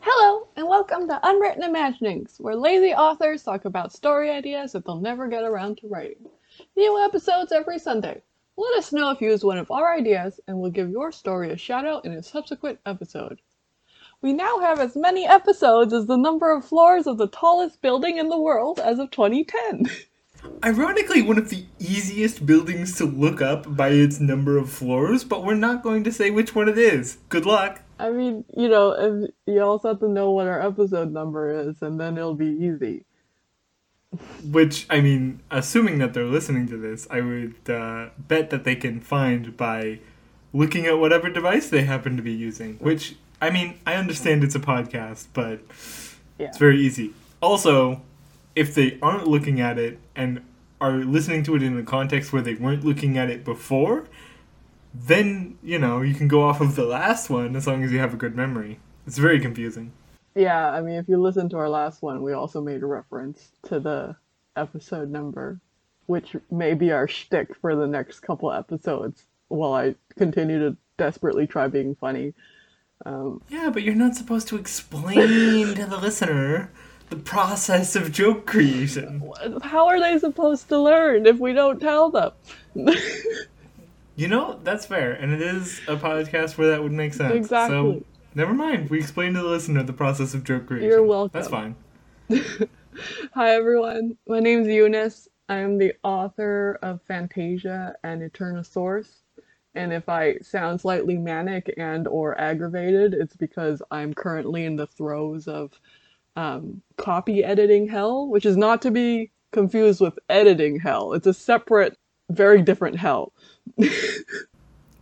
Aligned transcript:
Hello, 0.00 0.48
and 0.56 0.66
welcome 0.66 1.06
to 1.08 1.20
Unwritten 1.22 1.62
Imaginings, 1.62 2.36
where 2.38 2.56
lazy 2.56 2.94
authors 2.94 3.42
talk 3.42 3.66
about 3.66 3.92
story 3.92 4.30
ideas 4.30 4.72
that 4.72 4.86
they'll 4.86 4.96
never 4.96 5.28
get 5.28 5.44
around 5.44 5.78
to 5.78 5.88
writing. 5.88 6.28
New 6.76 7.04
episodes 7.04 7.52
every 7.52 7.78
Sunday. 7.78 8.22
Let 8.56 8.78
us 8.78 8.92
know 8.92 9.10
if 9.10 9.20
you 9.20 9.30
use 9.30 9.44
one 9.44 9.58
of 9.58 9.70
our 9.70 9.94
ideas, 9.94 10.40
and 10.46 10.58
we'll 10.58 10.70
give 10.70 10.88
your 10.88 11.12
story 11.12 11.50
a 11.50 11.56
shout 11.56 11.86
out 11.86 12.04
in 12.04 12.12
a 12.12 12.22
subsequent 12.22 12.78
episode. 12.86 13.40
We 14.24 14.32
now 14.32 14.58
have 14.60 14.80
as 14.80 14.96
many 14.96 15.26
episodes 15.26 15.92
as 15.92 16.06
the 16.06 16.16
number 16.16 16.50
of 16.50 16.64
floors 16.64 17.06
of 17.06 17.18
the 17.18 17.28
tallest 17.28 17.82
building 17.82 18.16
in 18.16 18.30
the 18.30 18.40
world 18.40 18.80
as 18.80 18.98
of 18.98 19.10
2010. 19.10 19.90
Ironically, 20.64 21.20
one 21.20 21.36
of 21.36 21.50
the 21.50 21.66
easiest 21.78 22.46
buildings 22.46 22.96
to 22.96 23.04
look 23.04 23.42
up 23.42 23.76
by 23.76 23.90
its 23.90 24.20
number 24.20 24.56
of 24.56 24.70
floors, 24.70 25.24
but 25.24 25.44
we're 25.44 25.52
not 25.52 25.82
going 25.82 26.04
to 26.04 26.10
say 26.10 26.30
which 26.30 26.54
one 26.54 26.70
it 26.70 26.78
is. 26.78 27.18
Good 27.28 27.44
luck. 27.44 27.82
I 27.98 28.12
mean, 28.12 28.46
you 28.56 28.70
know, 28.70 29.28
you 29.44 29.60
also 29.60 29.88
have 29.88 30.00
to 30.00 30.08
know 30.08 30.30
what 30.30 30.46
our 30.46 30.62
episode 30.62 31.12
number 31.12 31.68
is, 31.68 31.82
and 31.82 32.00
then 32.00 32.16
it'll 32.16 32.34
be 32.34 32.46
easy. 32.46 33.04
Which, 34.42 34.86
I 34.88 35.02
mean, 35.02 35.42
assuming 35.50 35.98
that 35.98 36.14
they're 36.14 36.24
listening 36.24 36.66
to 36.68 36.78
this, 36.78 37.06
I 37.10 37.20
would 37.20 37.56
uh, 37.68 38.08
bet 38.16 38.48
that 38.48 38.64
they 38.64 38.76
can 38.76 39.00
find 39.00 39.54
by 39.54 39.98
looking 40.54 40.86
at 40.86 40.98
whatever 40.98 41.28
device 41.28 41.68
they 41.68 41.82
happen 41.82 42.16
to 42.16 42.22
be 42.22 42.32
using. 42.32 42.76
Which, 42.76 43.16
I 43.40 43.50
mean, 43.50 43.78
I 43.86 43.94
understand 43.94 44.44
it's 44.44 44.54
a 44.54 44.60
podcast, 44.60 45.26
but 45.32 45.60
Yeah. 46.38 46.48
it's 46.48 46.58
very 46.58 46.80
easy. 46.80 47.12
Also, 47.40 48.02
if 48.54 48.74
they 48.74 48.98
aren't 49.02 49.26
looking 49.26 49.60
at 49.60 49.78
it 49.78 49.98
and 50.14 50.40
are 50.80 50.92
listening 50.98 51.42
to 51.44 51.56
it 51.56 51.62
in 51.62 51.78
a 51.78 51.82
context 51.82 52.32
where 52.32 52.42
they 52.42 52.54
weren't 52.54 52.84
looking 52.84 53.18
at 53.18 53.30
it 53.30 53.44
before, 53.44 54.06
then, 54.94 55.58
you 55.62 55.78
know, 55.78 56.02
you 56.02 56.14
can 56.14 56.28
go 56.28 56.42
off 56.42 56.60
of 56.60 56.76
the 56.76 56.84
last 56.84 57.28
one 57.28 57.56
as 57.56 57.66
long 57.66 57.82
as 57.82 57.92
you 57.92 57.98
have 57.98 58.14
a 58.14 58.16
good 58.16 58.36
memory. 58.36 58.78
It's 59.06 59.18
very 59.18 59.40
confusing. 59.40 59.92
Yeah, 60.34 60.70
I 60.70 60.80
mean, 60.80 60.96
if 60.96 61.08
you 61.08 61.20
listen 61.20 61.48
to 61.50 61.56
our 61.58 61.68
last 61.68 62.02
one, 62.02 62.22
we 62.22 62.32
also 62.32 62.60
made 62.60 62.82
a 62.82 62.86
reference 62.86 63.50
to 63.64 63.78
the 63.80 64.16
episode 64.56 65.10
number, 65.10 65.60
which 66.06 66.36
may 66.50 66.74
be 66.74 66.92
our 66.92 67.08
shtick 67.08 67.54
for 67.56 67.74
the 67.76 67.86
next 67.86 68.20
couple 68.20 68.52
episodes 68.52 69.24
while 69.48 69.74
I 69.74 69.94
continue 70.16 70.58
to 70.58 70.76
desperately 70.96 71.46
try 71.46 71.68
being 71.68 71.94
funny. 71.94 72.34
Um, 73.04 73.42
Yeah, 73.48 73.70
but 73.70 73.82
you're 73.82 73.94
not 73.94 74.14
supposed 74.16 74.48
to 74.48 74.56
explain 74.56 75.74
to 75.74 75.86
the 75.86 75.98
listener 75.98 76.70
the 77.10 77.16
process 77.16 77.96
of 77.96 78.12
joke 78.12 78.46
creation. 78.46 79.30
how 79.62 79.86
are 79.88 80.00
they 80.00 80.18
supposed 80.18 80.68
to 80.70 80.78
learn 80.78 81.26
if 81.26 81.38
we 81.38 81.52
don't 81.52 81.80
tell 81.80 82.10
them? 82.10 82.32
You 84.16 84.28
know, 84.28 84.60
that's 84.62 84.86
fair, 84.86 85.12
and 85.14 85.32
it 85.32 85.42
is 85.42 85.80
a 85.88 85.96
podcast 85.96 86.56
where 86.56 86.70
that 86.70 86.80
would 86.80 86.92
make 86.92 87.14
sense. 87.14 87.34
Exactly. 87.34 87.74
So, 87.76 88.04
never 88.36 88.54
mind. 88.54 88.88
We 88.88 89.00
explained 89.00 89.34
to 89.34 89.42
the 89.42 89.48
listener 89.48 89.82
the 89.82 89.92
process 89.92 90.34
of 90.34 90.44
joke 90.44 90.66
creation. 90.66 90.88
You're 90.88 91.02
welcome. 91.02 91.32
That's 91.32 91.48
fine. 91.48 91.74
Hi, 93.34 93.50
everyone. 93.50 94.16
My 94.28 94.38
name's 94.38 94.68
Eunice. 94.68 95.28
I'm 95.48 95.78
the 95.78 95.94
author 96.04 96.78
of 96.80 97.02
Fantasia 97.02 97.96
and 98.04 98.22
Eternosaurus. 98.22 99.23
And 99.74 99.92
if 99.92 100.08
I 100.08 100.38
sound 100.38 100.80
slightly 100.80 101.16
manic 101.16 101.72
and 101.76 102.06
or 102.06 102.40
aggravated, 102.40 103.14
it's 103.14 103.36
because 103.36 103.82
I'm 103.90 104.14
currently 104.14 104.64
in 104.64 104.76
the 104.76 104.86
throes 104.86 105.48
of 105.48 105.72
um, 106.36 106.82
copy 106.96 107.42
editing 107.42 107.88
hell, 107.88 108.28
which 108.28 108.46
is 108.46 108.56
not 108.56 108.82
to 108.82 108.90
be 108.90 109.30
confused 109.52 110.00
with 110.00 110.18
editing 110.28 110.78
hell. 110.78 111.12
It's 111.12 111.26
a 111.26 111.34
separate, 111.34 111.96
very 112.30 112.62
different 112.62 112.96
hell. 112.98 113.32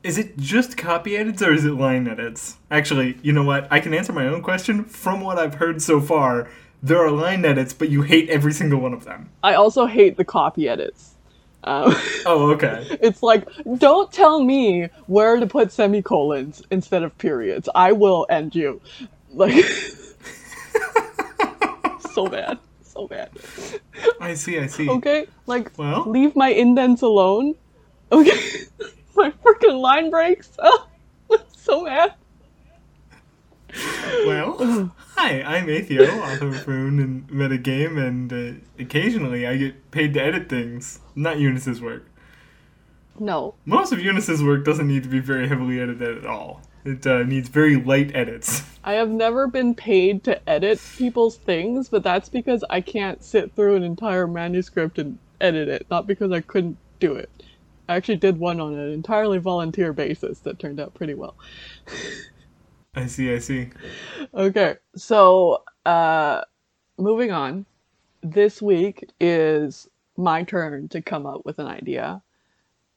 Is 0.02 0.18
it 0.18 0.36
just 0.36 0.76
copy 0.76 1.16
edits 1.16 1.40
or 1.42 1.52
is 1.52 1.64
it 1.64 1.74
line 1.74 2.08
edits? 2.08 2.56
Actually, 2.72 3.16
you 3.22 3.32
know 3.32 3.44
what? 3.44 3.68
I 3.70 3.78
can 3.78 3.94
answer 3.94 4.12
my 4.12 4.26
own 4.26 4.42
question. 4.42 4.84
From 4.84 5.20
what 5.20 5.38
I've 5.38 5.54
heard 5.54 5.80
so 5.80 6.00
far, 6.00 6.50
there 6.82 6.98
are 6.98 7.10
line 7.12 7.44
edits, 7.44 7.72
but 7.72 7.88
you 7.88 8.02
hate 8.02 8.28
every 8.28 8.52
single 8.52 8.80
one 8.80 8.92
of 8.92 9.04
them. 9.04 9.30
I 9.44 9.54
also 9.54 9.86
hate 9.86 10.16
the 10.16 10.24
copy 10.24 10.68
edits. 10.68 11.11
Um, 11.64 11.94
Oh, 12.26 12.50
okay. 12.52 12.86
It's 13.00 13.22
like, 13.22 13.46
don't 13.78 14.12
tell 14.12 14.42
me 14.42 14.88
where 15.06 15.38
to 15.40 15.46
put 15.46 15.72
semicolons 15.72 16.62
instead 16.70 17.02
of 17.02 17.16
periods. 17.18 17.68
I 17.74 17.92
will 17.92 18.26
end 18.30 18.54
you. 18.54 18.80
Like, 19.32 19.64
so 22.12 22.26
bad. 22.28 22.58
So 22.84 23.08
bad. 23.08 23.30
I 24.20 24.34
see, 24.34 24.58
I 24.58 24.66
see. 24.66 24.88
Okay? 24.88 25.26
Like, 25.46 25.76
Well, 25.78 26.04
leave 26.08 26.36
my 26.36 26.48
indents 26.48 27.02
alone. 27.02 27.54
Okay? 28.10 28.38
my 29.16 29.30
freaking 29.44 29.80
line 29.80 30.10
breaks. 30.10 30.50
Oh, 30.58 30.88
so 31.52 31.84
mad. 31.84 32.14
Well. 34.26 34.94
Hi, 35.16 35.42
I'm 35.42 35.66
Atheo, 35.66 36.08
author 36.08 36.48
of 36.48 36.66
Rune 36.66 36.98
and 36.98 37.28
Metagame, 37.28 37.98
and 37.98 38.32
uh, 38.32 38.60
occasionally 38.78 39.46
I 39.46 39.56
get 39.56 39.90
paid 39.90 40.14
to 40.14 40.22
edit 40.22 40.48
things. 40.48 41.00
Not 41.14 41.38
Eunice's 41.38 41.80
work. 41.80 42.06
No. 43.18 43.54
Most 43.64 43.92
of 43.92 44.00
Eunice's 44.00 44.42
work 44.42 44.64
doesn't 44.64 44.88
need 44.88 45.02
to 45.02 45.08
be 45.08 45.20
very 45.20 45.48
heavily 45.48 45.80
edited 45.80 46.18
at 46.18 46.26
all. 46.26 46.62
It 46.84 47.06
uh, 47.06 47.22
needs 47.22 47.48
very 47.48 47.76
light 47.76 48.10
edits. 48.14 48.62
I 48.84 48.94
have 48.94 49.10
never 49.10 49.46
been 49.46 49.74
paid 49.74 50.24
to 50.24 50.48
edit 50.48 50.80
people's 50.96 51.36
things, 51.36 51.88
but 51.88 52.02
that's 52.02 52.28
because 52.28 52.64
I 52.68 52.80
can't 52.80 53.22
sit 53.22 53.54
through 53.54 53.76
an 53.76 53.84
entire 53.84 54.26
manuscript 54.26 54.98
and 54.98 55.18
edit 55.40 55.68
it, 55.68 55.86
not 55.90 56.06
because 56.06 56.32
I 56.32 56.40
couldn't 56.40 56.78
do 56.98 57.14
it. 57.14 57.30
I 57.88 57.96
actually 57.96 58.16
did 58.16 58.38
one 58.38 58.60
on 58.60 58.74
an 58.74 58.92
entirely 58.92 59.38
volunteer 59.38 59.92
basis 59.92 60.40
that 60.40 60.58
turned 60.58 60.80
out 60.80 60.94
pretty 60.94 61.14
well. 61.14 61.34
I 62.94 63.06
see, 63.06 63.32
I 63.32 63.38
see. 63.38 63.70
Okay, 64.34 64.76
so 64.96 65.62
uh 65.86 66.42
moving 66.98 67.32
on. 67.32 67.64
This 68.22 68.60
week 68.62 69.10
is 69.20 69.88
my 70.16 70.42
turn 70.44 70.88
to 70.90 71.00
come 71.02 71.26
up 71.26 71.44
with 71.46 71.58
an 71.58 71.66
idea. 71.66 72.22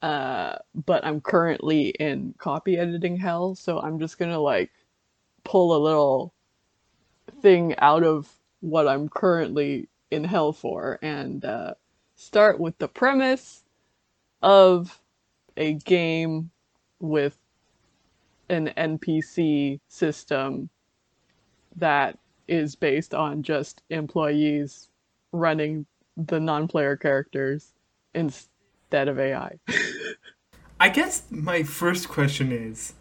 Uh 0.02 0.56
but 0.74 1.04
I'm 1.04 1.20
currently 1.20 1.88
in 1.88 2.34
copy 2.38 2.76
editing 2.76 3.16
hell, 3.16 3.54
so 3.54 3.80
I'm 3.80 3.98
just 3.98 4.18
to 4.30 4.38
like 4.38 4.70
pull 5.44 5.74
a 5.74 5.82
little 5.82 6.34
thing 7.40 7.74
out 7.78 8.04
of 8.04 8.30
what 8.60 8.86
I'm 8.88 9.08
currently 9.08 9.88
in 10.10 10.24
hell 10.24 10.52
for 10.52 10.98
and 11.02 11.44
uh 11.44 11.74
start 12.16 12.60
with 12.60 12.76
the 12.78 12.88
premise 12.88 13.64
of 14.42 15.00
a 15.56 15.74
game 15.74 16.50
with 17.00 17.38
an 18.48 18.72
NPC 18.76 19.80
system 19.88 20.70
that 21.76 22.18
is 22.48 22.76
based 22.76 23.14
on 23.14 23.42
just 23.42 23.82
employees 23.90 24.88
running 25.32 25.86
the 26.16 26.40
non-player 26.40 26.96
characters 26.96 27.72
instead 28.14 29.08
of 29.08 29.18
AI. 29.18 29.58
I 30.80 30.88
guess 30.88 31.24
my 31.30 31.62
first 31.62 32.08
question 32.08 32.52
is 32.52 32.94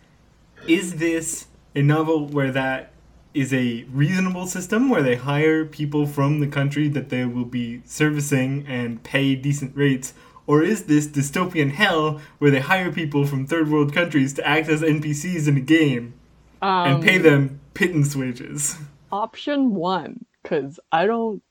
Is 0.68 0.96
this 0.96 1.48
a 1.76 1.82
novel 1.82 2.28
where 2.28 2.52
that 2.52 2.92
is 3.34 3.54
a 3.54 3.84
reasonable 3.92 4.48
system 4.48 4.90
where 4.90 5.04
they 5.04 5.16
hire 5.16 5.66
people 5.66 6.06
from 6.06 6.40
the 6.40 6.48
country 6.48 6.88
that 6.88 7.10
they 7.10 7.26
will 7.26 7.46
be 7.46 7.82
servicing 7.86 8.66
and 8.68 9.04
pay 9.04 9.36
decent 9.36 9.76
rates? 9.76 10.14
Or 10.48 10.62
is 10.62 10.84
this 10.84 11.08
dystopian 11.08 11.72
hell 11.72 12.22
where 12.38 12.52
they 12.52 12.60
hire 12.60 12.92
people 12.92 13.26
from 13.26 13.46
third 13.46 13.70
world 13.70 13.94
countries 13.94 14.34
to 14.34 14.48
act 14.48 14.70
as 14.70 14.82
NPCs 14.82 15.48
in 15.48 15.58
a 15.58 15.62
game 15.62 16.14
and 16.62 17.04
pay 17.04 17.18
um, 17.18 17.24
them 17.24 17.60
pittance 17.74 18.16
wages? 18.16 18.78
Option 19.12 19.74
1 19.74 20.26
cuz 20.44 20.80
I 20.92 21.06
don't 21.06 21.42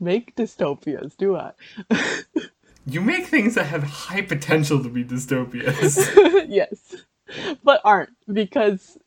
make 0.00 0.36
dystopias, 0.36 1.16
do 1.16 1.36
I? 1.36 1.52
You 2.84 3.00
make 3.00 3.26
things 3.26 3.54
that 3.54 3.66
have 3.66 3.84
high 3.84 4.22
potential 4.22 4.82
to 4.82 4.88
be 4.88 5.04
dystopias. 5.04 5.96
yes. 6.48 6.96
But 7.62 7.80
aren't 7.84 8.10
because 8.30 8.98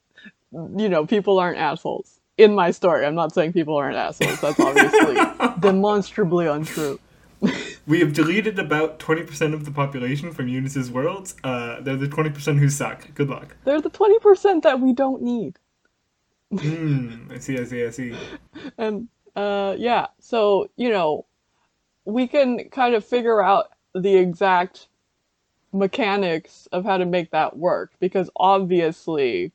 you 0.52 0.90
know, 0.90 1.06
people 1.06 1.40
aren't 1.40 1.58
assholes. 1.58 2.20
In 2.38 2.54
my 2.54 2.72
story, 2.72 3.06
I'm 3.06 3.16
not 3.16 3.34
saying 3.34 3.54
people 3.54 3.76
aren't 3.76 3.96
assholes. 3.96 4.42
That's 4.42 4.60
obviously 4.60 5.18
demonstrably 5.60 6.48
untrue. 6.48 7.00
We 7.88 8.00
have 8.00 8.14
deleted 8.14 8.58
about 8.58 9.00
20% 9.00 9.54
of 9.54 9.66
the 9.66 9.72
population 9.72 10.32
from 10.34 10.48
Eunice's 10.48 10.90
worlds. 10.90 11.36
Uh, 11.44 11.82
they're 11.82 11.96
the 11.96 12.08
20% 12.08 12.58
who 12.58 12.70
suck. 12.70 13.14
Good 13.14 13.30
luck. 13.30 13.56
They're 13.64 13.82
the 13.82 13.92
20% 13.92 14.64
that 14.64 14.80
we 14.80 14.94
don't 14.94 15.22
need. 15.22 15.60
Hmm, 16.52 17.32
I 17.32 17.40
see, 17.40 17.58
I 17.60 17.64
see, 17.64 17.86
I 17.86 17.90
see. 17.90 18.16
And 18.78 19.10
uh 19.36 19.76
yeah, 19.78 20.08
so, 20.20 20.70
you 20.78 20.90
know, 20.90 21.26
we 22.06 22.28
can 22.28 22.70
kind 22.70 22.96
of 22.96 23.04
figure 23.04 23.42
out 23.42 23.66
the 23.94 24.16
exact 24.16 24.88
mechanics 25.74 26.68
of 26.72 26.86
how 26.86 26.98
to 26.98 27.06
make 27.06 27.32
that 27.32 27.58
work 27.58 27.92
because 28.00 28.30
obviously 28.38 29.52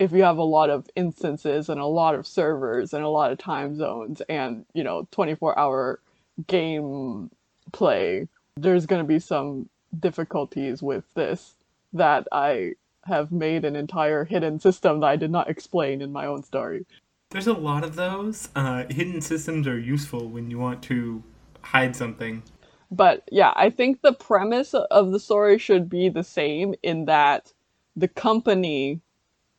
if 0.00 0.10
you 0.12 0.22
have 0.24 0.38
a 0.38 0.42
lot 0.42 0.70
of 0.70 0.88
instances 0.96 1.68
and 1.68 1.80
a 1.80 1.86
lot 1.86 2.14
of 2.14 2.26
servers 2.26 2.92
and 2.92 3.04
a 3.04 3.08
lot 3.08 3.30
of 3.30 3.38
time 3.38 3.76
zones 3.76 4.22
and, 4.28 4.64
you 4.72 4.82
know, 4.82 5.06
24 5.12 5.56
hour 5.58 6.00
game 6.46 7.30
play, 7.72 8.28
there's 8.56 8.86
going 8.86 9.02
to 9.02 9.08
be 9.08 9.18
some 9.18 9.68
difficulties 9.98 10.82
with 10.82 11.04
this 11.14 11.54
that 11.92 12.26
I 12.32 12.74
have 13.04 13.32
made 13.32 13.64
an 13.64 13.76
entire 13.76 14.24
hidden 14.24 14.60
system 14.60 15.00
that 15.00 15.06
I 15.06 15.16
did 15.16 15.30
not 15.30 15.48
explain 15.48 16.02
in 16.02 16.12
my 16.12 16.26
own 16.26 16.42
story. 16.42 16.86
There's 17.30 17.46
a 17.46 17.52
lot 17.52 17.84
of 17.84 17.96
those. 17.96 18.48
Uh, 18.54 18.84
hidden 18.90 19.20
systems 19.20 19.66
are 19.66 19.78
useful 19.78 20.28
when 20.28 20.50
you 20.50 20.58
want 20.58 20.82
to 20.84 21.22
hide 21.62 21.96
something. 21.96 22.42
But 22.90 23.22
yeah, 23.30 23.52
I 23.54 23.70
think 23.70 24.02
the 24.02 24.12
premise 24.12 24.74
of 24.74 25.12
the 25.12 25.20
story 25.20 25.58
should 25.58 25.88
be 25.88 26.08
the 26.08 26.24
same 26.24 26.74
in 26.82 27.04
that 27.04 27.52
the 27.96 28.08
company 28.08 29.00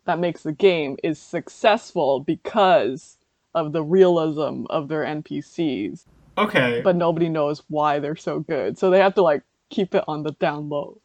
that 0.05 0.19
makes 0.19 0.43
the 0.43 0.51
game 0.51 0.97
is 1.03 1.19
successful 1.19 2.19
because 2.19 3.17
of 3.53 3.71
the 3.71 3.83
realism 3.83 4.65
of 4.69 4.87
their 4.87 5.03
NPCs. 5.03 6.05
Okay. 6.41 6.81
But 6.83 6.95
nobody 6.95 7.29
knows 7.29 7.63
why 7.67 7.99
they're 7.99 8.15
so 8.15 8.39
good. 8.39 8.77
So 8.77 8.89
they 8.89 8.99
have 8.99 9.15
to 9.15 9.21
like 9.21 9.43
keep 9.69 9.95
it 9.95 10.03
on 10.07 10.23
the 10.23 10.31
down 10.31 10.69
low. 10.69 10.99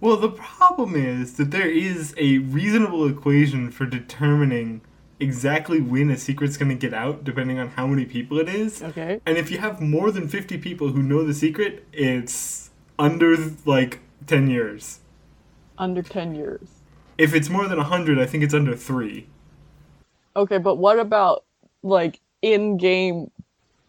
Well, 0.00 0.16
the 0.16 0.30
problem 0.30 0.96
is 0.96 1.34
that 1.34 1.52
there 1.52 1.70
is 1.70 2.14
a 2.18 2.38
reasonable 2.38 3.06
equation 3.08 3.70
for 3.70 3.86
determining 3.86 4.80
exactly 5.20 5.80
when 5.80 6.10
a 6.10 6.16
secret's 6.16 6.56
going 6.56 6.70
to 6.70 6.74
get 6.74 6.92
out, 6.92 7.22
depending 7.22 7.60
on 7.60 7.68
how 7.68 7.86
many 7.86 8.04
people 8.04 8.40
it 8.40 8.48
is. 8.48 8.82
Okay. 8.82 9.20
And 9.24 9.38
if 9.38 9.50
you 9.50 9.58
have 9.58 9.80
more 9.80 10.10
than 10.10 10.26
50 10.26 10.58
people 10.58 10.88
who 10.88 11.02
know 11.02 11.24
the 11.24 11.32
secret, 11.32 11.86
it's 11.92 12.70
under 12.98 13.36
like 13.64 14.00
10 14.26 14.48
years. 14.50 14.98
Under 15.78 16.02
10 16.02 16.34
years. 16.34 16.68
If 17.16 17.34
it's 17.34 17.48
more 17.48 17.68
than 17.68 17.78
100, 17.78 18.18
I 18.18 18.26
think 18.26 18.42
it's 18.42 18.54
under 18.54 18.74
3. 18.74 19.26
Okay, 20.34 20.58
but 20.58 20.76
what 20.76 20.98
about 20.98 21.44
like 21.84 22.20
in 22.40 22.76
game 22.76 23.30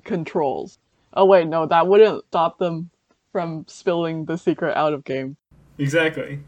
controls? 0.03 0.79
Oh, 1.13 1.25
wait, 1.25 1.47
no, 1.47 1.65
that 1.65 1.87
wouldn't 1.87 2.25
stop 2.27 2.57
them 2.57 2.89
from 3.31 3.65
spilling 3.67 4.25
the 4.25 4.37
secret 4.37 4.75
out 4.75 4.93
of 4.93 5.03
game. 5.03 5.37
Exactly. 5.77 6.39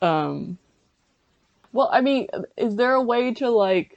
Um, 0.00 0.58
well, 1.72 1.90
I 1.92 2.00
mean, 2.00 2.28
is 2.56 2.76
there 2.76 2.94
a 2.94 3.02
way 3.02 3.32
to 3.34 3.50
like, 3.50 3.96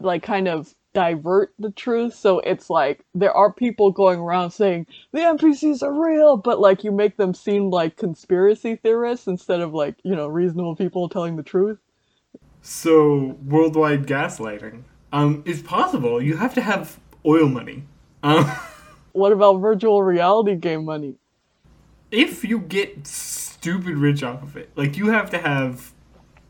like, 0.00 0.22
kind 0.22 0.48
of 0.48 0.74
divert 0.94 1.52
the 1.58 1.70
truth 1.70 2.14
so 2.14 2.40
it's 2.40 2.70
like 2.70 3.04
there 3.14 3.32
are 3.32 3.52
people 3.52 3.92
going 3.92 4.18
around 4.18 4.50
saying 4.50 4.86
the 5.12 5.20
NPCs 5.20 5.82
are 5.82 5.92
real, 5.92 6.36
but 6.36 6.60
like 6.60 6.82
you 6.82 6.90
make 6.90 7.16
them 7.16 7.34
seem 7.34 7.70
like 7.70 7.96
conspiracy 7.96 8.76
theorists 8.76 9.26
instead 9.26 9.60
of 9.60 9.74
like 9.74 9.96
you 10.02 10.16
know 10.16 10.26
reasonable 10.26 10.74
people 10.74 11.08
telling 11.08 11.36
the 11.36 11.42
truth? 11.42 11.78
So 12.62 13.36
worldwide 13.44 14.06
gaslighting 14.06 14.82
um, 15.12 15.42
is 15.46 15.62
possible. 15.62 16.20
You 16.20 16.36
have 16.36 16.54
to 16.54 16.60
have 16.60 16.98
oil 17.26 17.48
money. 17.48 17.84
Um, 18.22 18.50
What 19.12 19.32
about 19.32 19.58
virtual 19.58 20.02
reality 20.02 20.54
game 20.54 20.84
money? 20.84 21.16
if 22.10 22.44
you 22.44 22.58
get 22.60 23.06
stupid 23.06 23.98
rich 23.98 24.22
off 24.22 24.42
of 24.42 24.56
it, 24.56 24.70
like 24.76 24.96
you 24.96 25.10
have 25.10 25.28
to 25.30 25.38
have 25.38 25.92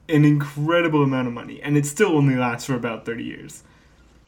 an 0.08 0.24
incredible 0.24 1.02
amount 1.02 1.28
of 1.28 1.34
money, 1.34 1.60
and 1.62 1.76
it 1.76 1.86
still 1.86 2.16
only 2.16 2.36
lasts 2.36 2.66
for 2.66 2.74
about 2.74 3.04
thirty 3.04 3.24
years. 3.24 3.64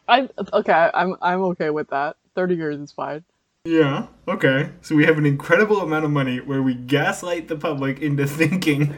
I 0.07 0.27
okay, 0.53 0.89
I'm 0.93 1.15
I'm 1.21 1.41
okay 1.53 1.69
with 1.69 1.89
that. 1.89 2.17
Thirty 2.35 2.55
years 2.55 2.77
is 2.79 2.91
fine. 2.91 3.23
Yeah. 3.63 4.07
Okay. 4.27 4.71
So 4.81 4.95
we 4.95 5.05
have 5.05 5.17
an 5.17 5.25
incredible 5.25 5.81
amount 5.81 6.03
of 6.05 6.11
money 6.11 6.39
where 6.39 6.63
we 6.63 6.73
gaslight 6.73 7.47
the 7.47 7.55
public 7.55 7.99
into 8.01 8.25
thinking 8.41 8.95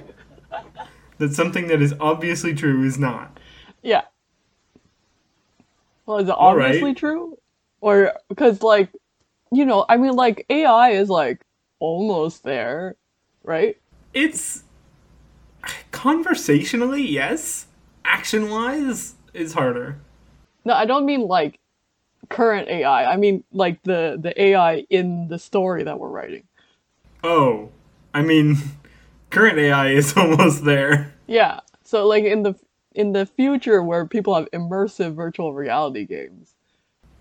that 1.17 1.33
something 1.33 1.67
that 1.67 1.81
is 1.81 1.93
obviously 1.99 2.53
true 2.53 2.83
is 2.83 2.97
not. 2.97 3.39
Yeah. 3.81 4.03
Well, 6.05 6.17
is 6.19 6.27
it 6.27 6.31
All 6.31 6.55
right. 6.55 6.67
obviously 6.67 6.93
true? 6.93 7.37
Or 7.81 8.13
because 8.29 8.61
like, 8.61 8.89
you 9.51 9.65
know, 9.65 9.85
I 9.87 9.97
mean, 9.97 10.13
like 10.13 10.45
AI 10.49 10.91
is 10.91 11.09
like 11.09 11.41
almost 11.79 12.43
there, 12.43 12.95
right? 13.43 13.77
It's 14.13 14.63
conversationally, 15.91 17.03
yes. 17.03 17.67
Action 18.05 18.49
wise, 18.49 19.15
is 19.33 19.53
harder. 19.53 19.97
No, 20.65 20.73
I 20.73 20.85
don't 20.85 21.05
mean 21.05 21.21
like 21.21 21.59
current 22.29 22.69
AI. 22.69 23.11
I 23.11 23.17
mean 23.17 23.43
like 23.51 23.81
the 23.83 24.17
the 24.19 24.39
AI 24.41 24.85
in 24.89 25.27
the 25.27 25.39
story 25.39 25.83
that 25.83 25.99
we're 25.99 26.09
writing. 26.09 26.43
Oh, 27.23 27.69
I 28.13 28.21
mean, 28.21 28.57
current 29.29 29.57
AI 29.57 29.89
is 29.89 30.13
almost 30.17 30.63
there. 30.65 31.13
Yeah. 31.27 31.61
So 31.83 32.07
like 32.07 32.23
in 32.23 32.43
the 32.43 32.55
in 32.95 33.13
the 33.13 33.25
future 33.25 33.81
where 33.83 34.05
people 34.05 34.35
have 34.35 34.49
immersive 34.51 35.13
virtual 35.15 35.53
reality 35.53 36.05
games. 36.05 36.55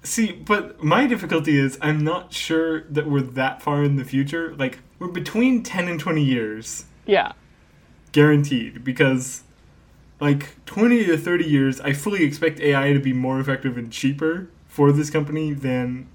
See, 0.03 0.33
but 0.33 0.83
my 0.83 1.07
difficulty 1.07 1.57
is 1.57 1.79
I'm 1.81 2.03
not 2.03 2.33
sure 2.33 2.83
that 2.85 3.09
we're 3.09 3.21
that 3.21 3.63
far 3.63 3.85
in 3.85 3.97
the 3.97 4.05
future. 4.05 4.55
Like, 4.57 4.81
we're 4.99 5.09
between 5.09 5.63
10 5.63 5.89
and 5.89 6.01
20 6.01 6.23
years, 6.23 6.87
Yeah. 7.07 7.33
guaranteed, 8.11 8.83
because, 8.83 9.45
like, 10.21 10.57
20 10.67 11.05
to 11.07 11.17
30 11.17 11.45
years, 11.45 11.81
I 11.81 11.93
fully 11.93 12.25
expect 12.25 12.61
AI 12.61 12.93
to 12.93 12.99
be 12.99 13.13
more 13.13 13.39
effective 13.39 13.79
and 13.79 13.93
cheaper 13.93 14.49
for 14.67 14.91
this 14.91 15.09
company 15.11 15.53
than 15.53 16.09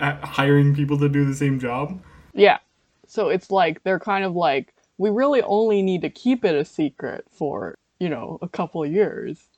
at 0.00 0.22
hiring 0.24 0.74
people 0.74 0.98
to 0.98 1.08
do 1.08 1.24
the 1.24 1.34
same 1.34 1.60
job. 1.60 2.00
Yeah. 2.32 2.58
So 3.06 3.28
it's 3.28 3.50
like 3.50 3.82
they're 3.82 3.98
kind 4.00 4.24
of 4.24 4.34
like 4.34 4.74
we 4.98 5.10
really 5.10 5.42
only 5.42 5.82
need 5.82 6.02
to 6.02 6.10
keep 6.10 6.44
it 6.44 6.54
a 6.54 6.64
secret 6.64 7.24
for, 7.30 7.74
you 8.00 8.08
know, 8.08 8.38
a 8.42 8.48
couple 8.48 8.82
of 8.82 8.90
years. 8.90 9.48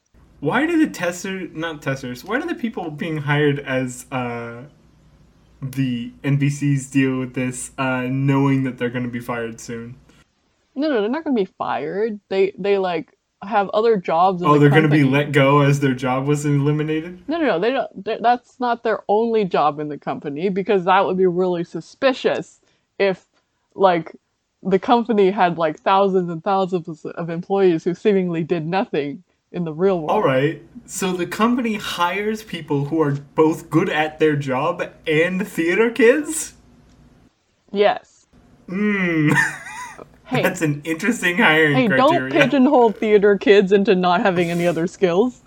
Why 0.41 0.67
do 0.67 0.79
the 0.85 0.93
testers, 0.93 1.51
not 1.55 1.81
testers, 1.81 2.25
why 2.25 2.41
do 2.41 2.47
the 2.47 2.57
people 2.57 2.91
being 2.91 3.19
hired 3.19 3.61
as 3.61 4.07
uh, 4.11 4.65
the 5.63 6.13
NPCs 6.25 6.91
deal 6.91 7.21
with 7.21 7.35
this, 7.35 7.71
uh, 7.79 8.03
knowing 8.11 8.65
that 8.65 8.77
they're 8.77 8.91
going 8.91 9.05
to 9.05 9.11
be 9.11 9.21
fired 9.21 9.61
soon? 9.61 9.95
No, 10.75 10.89
no, 10.89 11.01
they're 11.01 11.11
not 11.11 11.23
going 11.23 11.37
to 11.37 11.43
be 11.43 11.51
fired. 11.57 12.19
They 12.29 12.53
they 12.59 12.79
like 12.79 13.17
have 13.43 13.69
other 13.71 13.97
jobs 13.97 14.43
in 14.43 14.49
Oh, 14.49 14.55
the 14.55 14.61
they're 14.61 14.71
going 14.71 14.83
to 14.83 14.89
be 14.89 15.05
let 15.05 15.33
go 15.33 15.61
as 15.61 15.81
their 15.81 15.95
job 15.95 16.27
was 16.27 16.45
eliminated? 16.45 17.23
No, 17.29 17.39
no, 17.39 17.47
no. 17.47 17.59
They 17.59 17.71
don't. 17.71 18.23
That's 18.23 18.59
not 18.61 18.83
their 18.83 19.01
only 19.09 19.45
job 19.45 19.81
in 19.81 19.89
the 19.89 19.99
company 19.99 20.49
because 20.49 20.85
that 20.85 21.05
would 21.05 21.17
be 21.17 21.27
really 21.27 21.65
suspicious 21.65 22.61
if, 22.99 23.27
like, 23.75 24.15
the 24.63 24.79
company 24.79 25.31
had 25.31 25.59
like 25.59 25.81
thousands 25.81 26.31
and 26.31 26.43
thousands 26.43 27.05
of 27.05 27.31
employees 27.31 27.85
who 27.85 27.95
seemingly 27.95 28.45
did 28.45 28.67
nothing 28.67 29.25
in 29.51 29.65
the 29.65 29.73
real 29.73 29.99
world. 29.99 30.11
All 30.11 30.23
right. 30.23 30.63
So 30.87 31.13
the 31.13 31.27
company 31.27 31.75
hires 31.75 32.43
people 32.43 32.87
who 32.87 33.01
are 33.03 33.13
both 33.13 33.71
good 33.71 33.89
at 33.89 34.19
their 34.19 34.37
job 34.37 34.83
and 35.07 35.47
theater 35.47 35.91
kids? 35.91 36.55
Yes. 37.71 38.27
Mmm. 38.69 39.35
Hey, 40.25 40.41
That's 40.41 40.63
an 40.63 40.81
interesting 40.85 41.37
hiring 41.37 41.75
hey, 41.75 41.89
don't 41.89 42.31
pigeonhole 42.31 42.93
theater 42.93 43.37
kids 43.37 43.71
into 43.71 43.95
not 43.95 44.23
having 44.23 44.51
any 44.51 44.67
other 44.67 44.87
skills. 44.87 45.42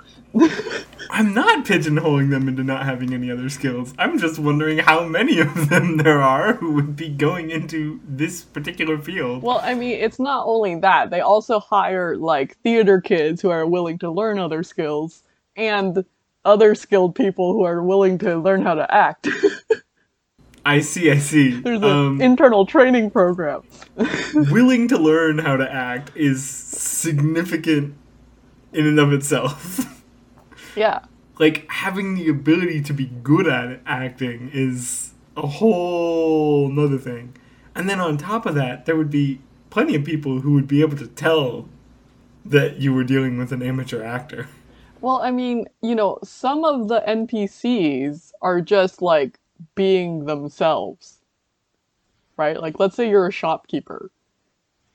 I'm 1.09 1.33
not 1.33 1.65
pigeonholing 1.65 2.29
them 2.29 2.47
into 2.49 2.63
not 2.63 2.85
having 2.85 3.13
any 3.13 3.31
other 3.31 3.47
skills. 3.49 3.93
I'm 3.97 4.17
just 4.19 4.37
wondering 4.39 4.79
how 4.79 5.05
many 5.05 5.39
of 5.39 5.69
them 5.69 5.97
there 5.97 6.21
are 6.21 6.53
who 6.55 6.71
would 6.73 6.95
be 6.95 7.09
going 7.09 7.51
into 7.51 8.01
this 8.07 8.43
particular 8.43 8.97
field. 8.97 9.41
Well, 9.43 9.61
I 9.63 9.75
mean, 9.75 9.91
it's 9.99 10.19
not 10.19 10.45
only 10.45 10.75
that. 10.79 11.11
They 11.11 11.21
also 11.21 11.59
hire 11.59 12.17
like 12.17 12.57
theater 12.57 12.99
kids 12.99 13.41
who 13.41 13.49
are 13.49 13.65
willing 13.65 13.97
to 13.99 14.11
learn 14.11 14.39
other 14.39 14.63
skills 14.63 15.23
and 15.55 16.03
other 16.43 16.75
skilled 16.75 17.15
people 17.15 17.53
who 17.53 17.63
are 17.63 17.81
willing 17.81 18.17
to 18.19 18.37
learn 18.37 18.61
how 18.61 18.73
to 18.75 18.93
act. 18.93 19.27
I 20.65 20.79
see, 20.81 21.11
I 21.11 21.19
see. 21.19 21.61
There's 21.61 21.77
an 21.81 21.83
Um, 21.89 22.21
internal 22.21 22.65
training 22.65 23.11
program. 23.11 23.61
willing 24.33 24.87
to 24.87 24.97
learn 24.97 25.37
how 25.37 25.55
to 25.57 25.71
act 25.71 26.11
is 26.15 26.43
significant 26.43 27.93
in 28.73 28.87
and 28.87 28.99
of 28.99 29.13
itself. 29.13 29.91
Yeah. 30.75 30.99
like 31.39 31.69
having 31.69 32.15
the 32.15 32.29
ability 32.29 32.81
to 32.81 32.93
be 32.93 33.05
good 33.23 33.47
at 33.47 33.81
acting 33.85 34.49
is 34.53 35.13
a 35.35 35.45
whole 35.47 36.69
nother 36.69 36.97
thing. 36.97 37.35
And 37.75 37.89
then 37.89 37.99
on 37.99 38.17
top 38.17 38.45
of 38.45 38.55
that, 38.55 38.85
there 38.85 38.95
would 38.95 39.09
be 39.11 39.41
plenty 39.69 39.95
of 39.95 40.05
people 40.05 40.39
who 40.39 40.53
would 40.53 40.67
be 40.67 40.81
able 40.81 40.97
to 40.97 41.07
tell 41.07 41.67
that 42.45 42.77
you 42.77 42.93
were 42.93 43.03
dealing 43.03 43.37
with 43.37 43.51
an 43.51 43.61
amateur 43.61 44.01
actor. 44.03 44.47
Well, 45.01 45.21
I 45.21 45.31
mean, 45.31 45.65
you 45.81 45.93
know, 45.93 46.19
some 46.23 46.63
of 46.63 46.87
the 46.87 47.01
NPCs 47.07 48.31
are 48.41 48.61
just 48.61 49.01
like 49.01 49.39
being 49.75 50.25
themselves. 50.25 51.19
Right? 52.37 52.59
Like, 52.59 52.79
let's 52.79 52.95
say 52.95 53.09
you're 53.09 53.27
a 53.27 53.31
shopkeeper. 53.31 54.11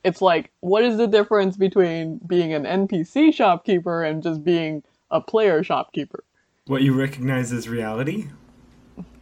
It's 0.03 0.21
like, 0.21 0.51
what 0.61 0.83
is 0.83 0.97
the 0.97 1.07
difference 1.07 1.57
between 1.57 2.19
being 2.25 2.53
an 2.53 2.63
NPC 2.63 3.33
shopkeeper 3.33 4.03
and 4.03 4.23
just 4.23 4.43
being 4.43 4.83
a 5.11 5.21
player 5.21 5.63
shopkeeper? 5.63 6.23
What 6.65 6.81
you 6.81 6.93
recognize 6.93 7.51
as 7.51 7.67
reality, 7.67 8.29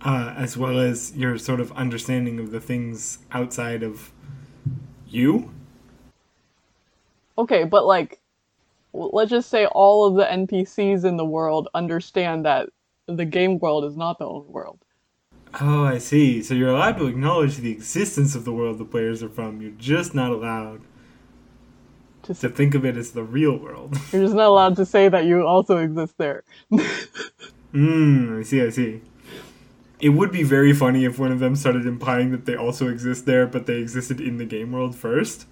uh, 0.01 0.33
as 0.37 0.55
well 0.55 0.79
as 0.79 1.15
your 1.15 1.37
sort 1.37 1.59
of 1.59 1.71
understanding 1.73 2.39
of 2.39 2.51
the 2.51 2.59
things 2.59 3.19
outside 3.31 3.83
of 3.83 4.11
you. 5.07 5.51
Okay, 7.37 7.63
but 7.63 7.85
like, 7.85 8.19
let's 8.93 9.31
just 9.31 9.49
say 9.49 9.65
all 9.67 10.05
of 10.05 10.15
the 10.15 10.25
NPCs 10.25 11.05
in 11.05 11.17
the 11.17 11.25
world 11.25 11.69
understand 11.73 12.45
that 12.45 12.69
the 13.07 13.25
game 13.25 13.59
world 13.59 13.85
is 13.85 13.97
not 13.97 14.19
the 14.19 14.25
only 14.25 14.47
world. 14.49 14.79
Oh, 15.59 15.83
I 15.83 15.97
see. 15.97 16.43
So 16.43 16.53
you're 16.53 16.69
allowed 16.69 16.97
to 16.97 17.07
acknowledge 17.07 17.57
the 17.57 17.71
existence 17.71 18.35
of 18.35 18.45
the 18.45 18.53
world 18.53 18.77
the 18.77 18.85
players 18.85 19.23
are 19.23 19.29
from. 19.29 19.61
You're 19.61 19.71
just 19.71 20.13
not 20.13 20.31
allowed 20.31 20.81
Just, 22.29 22.41
to 22.41 22.49
think 22.49 22.75
of 22.75 22.85
it 22.85 22.95
as 22.95 23.09
the 23.11 23.23
real 23.23 23.57
world. 23.57 23.97
you're 24.13 24.21
just 24.21 24.35
not 24.35 24.45
allowed 24.45 24.75
to 24.75 24.85
say 24.85 25.09
that 25.09 25.25
you 25.25 25.47
also 25.47 25.77
exist 25.77 26.13
there. 26.19 26.43
Hmm, 27.71 28.39
I 28.39 28.43
see, 28.43 28.61
I 28.61 28.69
see. 28.69 29.01
It 29.99 30.09
would 30.09 30.31
be 30.31 30.43
very 30.43 30.71
funny 30.71 31.05
if 31.05 31.17
one 31.17 31.31
of 31.31 31.39
them 31.39 31.55
started 31.55 31.87
implying 31.87 32.29
that 32.29 32.45
they 32.45 32.55
also 32.55 32.87
exist 32.87 33.25
there, 33.25 33.47
but 33.47 33.65
they 33.65 33.77
existed 33.77 34.21
in 34.21 34.37
the 34.37 34.45
game 34.45 34.71
world 34.71 34.95
first. 34.95 35.47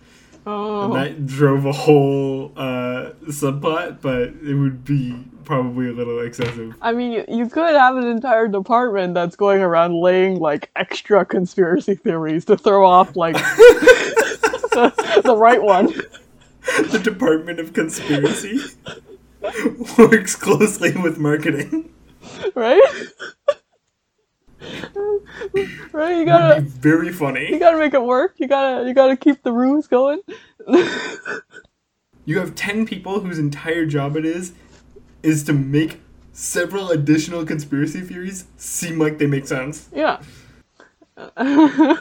Oh, 0.45 0.85
And 0.85 0.95
that 0.95 1.25
drove 1.25 1.65
a 1.65 1.71
whole 1.71 2.53
uh, 2.55 3.13
subplot, 3.23 4.01
but 4.01 4.33
it 4.47 4.53
would 4.53 4.85
be 4.85 5.17
probably 5.45 5.89
a 5.89 5.93
little 5.93 6.19
excessive. 6.19 6.75
I 6.79 6.91
mean, 6.91 7.11
you, 7.11 7.25
you 7.27 7.49
could 7.49 7.75
have 7.75 7.97
an 7.97 8.05
entire 8.05 8.47
department 8.47 9.15
that's 9.15 9.35
going 9.35 9.63
around 9.63 9.95
laying 9.95 10.39
like 10.39 10.69
extra 10.75 11.25
conspiracy 11.25 11.95
theories 11.95 12.45
to 12.45 12.55
throw 12.55 12.85
off 12.85 13.15
like 13.15 13.33
the, 14.75 15.21
the 15.25 15.35
right 15.35 15.61
one. 15.61 15.91
the 16.91 16.99
Department 16.99 17.59
of 17.59 17.73
Conspiracy 17.73 18.59
works 19.97 20.35
closely 20.35 20.91
with 20.95 21.17
marketing. 21.17 21.93
right? 22.55 22.81
right, 25.91 26.17
you 26.17 26.25
gotta 26.25 26.61
be 26.61 26.67
very 26.67 27.11
funny. 27.11 27.49
you 27.49 27.59
gotta 27.59 27.77
make 27.77 27.93
it 27.93 28.01
work. 28.01 28.35
You 28.37 28.47
gotta 28.47 28.87
you 28.87 28.93
gotta 28.93 29.15
keep 29.15 29.43
the 29.43 29.51
ruse 29.51 29.87
going. 29.87 30.21
You 32.25 32.39
have 32.39 32.55
10 32.55 32.85
people 32.85 33.21
whose 33.21 33.39
entire 33.39 33.85
job 33.85 34.17
it 34.17 34.25
is 34.25 34.51
is 35.23 35.43
to 35.45 35.53
make 35.53 36.01
several 36.33 36.91
additional 36.91 37.45
conspiracy 37.45 38.01
theories 38.01 38.45
seem 38.57 38.99
like 38.99 39.17
they 39.17 39.27
make 39.27 39.47
sense. 39.47 39.89
yeah. 39.93 40.21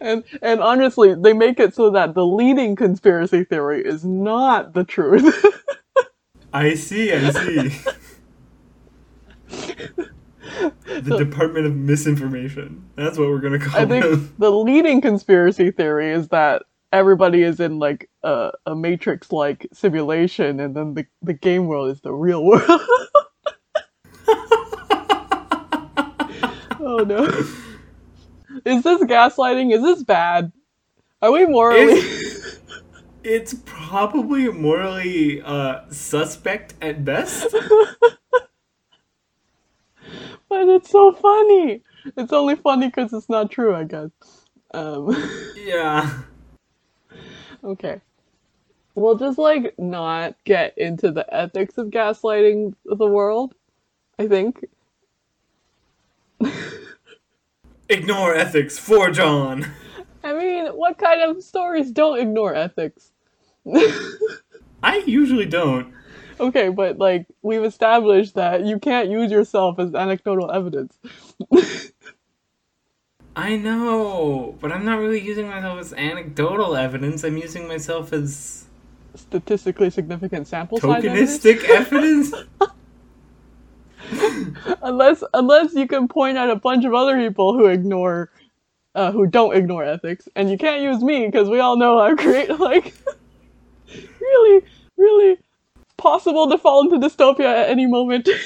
and 0.00 0.24
and 0.42 0.60
honestly, 0.60 1.14
they 1.14 1.32
make 1.32 1.60
it 1.60 1.74
so 1.74 1.90
that 1.90 2.14
the 2.14 2.24
leading 2.24 2.76
conspiracy 2.76 3.44
theory 3.44 3.82
is 3.84 4.04
not 4.04 4.74
the 4.74 4.84
truth. 4.84 5.44
I 6.52 6.74
see, 6.74 7.12
I 7.12 7.30
see. 7.30 7.80
the 11.00 11.16
Department 11.16 11.66
of 11.66 11.76
Misinformation. 11.76 12.84
That's 12.96 13.18
what 13.18 13.28
we're 13.28 13.40
gonna 13.40 13.58
call 13.58 13.80
it. 13.80 13.82
I 13.82 13.86
think 13.86 14.04
them. 14.04 14.34
the 14.38 14.50
leading 14.50 15.00
conspiracy 15.00 15.70
theory 15.70 16.10
is 16.10 16.28
that 16.28 16.62
everybody 16.92 17.42
is 17.42 17.60
in 17.60 17.78
like 17.78 18.10
a, 18.22 18.50
a 18.66 18.74
matrix 18.74 19.30
like 19.30 19.66
simulation 19.72 20.58
and 20.58 20.74
then 20.74 20.94
the, 20.94 21.06
the 21.22 21.32
game 21.32 21.66
world 21.66 21.90
is 21.90 22.00
the 22.00 22.12
real 22.12 22.44
world. 22.44 22.62
oh 26.80 27.04
no. 27.06 27.66
Is 28.64 28.82
this 28.82 29.02
gaslighting? 29.02 29.72
Is 29.74 29.82
this 29.82 30.02
bad? 30.02 30.52
Are 31.22 31.32
we 31.32 31.46
morally 31.46 31.92
It's, 31.92 32.60
it's 33.22 33.54
probably 33.64 34.48
morally 34.48 35.42
uh, 35.42 35.82
suspect 35.90 36.74
at 36.80 37.04
best. 37.04 37.46
but 40.48 40.68
it's 40.68 40.90
so 40.90 41.12
funny. 41.12 41.82
It's 42.16 42.32
only 42.32 42.56
funny 42.56 42.88
because 42.88 43.12
it's 43.12 43.28
not 43.28 43.50
true, 43.50 43.74
I 43.74 43.84
guess. 43.84 44.10
Um 44.72 45.14
Yeah. 45.56 46.22
Okay. 47.62 48.00
We'll 48.94 49.16
just 49.16 49.38
like 49.38 49.78
not 49.78 50.34
get 50.44 50.76
into 50.76 51.10
the 51.10 51.32
ethics 51.34 51.78
of 51.78 51.88
gaslighting 51.88 52.74
the 52.84 53.06
world, 53.06 53.54
I 54.18 54.26
think. 54.26 54.64
Ignore 57.90 58.34
ethics 58.36 58.78
for 58.78 59.10
John. 59.10 59.66
I 60.22 60.32
mean, 60.32 60.66
what 60.68 60.96
kind 60.96 61.22
of 61.22 61.42
stories 61.42 61.90
don't 61.90 62.20
ignore 62.20 62.54
ethics? 62.54 63.10
I 64.82 65.02
usually 65.06 65.46
don't. 65.46 65.92
Okay, 66.38 66.68
but 66.68 66.98
like 66.98 67.26
we've 67.42 67.64
established 67.64 68.34
that 68.36 68.64
you 68.64 68.78
can't 68.78 69.10
use 69.10 69.30
yourself 69.30 69.78
as 69.78 69.94
anecdotal 69.94 70.50
evidence. 70.50 70.96
I 73.36 73.56
know, 73.56 74.56
but 74.60 74.72
I'm 74.72 74.84
not 74.84 74.98
really 74.98 75.20
using 75.20 75.48
myself 75.48 75.80
as 75.80 75.92
anecdotal 75.92 76.76
evidence. 76.76 77.24
I'm 77.24 77.36
using 77.36 77.66
myself 77.68 78.12
as 78.12 78.64
Statistically 79.16 79.90
significant 79.90 80.46
sample 80.46 80.78
size 80.78 81.04
evidence. 81.04 81.38
tokenistic 81.38 81.64
evidence. 81.68 82.32
Unless 84.82 85.24
unless 85.34 85.74
you 85.74 85.86
can 85.86 86.08
point 86.08 86.36
at 86.36 86.50
a 86.50 86.56
bunch 86.56 86.84
of 86.84 86.94
other 86.94 87.16
people 87.16 87.54
who 87.54 87.66
ignore 87.66 88.30
uh, 88.94 89.12
who 89.12 89.26
don't 89.26 89.56
ignore 89.56 89.84
ethics, 89.84 90.28
and 90.34 90.50
you 90.50 90.58
can't 90.58 90.82
use 90.82 91.02
me 91.02 91.26
because 91.26 91.48
we 91.48 91.60
all 91.60 91.76
know 91.76 92.00
I'm 92.00 92.16
great 92.26 92.58
like 92.58 92.94
really, 94.20 94.64
really 94.96 95.38
possible 95.96 96.48
to 96.50 96.58
fall 96.58 96.82
into 96.82 97.06
dystopia 97.06 97.44
at 97.44 97.68
any 97.68 97.86
moment. 97.86 98.28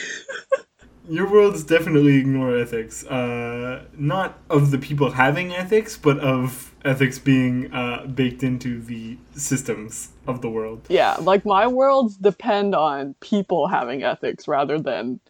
Your 1.06 1.30
worlds 1.30 1.64
definitely 1.64 2.16
ignore 2.16 2.56
ethics. 2.56 3.04
Uh, 3.04 3.84
not 3.92 4.38
of 4.48 4.70
the 4.70 4.78
people 4.78 5.10
having 5.10 5.52
ethics, 5.52 5.98
but 5.98 6.18
of 6.18 6.72
ethics 6.82 7.18
being 7.18 7.72
uh, 7.74 8.06
baked 8.06 8.42
into 8.42 8.80
the 8.80 9.18
systems 9.34 10.08
of 10.26 10.40
the 10.40 10.48
world. 10.48 10.86
yeah, 10.88 11.16
like 11.20 11.44
my 11.44 11.66
worlds 11.66 12.16
depend 12.16 12.74
on 12.74 13.14
people 13.20 13.68
having 13.68 14.02
ethics 14.02 14.48
rather 14.48 14.78
than 14.78 15.20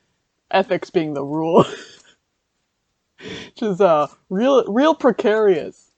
ethics 0.50 0.90
being 0.90 1.14
the 1.14 1.24
rule. 1.24 1.64
Which 3.20 3.62
is 3.62 3.80
uh 3.80 4.08
real 4.28 4.64
real 4.66 4.94
precarious. 4.94 5.92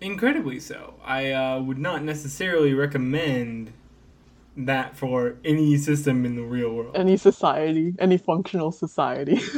Incredibly 0.00 0.60
so. 0.60 0.94
I 1.04 1.30
uh, 1.32 1.60
would 1.60 1.78
not 1.78 2.02
necessarily 2.02 2.72
recommend 2.72 3.72
that 4.56 4.96
for 4.96 5.36
any 5.44 5.76
system 5.76 6.24
in 6.24 6.36
the 6.36 6.42
real 6.42 6.72
world. 6.72 6.96
Any 6.96 7.16
society, 7.16 7.94
any 7.98 8.16
functional 8.16 8.72
society. 8.72 9.40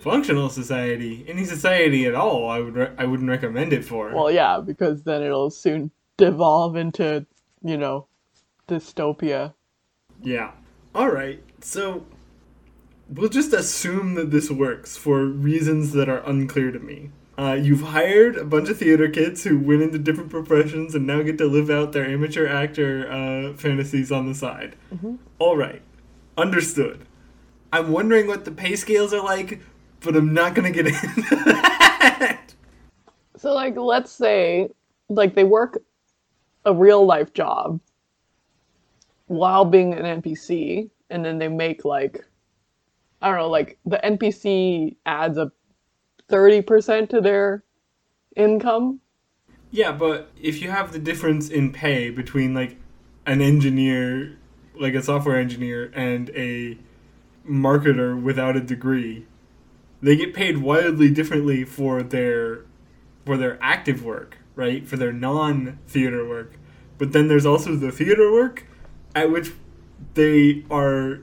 Functional 0.00 0.48
society, 0.48 1.26
any 1.28 1.44
society 1.44 2.06
at 2.06 2.14
all, 2.14 2.48
I 2.48 2.60
would 2.60 2.74
re- 2.74 2.92
I 2.96 3.04
wouldn't 3.04 3.28
recommend 3.28 3.74
it 3.74 3.84
for. 3.84 4.14
well, 4.14 4.30
yeah, 4.30 4.58
because 4.58 5.02
then 5.02 5.22
it'll 5.22 5.50
soon 5.50 5.90
devolve 6.16 6.76
into, 6.76 7.26
you 7.62 7.76
know, 7.76 8.06
dystopia. 8.66 9.52
Yeah. 10.22 10.52
All 10.94 11.10
right. 11.10 11.42
So 11.60 12.06
we'll 13.10 13.28
just 13.28 13.52
assume 13.52 14.14
that 14.14 14.30
this 14.30 14.50
works 14.50 14.96
for 14.96 15.24
reasons 15.24 15.92
that 15.92 16.08
are 16.08 16.22
unclear 16.28 16.70
to 16.70 16.78
me. 16.78 17.10
Uh, 17.36 17.54
you've 17.54 17.80
hired 17.80 18.36
a 18.36 18.44
bunch 18.44 18.68
of 18.68 18.78
theater 18.78 19.08
kids 19.08 19.44
who 19.44 19.58
went 19.58 19.82
into 19.82 19.98
different 19.98 20.30
professions 20.30 20.94
and 20.94 21.06
now 21.06 21.22
get 21.22 21.38
to 21.38 21.46
live 21.46 21.70
out 21.70 21.92
their 21.92 22.04
amateur 22.04 22.46
actor 22.46 23.10
uh, 23.10 23.56
fantasies 23.56 24.12
on 24.12 24.26
the 24.26 24.34
side. 24.34 24.76
All 25.38 25.56
right. 25.56 25.82
Understood. 26.36 27.06
I'm 27.72 27.92
wondering 27.92 28.26
what 28.26 28.44
the 28.44 28.50
pay 28.50 28.76
scales 28.76 29.14
are 29.14 29.24
like, 29.24 29.60
but 30.00 30.16
I'm 30.16 30.34
not 30.34 30.54
going 30.54 30.70
to 30.70 30.82
get 30.82 30.86
into 31.04 31.36
that. 31.46 32.54
So 33.36 33.54
like 33.54 33.76
let's 33.76 34.12
say 34.12 34.68
like 35.08 35.34
they 35.34 35.44
work 35.44 35.82
a 36.66 36.74
real 36.74 37.06
life 37.06 37.32
job 37.32 37.80
while 39.28 39.64
being 39.64 39.94
an 39.94 40.20
NPC 40.20 40.90
and 41.08 41.24
then 41.24 41.38
they 41.38 41.48
make 41.48 41.86
like 41.86 42.22
I 43.22 43.28
don't 43.28 43.38
know, 43.38 43.50
like 43.50 43.78
the 43.84 44.00
NPC 44.02 44.96
adds 45.04 45.36
a 45.36 45.52
30% 46.30 47.10
to 47.10 47.20
their 47.20 47.64
income. 48.36 49.00
Yeah, 49.70 49.92
but 49.92 50.30
if 50.40 50.62
you 50.62 50.70
have 50.70 50.92
the 50.92 50.98
difference 50.98 51.48
in 51.48 51.72
pay 51.72 52.10
between 52.10 52.54
like 52.54 52.76
an 53.26 53.40
engineer, 53.40 54.38
like 54.78 54.94
a 54.94 55.02
software 55.02 55.38
engineer, 55.38 55.92
and 55.94 56.30
a 56.30 56.78
marketer 57.48 58.20
without 58.20 58.56
a 58.56 58.60
degree, 58.60 59.26
they 60.02 60.16
get 60.16 60.34
paid 60.34 60.58
wildly 60.58 61.10
differently 61.10 61.64
for 61.64 62.02
their 62.02 62.64
for 63.26 63.36
their 63.36 63.58
active 63.62 64.02
work, 64.02 64.38
right? 64.56 64.88
For 64.88 64.96
their 64.96 65.12
non-theater 65.12 66.26
work. 66.26 66.54
But 66.98 67.12
then 67.12 67.28
there's 67.28 67.46
also 67.46 67.76
the 67.76 67.92
theater 67.92 68.32
work 68.32 68.66
at 69.14 69.30
which 69.30 69.52
they 70.14 70.64
are 70.70 71.20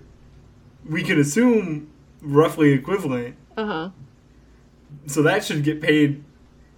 we 0.89 1.03
can 1.03 1.19
assume 1.19 1.89
roughly 2.21 2.71
equivalent. 2.71 3.35
Uh-huh. 3.55 3.89
So 5.07 5.21
that 5.23 5.43
should 5.43 5.63
get 5.63 5.81
paid 5.81 6.23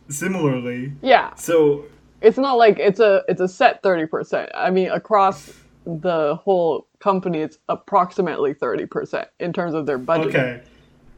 similarly. 0.09 0.93
Yeah. 1.01 1.33
So 1.35 1.85
It's 2.21 2.37
not 2.37 2.57
like 2.57 2.79
it's 2.79 2.99
a 2.99 3.23
it's 3.27 3.41
a 3.41 3.47
set 3.47 3.83
30%. 3.83 4.49
I 4.55 4.69
mean 4.69 4.89
across 4.89 5.53
the 5.85 6.35
whole 6.35 6.87
company 6.99 7.39
it's 7.39 7.57
approximately 7.69 8.53
30% 8.53 9.25
in 9.39 9.53
terms 9.53 9.73
of 9.73 9.85
their 9.85 9.97
budget. 9.97 10.35
Okay. 10.35 10.61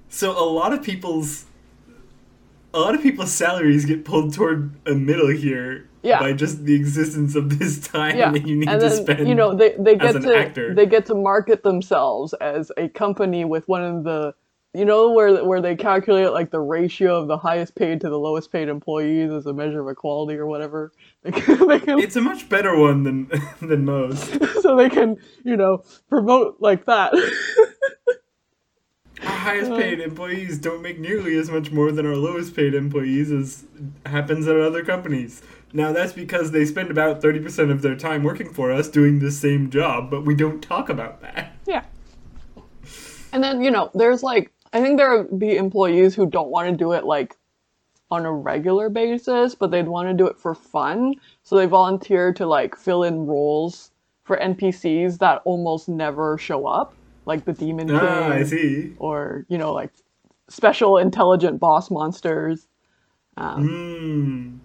So 0.09 0.31
a 0.31 0.45
lot 0.45 0.73
of 0.73 0.83
people's 0.83 1.45
a 2.73 2.79
lot 2.79 2.95
of 2.95 3.01
people's 3.01 3.31
salaries 3.31 3.85
get 3.85 4.05
pulled 4.05 4.33
toward 4.33 4.71
a 4.85 4.93
middle 4.93 5.29
here 5.29 5.89
Yeah. 6.03 6.19
by 6.19 6.33
just 6.33 6.65
the 6.65 6.73
existence 6.73 7.35
of 7.35 7.59
this 7.59 7.79
time 7.87 8.17
yeah, 8.17 8.31
that 8.31 8.47
you 8.47 8.55
need 8.55 8.69
and 8.69 8.81
to 8.81 8.89
spend. 8.89 9.27
you 9.27 9.35
know 9.35 9.53
they 9.55 9.75
they 9.77 9.95
as 9.95 10.13
get 10.13 10.15
an 10.15 10.21
to 10.23 10.35
actor. 10.35 10.73
they 10.73 10.85
get 10.85 11.05
to 11.07 11.15
market 11.15 11.63
themselves 11.63 12.33
as 12.33 12.71
a 12.77 12.89
company 12.89 13.45
with 13.45 13.67
one 13.67 13.83
of 13.83 14.03
the 14.03 14.33
you 14.73 14.85
know 14.85 15.11
where 15.11 15.43
where 15.43 15.61
they 15.61 15.75
calculate 15.75 16.31
like 16.31 16.49
the 16.49 16.59
ratio 16.59 17.17
of 17.21 17.27
the 17.27 17.37
highest 17.37 17.75
paid 17.75 17.99
to 18.01 18.09
the 18.09 18.17
lowest 18.17 18.51
paid 18.51 18.69
employees 18.69 19.29
as 19.31 19.45
a 19.45 19.53
measure 19.53 19.81
of 19.81 19.89
equality 19.89 20.37
or 20.37 20.45
whatever. 20.47 20.91
They 21.23 21.31
can, 21.31 21.67
they 21.67 21.79
can 21.79 21.99
it's 21.99 22.15
a 22.15 22.21
much 22.21 22.49
better 22.49 22.75
one 22.75 23.03
than 23.03 23.29
than 23.61 23.85
most. 23.85 24.39
so 24.63 24.75
they 24.75 24.89
can 24.89 25.17
you 25.43 25.55
know 25.57 25.83
promote 26.09 26.57
like 26.59 26.85
that. 26.85 27.13
Our 29.23 29.29
highest 29.29 29.71
uh. 29.71 29.77
paid 29.77 29.99
employees 29.99 30.57
don't 30.57 30.81
make 30.81 30.99
nearly 30.99 31.37
as 31.37 31.51
much 31.51 31.71
more 31.71 31.91
than 31.91 32.05
our 32.07 32.15
lowest 32.15 32.55
paid 32.55 32.73
employees 32.73 33.31
as 33.31 33.65
happens 34.05 34.47
at 34.47 34.55
other 34.55 34.83
companies. 34.83 35.43
Now 35.73 35.91
that's 35.91 36.13
because 36.13 36.51
they 36.51 36.65
spend 36.65 36.91
about 36.91 37.21
30% 37.21 37.71
of 37.71 37.81
their 37.81 37.95
time 37.95 38.23
working 38.23 38.51
for 38.53 38.71
us 38.71 38.89
doing 38.89 39.19
the 39.19 39.31
same 39.31 39.69
job, 39.69 40.09
but 40.09 40.25
we 40.25 40.35
don't 40.35 40.61
talk 40.61 40.89
about 40.89 41.21
that. 41.21 41.55
Yeah. 41.65 41.83
And 43.33 43.43
then, 43.43 43.63
you 43.63 43.71
know, 43.71 43.89
there's 43.93 44.23
like, 44.23 44.51
I 44.73 44.81
think 44.81 44.97
there 44.97 45.23
would 45.23 45.39
be 45.39 45.55
employees 45.55 46.15
who 46.15 46.25
don't 46.25 46.49
want 46.49 46.69
to 46.69 46.75
do 46.75 46.91
it 46.91 47.05
like 47.05 47.37
on 48.09 48.25
a 48.25 48.31
regular 48.31 48.89
basis, 48.89 49.55
but 49.55 49.71
they'd 49.71 49.87
want 49.87 50.09
to 50.09 50.13
do 50.13 50.27
it 50.27 50.37
for 50.37 50.53
fun. 50.53 51.15
So 51.43 51.55
they 51.55 51.65
volunteer 51.65 52.33
to 52.33 52.45
like 52.45 52.75
fill 52.75 53.03
in 53.03 53.25
roles 53.25 53.91
for 54.23 54.37
NPCs 54.37 55.19
that 55.19 55.41
almost 55.45 55.87
never 55.87 56.37
show 56.37 56.67
up, 56.67 56.93
like 57.25 57.45
the 57.45 57.53
Demon 57.53 57.87
King. 57.87 57.99
Ah, 58.01 58.29
I 58.29 58.43
see. 58.43 58.93
Or, 58.97 59.45
you 59.47 59.57
know, 59.57 59.71
like 59.73 59.91
special 60.49 60.97
intelligent 60.97 61.59
boss 61.59 61.89
monsters. 61.89 62.67
Hmm. 63.37 64.57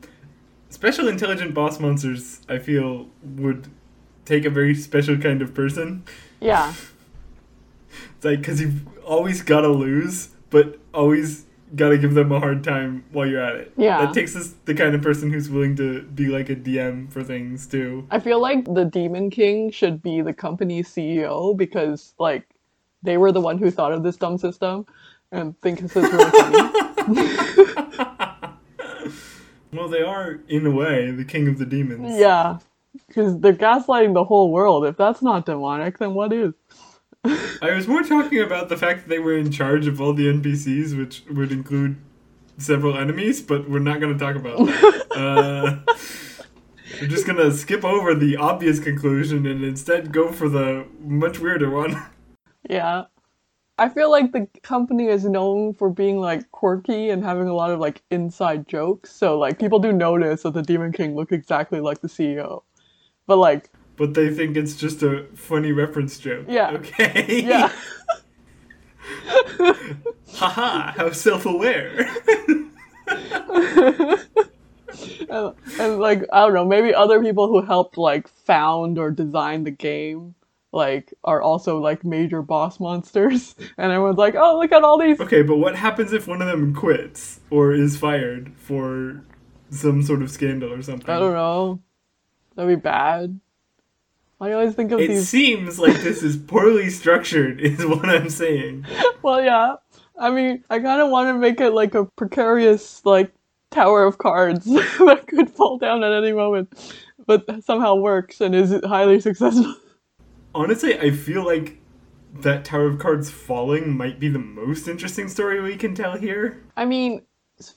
Special 0.71 1.09
intelligent 1.09 1.55
boss 1.55 1.79
monsters, 1.81 2.41
I 2.49 2.59
feel, 2.59 3.09
would 3.23 3.69
take 4.25 4.45
a 4.45 4.51
very 4.51 4.75
special 4.75 5.17
kind 5.17 5.41
of 5.41 5.55
person. 5.55 6.05
Yeah. 6.41 6.75
It's 8.17 8.25
like, 8.25 8.41
because 8.41 8.61
you've 8.61 8.87
always 9.05 9.43
got 9.43 9.63
to 9.63 9.69
lose, 9.69 10.31
but 10.51 10.79
always 10.93 11.45
got 11.75 11.91
to 11.91 11.99
give 11.99 12.15
them 12.15 12.31
a 12.33 12.41
hard 12.41 12.63
time 12.63 13.05
while 13.13 13.27
you're 13.27 13.43
at 13.43 13.57
it. 13.57 13.73
Yeah. 13.77 14.05
That 14.05 14.15
takes 14.15 14.37
us 14.37 14.55
the 14.65 14.75
kind 14.75 14.95
of 14.95 15.03
person 15.03 15.33
who's 15.33 15.49
willing 15.49 15.77
to 15.77 16.03
be 16.03 16.27
like 16.27 16.51
a 16.51 16.57
DM 16.57 17.11
for 17.11 17.23
things, 17.23 17.67
too. 17.67 18.07
I 18.11 18.19
feel 18.19 18.41
like 18.41 18.65
the 18.73 18.85
Demon 18.85 19.31
King 19.31 19.71
should 19.71 20.03
be 20.03 20.21
the 20.21 20.33
company 20.33 20.83
CEO 20.83 21.57
because, 21.57 22.15
like, 22.19 22.47
they 23.03 23.17
were 23.17 23.33
the 23.33 23.41
one 23.41 23.59
who 23.59 23.71
thought 23.71 23.93
of 23.93 24.03
this 24.03 24.17
dumb 24.17 24.39
system 24.39 24.87
and 25.33 25.61
think 25.61 25.81
this 25.81 25.97
is 25.97 26.13
really 26.13 26.31
funny. 26.31 28.17
Well, 29.77 29.89
they 29.89 30.03
are, 30.03 30.41
in 30.49 30.67
a 30.67 30.71
way, 30.71 31.11
the 31.11 31.25
king 31.25 31.49
of 31.49 31.59
the 31.59 31.67
demons. 31.67 32.19
yeah, 32.19 32.59
because 33.07 33.39
they're 33.41 33.53
gaslighting 33.53 34.15
the 34.15 34.25
whole 34.25 34.51
world. 34.51 34.87
If 34.87 34.97
that's 34.97 35.23
not 35.23 35.47
demonic, 35.47 35.99
then 35.99 36.15
what 36.15 36.33
is? 36.33 36.55
I 37.63 37.75
was 37.75 37.89
more 37.89 38.03
talking 38.03 38.41
about 38.41 38.69
the 38.69 38.77
fact 38.77 39.03
that 39.03 39.09
they 39.09 39.19
were 39.19 39.37
in 39.37 39.51
charge 39.51 39.87
of 39.87 40.01
all 40.01 40.13
the 40.13 40.27
NPCs, 40.27 40.97
which 40.97 41.25
would 41.31 41.53
include 41.53 41.97
several 42.59 42.97
enemies, 42.97 43.43
but 43.43 43.69
we're 43.69 43.79
not 43.79 44.01
going 44.01 44.17
to 44.17 44.19
talk 44.19 44.37
about 44.37 44.59
that. 44.59 45.07
uh, 45.87 45.93
we're 47.01 47.09
just 47.09 47.27
going 47.27 47.39
to 47.39 47.53
skip 47.53 47.85
over 47.85 48.15
the 48.15 48.37
obvious 48.37 48.81
conclusion 48.81 49.47
and 49.47 49.65
instead 49.65 50.13
go 50.13 50.33
for 50.33 50.49
the 50.49 50.87
much 51.01 51.39
weirder 51.39 51.71
one. 51.71 52.03
Yeah. 52.69 53.05
I 53.79 53.91
feel 53.91 54.11
like 54.11 54.33
the 54.33 54.49
company 54.63 55.09
is 55.09 55.25
known 55.25 55.75
for 55.75 55.91
being 55.91 56.19
like 56.19 56.51
quirky 56.51 57.11
and 57.11 57.23
having 57.23 57.47
a 57.47 57.55
lot 57.55 57.71
of 57.71 57.79
like 57.79 58.03
inside 58.11 58.67
jokes. 58.67 59.13
So 59.13 59.39
like 59.39 59.59
people 59.59 59.79
do 59.79 59.93
notice 59.93 60.43
that 60.43 60.55
the 60.55 60.63
Demon 60.63 60.93
King 60.93 61.15
look 61.15 61.31
exactly 61.31 61.81
like 61.81 62.01
the 62.01 62.09
CEO. 62.09 62.63
But 63.27 63.37
like, 63.37 63.69
But 63.97 64.15
they 64.15 64.33
think 64.33 64.57
it's 64.57 64.77
just 64.77 65.03
a 65.03 65.27
funny 65.35 65.73
reference 65.73 66.19
joke. 66.19 66.47
Yeah. 66.49 66.71
Okay. 66.71 67.43
yeah. 67.47 67.71
Haha, 70.35 70.93
how 70.93 71.11
self 71.11 71.45
aware. 71.45 72.09
and, 75.29 75.55
and 75.79 75.99
like 75.99 76.25
I 76.33 76.41
don't 76.41 76.55
know, 76.55 76.65
maybe 76.65 76.95
other 76.95 77.23
people 77.23 77.47
who 77.49 77.61
helped 77.61 77.99
like 77.99 78.27
found 78.27 78.99
or 78.99 79.11
design 79.11 79.65
the 79.65 79.71
game 79.71 80.35
like 80.73 81.15
are 81.25 81.41
also 81.41 81.79
like 81.79 82.05
major 82.05 82.43
boss 82.43 82.79
monsters 82.81 83.55
and 83.79 83.93
everyone's 83.93 84.19
like, 84.19 84.35
"Oh, 84.35 84.59
look 84.59 84.73
at 84.73 84.83
all 84.83 84.99
these." 84.99 85.21
okay, 85.21 85.43
but 85.43 85.57
what 85.57 85.77
happens 85.77 86.13
if 86.13 86.27
one 86.27 86.43
of 86.43 86.49
them 86.49 86.75
quits 86.75 87.41
or 87.51 87.73
is 87.73 87.97
fired 87.97 88.53
for 88.57 89.23
some 89.71 90.03
sort 90.03 90.23
of 90.23 90.31
scandal 90.31 90.73
or 90.73 90.83
something? 90.83 91.11
I 91.11 91.19
don't 91.19 91.35
know. 91.35 91.81
That'd 92.55 92.79
be 92.79 92.81
bad. 92.81 93.39
I 94.41 94.53
always 94.53 94.75
think 94.75 94.93
of 94.93 95.01
It 95.01 95.09
these 95.09 95.29
seems 95.29 95.79
like 95.79 96.03
this 96.03 96.23
is 96.23 96.37
poorly 96.37 96.91
structured, 96.91 97.61
is 97.63 97.85
what 97.85 98.09
I'm 98.09 98.31
saying. 98.31 98.87
Well, 99.23 99.43
yeah. 99.43 99.75
I 100.17 100.31
mean, 100.31 100.63
I 100.71 100.79
kind 100.79 101.01
of 101.01 101.11
want 101.11 101.29
to 101.29 101.35
make 101.35 101.61
it 101.61 101.73
like 101.73 101.97
a 101.97 102.05
precarious 102.05 103.05
like 103.05 103.33
tower 103.73 104.05
of 104.05 104.19
cards 104.19 104.65
that 104.67 105.25
could 105.27 105.51
fall 105.51 105.79
down 105.79 106.05
at 106.05 106.13
any 106.13 106.33
moment, 106.33 106.73
but 107.27 107.45
somehow 107.65 107.97
works 107.97 108.41
and 108.41 108.55
is 108.55 108.73
highly 108.85 109.19
successful. 109.21 109.75
Honestly, 110.57 110.99
I 110.99 111.11
feel 111.11 111.45
like 111.45 111.79
that 112.41 112.65
Tower 112.65 112.87
of 112.87 112.99
Cards 112.99 113.31
falling 113.31 113.95
might 113.95 114.19
be 114.19 114.31
the 114.31 114.39
most 114.39 114.89
interesting 114.89 115.29
story 115.29 115.61
we 115.61 115.77
can 115.77 115.95
tell 115.95 116.17
here. 116.17 116.65
I 116.79 116.87
mean, 116.87 117.21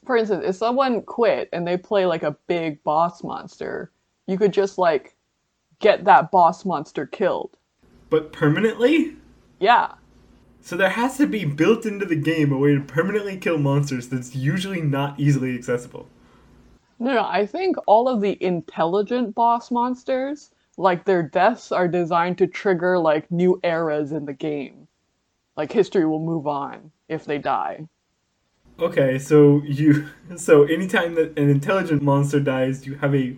for 0.06 0.16
instance, 0.16 0.46
if 0.48 0.56
someone 0.56 1.02
quit 1.02 1.50
and 1.52 1.68
they 1.68 1.76
play 1.76 2.06
like 2.06 2.24
a 2.24 2.38
big 2.48 2.82
boss 2.86 3.22
monster, 3.22 3.92
you 4.28 4.38
could 4.38 4.54
just 4.54 4.78
like 4.78 5.18
get 5.80 6.06
that 6.06 6.32
boss 6.32 6.64
monster 6.64 7.06
killed. 7.06 7.58
But 8.10 8.32
permanently? 8.32 9.18
Yeah. 9.60 9.96
So 10.62 10.78
there 10.78 10.90
has 10.90 11.18
to 11.18 11.28
be 11.28 11.44
built 11.44 11.86
into 11.86 12.06
the 12.06 12.16
game 12.16 12.54
a 12.54 12.58
way 12.58 12.76
to 12.76 12.82
permanently 12.82 13.36
kill 13.36 13.58
monsters 13.58 14.08
that's 14.08 14.38
usually 14.38 14.82
not 14.82 15.20
easily 15.20 15.54
accessible. 15.54 16.08
No, 16.98 17.14
no, 17.14 17.26
I 17.26 17.46
think 17.46 17.76
all 17.88 18.08
of 18.08 18.22
the 18.22 18.42
intelligent 18.42 19.36
boss 19.36 19.70
monsters, 19.70 20.52
like 20.80 21.04
their 21.04 21.22
deaths 21.22 21.74
are 21.74 21.90
designed 21.90 22.38
to 22.38 22.48
trigger 22.48 22.98
like 22.98 23.30
new 23.30 23.60
eras 23.64 24.14
in 24.14 24.26
the 24.26 24.34
game. 24.34 24.88
Like 25.58 25.74
history 25.74 26.06
will 26.06 26.24
move 26.24 26.48
on 26.48 26.92
if 27.10 27.26
they 27.26 27.38
die. 27.38 27.86
Okay, 28.80 29.20
so 29.20 29.62
you 29.66 30.08
so 30.38 30.64
anytime 30.64 31.16
that 31.16 31.38
an 31.38 31.50
intelligent 31.50 32.02
monster 32.02 32.40
dies, 32.40 32.88
you 32.88 32.96
have 32.96 33.14
a 33.14 33.38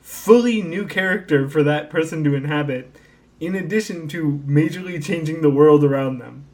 fully 0.00 0.62
new 0.62 0.86
character 0.86 1.46
for 1.46 1.62
that 1.62 1.90
person 1.90 2.24
to 2.24 2.34
inhabit, 2.34 2.96
in 3.38 3.54
addition 3.54 4.08
to 4.08 4.42
majorly 4.46 5.02
changing 5.04 5.42
the 5.42 5.50
world 5.50 5.84
around 5.84 6.18
them. 6.18 6.46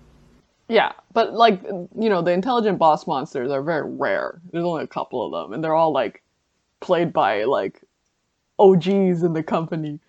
Yeah, 0.69 0.93
but 1.13 1.35
like 1.35 1.63
you 1.63 2.09
know, 2.09 2.23
the 2.23 2.33
intelligent 2.33 2.79
boss 2.79 3.07
monsters 3.07 3.53
are 3.53 3.63
very 3.63 3.89
rare. 3.89 4.41
There's 4.51 4.65
only 4.65 4.83
a 4.83 4.89
couple 4.89 5.25
of 5.25 5.31
them, 5.31 5.53
and 5.53 5.63
they're 5.63 5.77
all 5.77 5.93
like 5.93 6.25
played 6.81 7.13
by 7.13 7.45
like 7.45 7.81
OGs 8.59 9.23
in 9.23 9.33
the 9.33 9.45
company. 9.45 10.01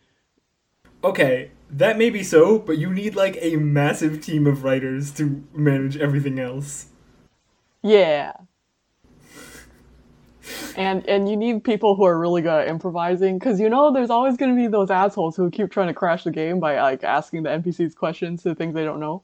Okay, 1.05 1.51
that 1.69 1.99
may 1.99 2.09
be 2.09 2.23
so, 2.23 2.57
but 2.57 2.79
you 2.79 2.91
need 2.91 3.15
like 3.15 3.37
a 3.39 3.57
massive 3.57 4.25
team 4.25 4.47
of 4.47 4.63
writers 4.63 5.11
to 5.11 5.43
manage 5.53 5.95
everything 5.97 6.39
else. 6.39 6.87
Yeah. 7.83 8.33
And 10.75 11.07
and 11.07 11.29
you 11.29 11.37
need 11.37 11.63
people 11.63 11.95
who 11.95 12.05
are 12.05 12.19
really 12.19 12.41
good 12.41 12.61
at 12.61 12.67
improvising 12.69 13.37
because 13.37 13.59
you 13.59 13.69
know 13.69 13.93
there's 13.93 14.09
always 14.09 14.35
going 14.35 14.55
to 14.55 14.59
be 14.59 14.67
those 14.67 14.89
assholes 14.89 15.35
who 15.35 15.51
keep 15.51 15.69
trying 15.69 15.89
to 15.89 15.93
crash 15.93 16.23
the 16.23 16.31
game 16.31 16.59
by 16.59 16.81
like 16.81 17.03
asking 17.03 17.43
the 17.43 17.49
NPCs 17.51 17.95
questions 17.95 18.41
to 18.41 18.55
things 18.55 18.73
they 18.73 18.83
don't 18.83 18.99
know. 18.99 19.21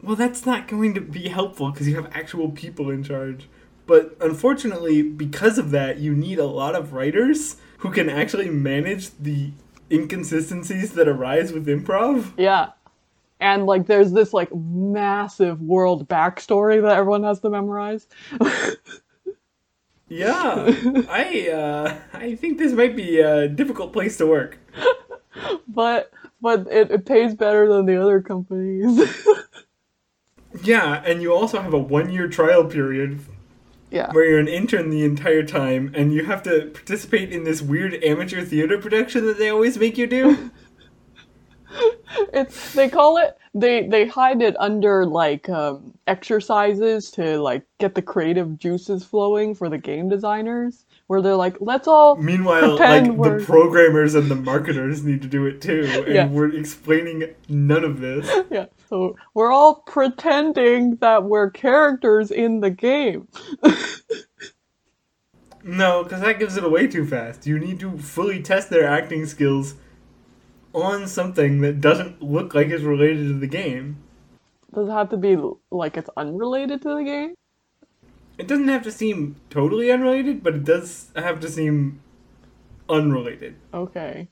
Well, 0.00 0.14
that's 0.14 0.46
not 0.46 0.68
going 0.68 0.94
to 0.94 1.00
be 1.00 1.26
helpful 1.26 1.72
because 1.72 1.88
you 1.88 1.96
have 1.96 2.08
actual 2.14 2.50
people 2.50 2.88
in 2.88 3.02
charge. 3.02 3.48
But 3.88 4.16
unfortunately, 4.20 5.02
because 5.02 5.58
of 5.58 5.72
that, 5.72 5.98
you 5.98 6.14
need 6.14 6.38
a 6.38 6.46
lot 6.46 6.76
of 6.76 6.92
writers 6.92 7.56
who 7.78 7.90
can 7.90 8.08
actually 8.08 8.48
manage 8.48 9.10
the 9.18 9.50
inconsistencies 9.90 10.92
that 10.94 11.08
arise 11.08 11.52
with 11.52 11.66
improv. 11.66 12.32
Yeah. 12.36 12.70
And 13.40 13.66
like 13.66 13.86
there's 13.86 14.12
this 14.12 14.32
like 14.32 14.52
massive 14.54 15.60
world 15.60 16.08
backstory 16.08 16.82
that 16.82 16.96
everyone 16.96 17.22
has 17.22 17.40
to 17.40 17.50
memorize. 17.50 18.06
Yeah, 20.08 20.74
I 21.10 21.50
uh, 21.50 21.98
I 22.14 22.34
think 22.34 22.58
this 22.58 22.72
might 22.72 22.96
be 22.96 23.20
a 23.20 23.46
difficult 23.46 23.92
place 23.92 24.16
to 24.18 24.26
work. 24.26 24.58
but 25.68 26.10
but 26.40 26.66
it, 26.70 26.90
it 26.90 27.04
pays 27.04 27.34
better 27.34 27.68
than 27.68 27.84
the 27.86 28.00
other 28.00 28.20
companies. 28.20 29.00
Yeah, 30.62 31.02
and 31.04 31.22
you 31.22 31.32
also 31.32 31.60
have 31.60 31.74
a 31.74 31.78
one-year 31.78 32.28
trial 32.28 32.64
period 32.64 33.20
yeah. 33.90 34.12
where 34.12 34.24
you're 34.24 34.38
an 34.38 34.48
intern 34.48 34.90
the 34.90 35.04
entire 35.04 35.42
time, 35.42 35.92
and 35.94 36.12
you 36.12 36.24
have 36.24 36.42
to 36.44 36.70
participate 36.72 37.32
in 37.32 37.44
this 37.44 37.62
weird 37.62 38.02
amateur 38.02 38.44
theater 38.44 38.78
production 38.78 39.26
that 39.26 39.38
they 39.38 39.48
always 39.48 39.78
make 39.78 39.98
you 39.98 40.06
do. 40.06 40.50
It's 42.32 42.72
they 42.72 42.88
call 42.88 43.18
it 43.18 43.36
they 43.54 43.86
they 43.86 44.06
hide 44.06 44.40
it 44.40 44.56
under 44.58 45.04
like 45.04 45.48
um, 45.48 45.94
exercises 46.06 47.10
to 47.12 47.40
like 47.40 47.64
get 47.78 47.94
the 47.94 48.02
creative 48.02 48.58
juices 48.58 49.04
flowing 49.04 49.54
for 49.54 49.68
the 49.68 49.78
game 49.78 50.08
designers, 50.08 50.86
where 51.08 51.20
they're 51.20 51.36
like, 51.36 51.56
let's 51.60 51.88
all 51.88 52.16
Meanwhile, 52.16 52.76
like 52.78 53.10
we're- 53.10 53.38
the 53.40 53.44
programmers 53.44 54.14
and 54.14 54.30
the 54.30 54.34
marketers 54.36 55.02
need 55.04 55.22
to 55.22 55.28
do 55.28 55.46
it 55.46 55.60
too, 55.60 55.84
and 56.06 56.06
Yeah. 56.14 56.28
we're 56.28 56.54
explaining 56.54 57.34
none 57.48 57.82
of 57.84 58.00
this. 58.00 58.30
yeah, 58.50 58.66
so 58.88 59.16
we're 59.34 59.50
all 59.50 59.82
pretending 59.86 60.96
that 60.96 61.24
we're 61.24 61.50
characters 61.50 62.30
in 62.30 62.60
the 62.60 62.70
game. 62.70 63.26
No, 65.64 66.02
because 66.02 66.20
that 66.22 66.38
gives 66.38 66.56
it 66.56 66.64
away 66.64 66.86
too 66.86 67.04
fast. 67.06 67.46
You 67.46 67.58
need 67.58 67.78
to 67.80 67.98
fully 67.98 68.42
test 68.42 68.70
their 68.70 68.86
acting 68.86 69.26
skills 69.26 69.74
on 70.72 71.06
something 71.06 71.60
that 71.60 71.80
doesn't 71.80 72.22
look 72.22 72.54
like 72.54 72.68
it's 72.68 72.84
related 72.84 73.26
to 73.28 73.34
the 73.38 73.46
game. 73.48 73.98
Does 74.74 74.88
it 74.88 74.92
have 74.92 75.10
to 75.10 75.16
be 75.16 75.36
like 75.70 75.96
it's 75.96 76.08
unrelated 76.16 76.80
to 76.82 76.94
the 76.94 77.02
game? 77.04 77.34
It 78.38 78.46
doesn't 78.46 78.68
have 78.68 78.82
to 78.84 78.92
seem 78.92 79.36
totally 79.50 79.90
unrelated, 79.90 80.42
but 80.42 80.54
it 80.54 80.64
does 80.64 81.10
have 81.16 81.40
to 81.40 81.50
seem 81.50 82.00
unrelated. 82.88 83.56
Okay. 83.74 84.28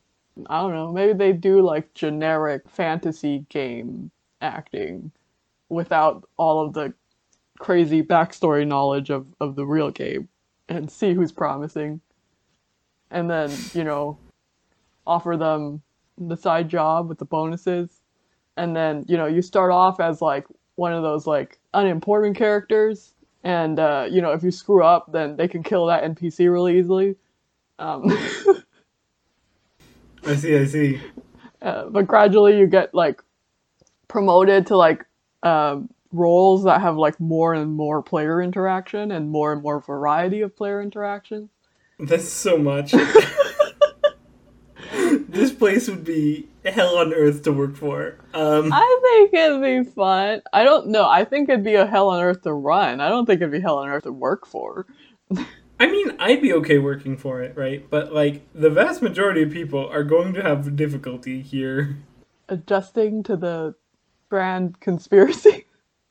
I 0.49 0.61
don't 0.61 0.75
know. 0.75 0.93
Maybe 0.93 1.13
they 1.13 1.33
do 1.33 1.61
like 1.63 1.93
generic 1.95 2.69
fantasy 2.69 3.45
game 3.49 4.11
acting 4.41 5.11
without 5.69 6.29
all 6.37 6.65
of 6.65 6.73
the 6.73 6.95
crazy 7.59 8.03
backstory 8.03 8.67
knowledge 8.67 9.11
of, 9.11 9.27
of 9.41 9.57
the 9.57 9.67
real 9.67 9.91
game 9.91 10.29
and 10.69 10.91
see 10.91 11.15
who's 11.15 11.33
promising. 11.33 12.01
And 13.11 13.31
then, 13.31 13.51
you 13.73 13.85
know, 13.85 14.19
offer 15.07 15.37
them 15.37 15.83
the 16.19 16.37
side 16.37 16.69
job 16.69 17.09
with 17.09 17.19
the 17.19 17.25
bonuses. 17.25 18.03
And 18.57 18.75
then, 18.75 19.05
you 19.09 19.17
know, 19.17 19.27
you 19.27 19.43
start 19.43 19.71
off 19.71 20.01
as 20.01 20.21
like 20.21 20.47
one 20.77 20.93
of 20.93 21.03
those 21.03 21.27
like 21.27 21.59
unimportant 21.75 22.37
characters. 22.37 23.15
And, 23.47 23.79
uh, 23.79 24.09
you 24.11 24.23
know, 24.23 24.33
if 24.33 24.43
you 24.43 24.51
screw 24.51 24.83
up, 24.83 25.13
then 25.13 25.37
they 25.37 25.47
can 25.47 25.63
kill 25.63 25.87
that 25.87 26.03
NPC 26.03 26.51
really 26.53 26.81
easily. 26.81 27.15
Um, 27.79 28.03
I 30.27 30.35
see, 30.35 30.57
I 30.57 30.65
see. 30.67 31.01
Uh, 31.63 31.89
but 31.89 32.07
gradually 32.07 32.59
you 32.59 32.67
get 32.67 32.95
like 32.95 33.23
promoted 34.09 34.67
to 34.67 34.77
like 34.77 35.07
um, 35.43 35.89
roles 36.13 36.65
that 36.65 36.83
have 36.83 36.97
like 36.97 37.19
more 37.19 37.55
and 37.55 37.73
more 37.73 38.03
player 38.03 38.43
interaction 38.43 39.11
and 39.11 39.31
more 39.31 39.55
and 39.55 39.63
more 39.63 39.81
variety 39.81 40.43
of 40.43 40.55
player 40.55 40.83
interaction. 40.83 41.49
That's 41.99 42.29
so 42.29 42.59
much. 42.59 42.95
this 45.37 45.53
place 45.53 45.89
would 45.89 46.05
be 46.05 46.49
hell 46.65 46.97
on 46.99 47.13
earth 47.13 47.43
to 47.43 47.53
work 47.53 47.77
for. 47.77 48.17
Um, 48.35 48.73
I 48.73 49.01
think 49.03 49.35
it'd 49.35 49.63
be 49.63 49.91
fun. 49.91 50.43
I 50.53 50.65
don't 50.65 50.89
know. 50.89 51.09
I 51.09 51.25
think 51.25 51.49
it'd 51.49 51.65
be 51.65 51.75
a 51.75 51.87
hell 51.87 52.09
on 52.09 52.23
earth 52.23 52.43
to 52.43 52.53
run. 52.53 53.01
I 53.01 53.09
don't 53.09 53.27
think 53.27 53.41
it'd 53.41 53.53
be 53.53 53.61
hell 53.61 53.79
on 53.79 53.89
earth 53.89 54.05
to 54.05 54.13
work 54.13 54.47
for. 54.47 54.87
I 55.79 55.87
mean, 55.87 56.13
I'd 56.19 56.41
be 56.41 56.53
okay 56.55 56.79
working 56.79 57.17
for 57.17 57.43
it, 57.43 57.57
right? 57.57 57.89
But 57.89 58.13
like 58.13 58.43
the 58.55 58.71
vast 58.71 59.03
majority 59.03 59.43
of 59.43 59.51
people 59.51 59.89
are 59.89 60.05
going 60.05 60.33
to 60.35 60.43
have 60.43 60.77
difficulty 60.77 61.43
here 61.43 61.99
Adjusting 62.49 63.25
to 63.25 63.37
the 63.37 63.75
grand 64.29 64.79
conspiracy. 64.81 65.67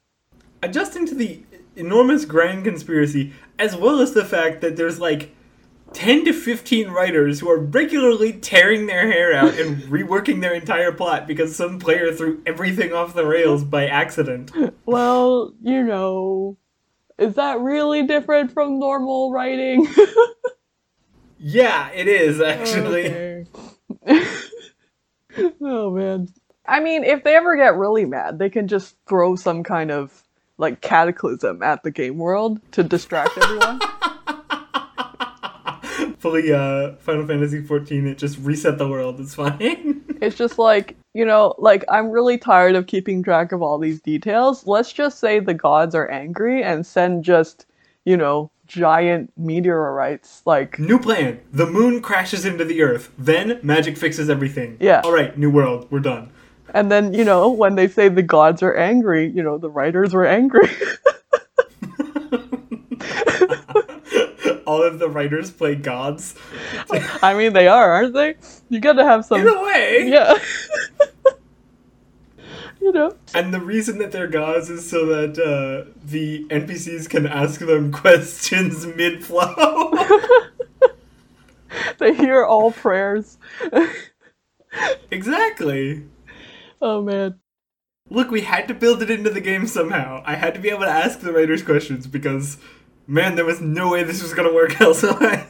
adjusting 0.62 1.06
to 1.06 1.16
the 1.16 1.44
enormous 1.76 2.26
grand 2.26 2.66
conspiracy, 2.66 3.32
as 3.58 3.76
well 3.76 4.02
as 4.02 4.14
the 4.14 4.26
fact 4.26 4.62
that 4.62 4.76
there's 4.76 5.00
like 5.00 5.34
10 5.96 6.26
to 6.26 6.34
15 6.34 6.90
writers 6.90 7.40
who 7.40 7.50
are 7.50 7.58
regularly 7.58 8.34
tearing 8.34 8.86
their 8.86 9.08
hair 9.12 9.34
out 9.34 9.58
and 9.58 9.78
reworking 9.84 10.42
their 10.42 10.54
entire 10.54 10.92
plot 10.92 11.26
because 11.26 11.56
some 11.56 11.80
player 11.80 12.12
threw 12.12 12.42
everything 12.46 12.94
off 12.94 13.16
the 13.16 13.26
rails 13.26 13.64
by 13.64 13.88
accident. 13.88 14.52
well, 14.86 15.54
you 15.62 15.84
know, 15.84 16.58
is 17.18 17.36
that 17.36 17.60
really 17.60 18.06
different 18.06 18.52
from 18.52 18.78
normal 18.78 19.32
writing? 19.32 19.88
Yeah, 21.48 21.92
it 21.92 22.08
is 22.08 22.42
oh, 22.42 22.46
actually. 22.46 23.06
Okay. 23.06 23.46
oh 25.62 25.92
man. 25.92 26.28
I 26.66 26.80
mean, 26.80 27.04
if 27.04 27.24
they 27.24 27.36
ever 27.36 27.56
get 27.56 27.76
really 27.76 28.06
mad, 28.06 28.40
they 28.40 28.50
can 28.50 28.68
just 28.68 28.96
throw 29.08 29.36
some 29.36 29.64
kind 29.64 29.92
of 29.92 30.24
like 30.58 30.82
cataclysm 30.82 31.62
at 31.62 31.84
the 31.84 31.92
game 31.92 32.18
world 32.18 32.60
to 32.72 32.82
distract 32.82 33.38
everyone. 33.38 33.80
Fully 36.26 36.52
uh 36.52 36.96
Final 36.96 37.28
Fantasy 37.28 37.62
14 37.62 38.08
it 38.08 38.18
just 38.18 38.40
reset 38.40 38.80
the 38.80 38.90
world. 38.90 39.20
It's 39.20 39.36
fine. 39.36 40.02
it's 40.22 40.36
just 40.36 40.58
like, 40.58 40.96
you 41.14 41.24
know, 41.24 41.54
like 41.60 41.86
I'm 41.88 42.10
really 42.10 42.40
tired 42.40 42.74
of 42.74 42.88
keeping 42.88 43.22
track 43.22 43.52
of 43.52 43.62
all 43.62 43.78
these 43.78 44.02
details. 44.02 44.66
Let's 44.66 44.92
just 44.92 45.20
say 45.20 45.40
the 45.40 45.54
gods 45.54 45.94
are 45.94 46.10
angry 46.10 46.64
and 46.64 46.84
send 46.84 47.24
just, 47.24 47.68
you 48.06 48.18
know, 48.18 48.50
giant 48.66 49.32
meteorites 49.38 50.42
like 50.48 50.80
new 50.80 50.98
plan. 50.98 51.42
The 51.54 51.68
moon 51.68 52.02
crashes 52.02 52.44
into 52.44 52.66
the 52.66 52.82
earth. 52.82 53.12
Then 53.20 53.60
magic 53.62 53.96
fixes 53.96 54.28
everything. 54.28 54.78
Yeah. 54.80 55.02
All 55.04 55.14
right, 55.14 55.38
new 55.38 55.52
world. 55.52 55.86
We're 55.92 56.00
done. 56.00 56.32
and 56.74 56.92
then, 56.92 57.14
you 57.14 57.24
know, 57.24 57.52
when 57.52 57.76
they 57.76 57.88
say 57.88 58.10
the 58.10 58.24
gods 58.24 58.64
are 58.64 58.76
angry, 58.76 59.30
you 59.30 59.44
know, 59.44 59.60
the 59.60 59.70
writers 59.70 60.12
were 60.12 60.26
angry. 60.26 60.70
All 64.66 64.84
of 64.84 65.00
the 65.00 65.10
writers 65.10 65.52
play 65.52 65.76
gods. 65.76 66.36
I 67.22 67.34
mean, 67.36 67.54
they 67.54 67.68
are, 67.68 67.92
aren't 67.92 68.14
they? 68.14 68.36
You 68.70 68.80
got 68.80 68.94
to 68.94 69.04
have 69.04 69.26
some 69.26 69.42
In 69.42 69.48
a 69.48 69.64
way. 69.64 70.08
Yeah. 70.08 70.34
you 72.82 72.92
know. 72.92 73.16
And 73.34 73.54
the 73.54 73.60
reason 73.60 73.98
that 74.00 74.12
they're 74.12 74.28
gods 74.28 74.70
is 74.70 74.90
so 74.90 75.06
that 75.08 75.40
uh, 75.40 75.92
the 76.04 76.46
NPCs 76.46 77.10
can 77.10 77.26
ask 77.26 77.60
them 77.60 77.92
questions 77.92 78.86
mid 78.86 79.24
flow. 79.24 79.94
They 81.98 82.14
hear 82.14 82.46
all 82.46 82.72
prayers. 82.72 83.38
exactly. 85.12 86.04
Oh 86.82 87.02
man. 87.02 87.40
Look, 88.10 88.30
we 88.30 88.42
had 88.42 88.68
to 88.68 88.74
build 88.74 89.02
it 89.02 89.10
into 89.10 89.30
the 89.30 89.42
game 89.42 89.66
somehow. 89.66 90.22
I 90.26 90.36
had 90.36 90.54
to 90.54 90.60
be 90.60 90.70
able 90.70 90.82
to 90.82 90.90
ask 90.90 91.20
the 91.20 91.34
writers 91.34 91.64
questions 91.64 92.06
because, 92.06 92.58
man, 93.08 93.36
there 93.36 93.46
was 93.46 93.62
no 93.62 93.92
way 93.92 94.04
this 94.04 94.22
was 94.22 94.34
gonna 94.34 94.54
work 94.54 94.80
elsewhere. 94.82 95.48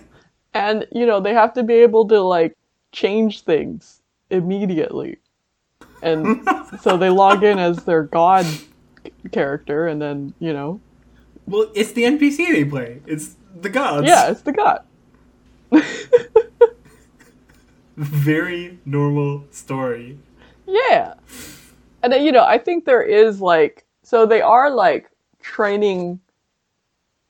And 0.54 0.88
you 0.92 1.06
know, 1.06 1.20
they 1.20 1.34
have 1.34 1.54
to 1.54 1.64
be 1.64 1.76
able 1.76 2.08
to 2.08 2.22
like 2.22 2.58
change 2.92 3.42
things 3.42 4.02
immediately. 4.30 5.18
And 6.02 6.48
so 6.82 6.98
they 6.98 7.10
log 7.10 7.44
in 7.44 7.60
as 7.60 7.84
their 7.84 8.04
god 8.04 8.46
character 9.32 9.88
and 9.88 10.02
then, 10.02 10.34
you 10.40 10.54
know, 10.54 10.80
well, 11.48 11.70
it's 11.76 11.92
the 11.92 12.04
NPC 12.04 12.38
they 12.52 12.66
play. 12.66 13.02
It's 13.06 13.36
the 13.62 13.70
gods. 13.70 14.08
yeah, 14.08 14.30
it's 14.32 14.42
the 14.42 14.52
god. 14.52 14.84
Very 17.98 18.80
normal 18.86 19.46
story. 19.52 20.18
Yeah. 20.68 21.14
And 22.04 22.12
then, 22.12 22.26
you 22.26 22.32
know, 22.32 22.44
I 22.44 22.58
think 22.58 22.86
there 22.86 23.04
is 23.04 23.42
like 23.42 23.86
so 24.04 24.26
they 24.26 24.42
are 24.42 24.70
like 24.70 25.10
training 25.42 26.20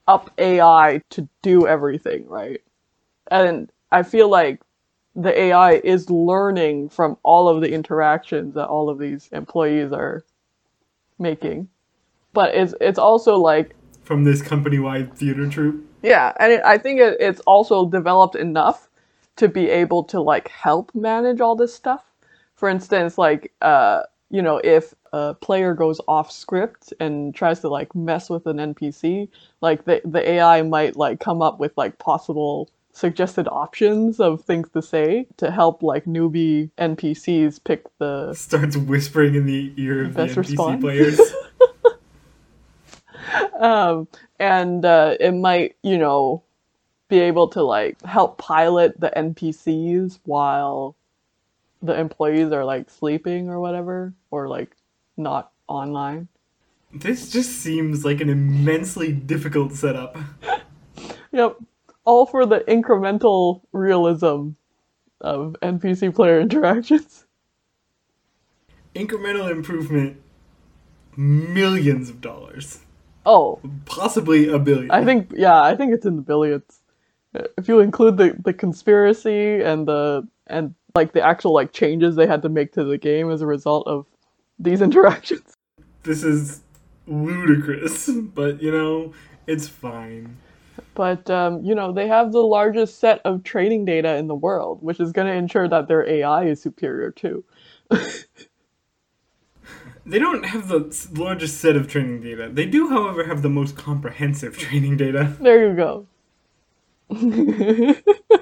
up 0.08 0.32
AI 0.38 1.02
to 1.12 1.28
do 1.42 1.68
everything, 1.68 2.28
right? 2.28 2.62
And 3.32 3.72
I 3.92 4.04
feel 4.04 4.30
like 4.30 4.62
the 5.16 5.38
AI 5.40 5.74
is 5.74 6.10
learning 6.10 6.90
from 6.90 7.18
all 7.24 7.48
of 7.48 7.62
the 7.62 7.72
interactions 7.72 8.54
that 8.56 8.68
all 8.68 8.90
of 8.90 9.00
these 9.00 9.30
employees 9.32 9.92
are 9.92 10.24
making. 11.18 11.70
But 12.34 12.54
it's 12.56 12.74
it's 12.82 13.00
also 13.00 13.38
like 13.38 13.76
From 14.04 14.24
this 14.26 14.42
company 14.42 14.80
wide 14.80 15.14
theater 15.16 15.48
troupe. 15.50 15.84
yeah, 16.04 16.34
and 16.40 16.52
it, 16.54 16.62
I 16.66 16.78
think 16.78 17.00
it, 17.00 17.18
it's 17.20 17.40
also 17.42 17.88
developed 17.90 18.36
enough 18.36 18.90
to 19.38 19.48
be 19.48 19.70
able 19.70 20.04
to 20.06 20.22
like 20.22 20.50
help 20.50 20.94
manage 20.94 21.42
all 21.42 21.56
this 21.56 21.74
stuff. 21.74 22.04
For 22.56 22.70
instance, 22.70 23.18
like 23.18 23.54
uh, 23.62 24.04
you 24.36 24.42
know, 24.42 24.60
if 24.66 24.94
a 25.14 25.34
player 25.34 25.74
goes 25.74 26.02
off 26.10 26.30
script 26.30 26.92
and 27.00 27.34
tries 27.34 27.62
to 27.62 27.70
like 27.70 27.96
mess 27.96 28.30
with 28.30 28.46
an 28.48 28.58
NPC, 28.58 29.30
like 29.62 29.86
the 29.86 30.02
the 30.04 30.30
AI 30.30 30.62
might 30.62 30.98
like 30.98 31.22
come 31.22 31.42
up 31.42 31.58
with 31.58 31.72
like 31.78 32.00
possible 32.00 32.70
suggested 32.92 33.48
options 33.48 34.20
of 34.20 34.44
things 34.44 34.68
to 34.72 34.82
say 34.82 35.26
to 35.38 35.52
help 35.52 35.82
like 35.82 36.04
newbie 36.04 36.70
NPCs 36.78 37.64
pick 37.64 37.86
the 37.98 38.34
Starts 38.34 38.76
whispering 38.76 39.36
in 39.36 39.46
the 39.46 39.72
ear 39.78 40.04
of 40.04 40.16
the 40.16 40.26
Best 40.26 40.36
NPC 40.36 40.50
response. 40.50 40.82
players. 40.82 41.22
um, 43.60 44.06
and 44.38 44.84
uh, 44.84 45.16
it 45.18 45.32
might, 45.32 45.78
you 45.82 45.98
know, 45.98 46.44
be 47.08 47.20
able 47.20 47.48
to 47.48 47.64
like 47.64 48.02
help 48.02 48.38
pilot 48.38 49.00
the 49.00 49.14
NPCs 49.16 50.20
while 50.26 50.98
the 51.86 51.98
employees 52.00 52.52
are 52.52 52.66
like 52.66 52.90
sleeping 52.90 53.50
or 53.50 53.60
whatever, 53.60 54.14
or 54.32 54.48
like 54.48 54.76
not 55.18 55.52
online. 55.68 56.28
this 56.94 57.30
just 57.32 57.52
seems 57.62 58.04
like 58.06 58.22
an 58.22 58.30
immensely 58.30 59.12
difficult 59.12 59.74
setup. 59.74 60.18
Yep, 61.32 61.58
all 62.06 62.26
for 62.26 62.46
the 62.46 62.60
incremental 62.62 63.62
realism 63.74 64.52
of 65.20 65.58
NPC 65.62 66.16
player 66.16 66.40
interactions. 66.48 67.26
Incremental 68.96 69.52
improvement, 69.52 70.16
millions 71.18 72.10
of 72.10 72.22
dollars. 72.22 72.80
Oh, 73.26 73.60
Possibly 73.86 74.48
a 74.48 74.58
billion. 74.60 74.92
I 74.92 75.04
think 75.04 75.34
yeah, 75.36 75.62
I 75.62 75.76
think 75.76 75.94
it's 75.94 76.06
in 76.06 76.16
the 76.16 76.22
billions. 76.22 76.80
if 77.58 77.68
you 77.68 77.82
include 77.82 78.16
the 78.16 78.34
the 78.44 78.54
conspiracy 78.54 79.62
and 79.62 79.86
the 79.88 80.26
and 80.48 80.74
like 80.96 81.14
the 81.14 81.22
actual 81.22 81.54
like 81.54 81.74
changes 81.74 82.16
they 82.16 82.26
had 82.26 82.42
to 82.42 82.50
make 82.50 82.72
to 82.74 82.84
the 82.84 82.98
game 82.98 83.30
as 83.30 83.42
a 83.42 83.46
result 83.46 83.86
of 83.88 84.06
these 84.58 84.82
interactions. 84.82 85.54
This 86.04 86.24
is 86.24 86.62
ludicrous, 87.08 88.10
but 88.10 88.62
you 88.62 88.72
know, 88.72 89.14
it's 89.48 89.68
fine. 89.68 90.38
But 90.94 91.30
um, 91.30 91.64
you 91.64 91.76
know, 91.76 91.92
they 91.92 92.08
have 92.08 92.32
the 92.32 92.44
largest 92.44 93.00
set 93.00 93.22
of 93.26 93.44
training 93.44 93.86
data 93.86 94.16
in 94.16 94.28
the 94.28 94.36
world, 94.36 94.82
which 94.82 95.00
is 95.00 95.12
going 95.12 95.28
to 95.28 95.34
ensure 95.34 95.68
that 95.68 95.88
their 95.88 96.08
AI 96.08 96.46
is 96.46 96.62
superior 96.62 97.12
too. 97.12 97.44
They 100.08 100.20
don't 100.20 100.46
have 100.46 100.68
the 100.68 100.96
largest 101.14 101.60
set 101.60 101.76
of 101.76 101.88
training 101.88 102.22
data. 102.22 102.48
They 102.52 102.68
do, 102.68 102.90
however, 102.90 103.26
have 103.26 103.42
the 103.42 103.50
most 103.50 103.76
comprehensive 103.76 104.56
training 104.56 104.98
data. 104.98 105.36
There 105.40 105.68
you 105.68 106.06
go. 107.10 108.38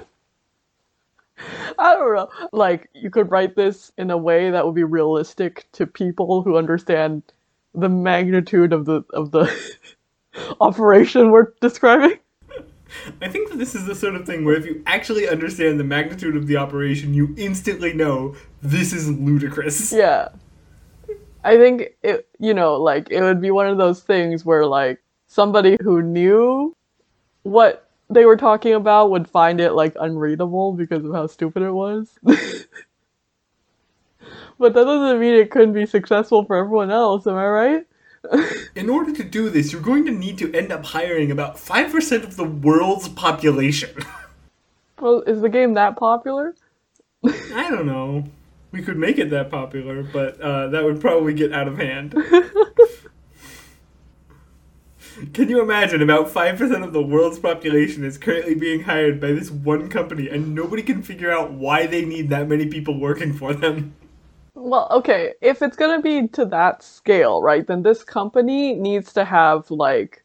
I 1.78 1.94
don't 1.94 2.14
know. 2.14 2.28
Like, 2.52 2.88
you 2.94 3.10
could 3.10 3.30
write 3.30 3.56
this 3.56 3.92
in 3.98 4.10
a 4.10 4.16
way 4.16 4.50
that 4.50 4.64
would 4.64 4.74
be 4.74 4.84
realistic 4.84 5.66
to 5.72 5.86
people 5.86 6.42
who 6.42 6.56
understand 6.56 7.22
the 7.74 7.88
magnitude 7.88 8.72
of 8.72 8.84
the 8.84 9.02
of 9.10 9.32
the 9.32 9.52
operation 10.60 11.30
we're 11.30 11.52
describing. 11.60 12.18
I 13.20 13.28
think 13.28 13.50
that 13.50 13.58
this 13.58 13.74
is 13.74 13.86
the 13.86 13.94
sort 13.94 14.14
of 14.14 14.26
thing 14.26 14.44
where 14.44 14.54
if 14.54 14.64
you 14.64 14.82
actually 14.86 15.28
understand 15.28 15.80
the 15.80 15.84
magnitude 15.84 16.36
of 16.36 16.46
the 16.46 16.56
operation, 16.56 17.12
you 17.12 17.34
instantly 17.36 17.92
know 17.92 18.36
this 18.62 18.92
is 18.92 19.10
ludicrous. 19.10 19.92
Yeah. 20.04 20.28
I 21.42 21.58
think 21.58 21.90
it, 22.02 22.26
you 22.38 22.54
know, 22.54 22.76
like 22.76 23.08
it 23.10 23.20
would 23.20 23.40
be 23.40 23.50
one 23.50 23.66
of 23.66 23.76
those 23.76 24.00
things 24.00 24.46
where 24.46 24.64
like 24.64 24.98
somebody 25.26 25.76
who 25.82 26.00
knew 26.00 26.74
what 27.42 27.83
they 28.10 28.24
were 28.24 28.36
talking 28.36 28.74
about 28.74 29.10
would 29.10 29.28
find 29.28 29.60
it 29.60 29.72
like 29.72 29.94
unreadable 29.98 30.72
because 30.72 31.04
of 31.04 31.12
how 31.12 31.26
stupid 31.26 31.62
it 31.62 31.72
was. 31.72 32.10
but 32.22 32.34
that 34.58 34.84
doesn't 34.84 35.20
mean 35.20 35.34
it 35.34 35.50
couldn't 35.50 35.72
be 35.74 35.86
successful 35.86 36.44
for 36.44 36.56
everyone 36.56 36.90
else, 36.90 37.26
am 37.26 37.36
I 37.36 37.46
right? 37.46 37.86
In 38.74 38.88
order 38.88 39.12
to 39.12 39.24
do 39.24 39.50
this, 39.50 39.72
you're 39.72 39.82
going 39.82 40.06
to 40.06 40.12
need 40.12 40.38
to 40.38 40.52
end 40.54 40.72
up 40.72 40.84
hiring 40.84 41.30
about 41.30 41.56
5% 41.56 42.24
of 42.24 42.36
the 42.36 42.44
world's 42.44 43.08
population. 43.08 43.94
Well, 45.00 45.22
is 45.22 45.40
the 45.40 45.48
game 45.48 45.74
that 45.74 45.96
popular? 45.96 46.54
I 47.24 47.68
don't 47.68 47.84
know. 47.84 48.24
We 48.70 48.80
could 48.80 48.96
make 48.96 49.18
it 49.18 49.28
that 49.30 49.50
popular, 49.50 50.04
but 50.04 50.40
uh, 50.40 50.68
that 50.68 50.84
would 50.84 51.00
probably 51.00 51.34
get 51.34 51.52
out 51.52 51.66
of 51.66 51.78
hand. 51.78 52.14
Can 55.32 55.48
you 55.48 55.60
imagine 55.62 56.02
about 56.02 56.28
5% 56.28 56.84
of 56.84 56.92
the 56.92 57.02
world's 57.02 57.38
population 57.38 58.04
is 58.04 58.18
currently 58.18 58.54
being 58.54 58.82
hired 58.82 59.20
by 59.20 59.32
this 59.32 59.50
one 59.50 59.88
company 59.88 60.28
and 60.28 60.54
nobody 60.54 60.82
can 60.82 61.02
figure 61.02 61.30
out 61.30 61.52
why 61.52 61.86
they 61.86 62.04
need 62.04 62.30
that 62.30 62.48
many 62.48 62.66
people 62.66 62.98
working 62.98 63.32
for 63.32 63.54
them? 63.54 63.94
Well, 64.54 64.88
okay, 64.90 65.34
if 65.40 65.62
it's 65.62 65.76
gonna 65.76 66.00
be 66.02 66.28
to 66.28 66.44
that 66.46 66.82
scale, 66.82 67.42
right, 67.42 67.66
then 67.66 67.82
this 67.82 68.04
company 68.04 68.74
needs 68.74 69.12
to 69.14 69.24
have 69.24 69.70
like 69.70 70.24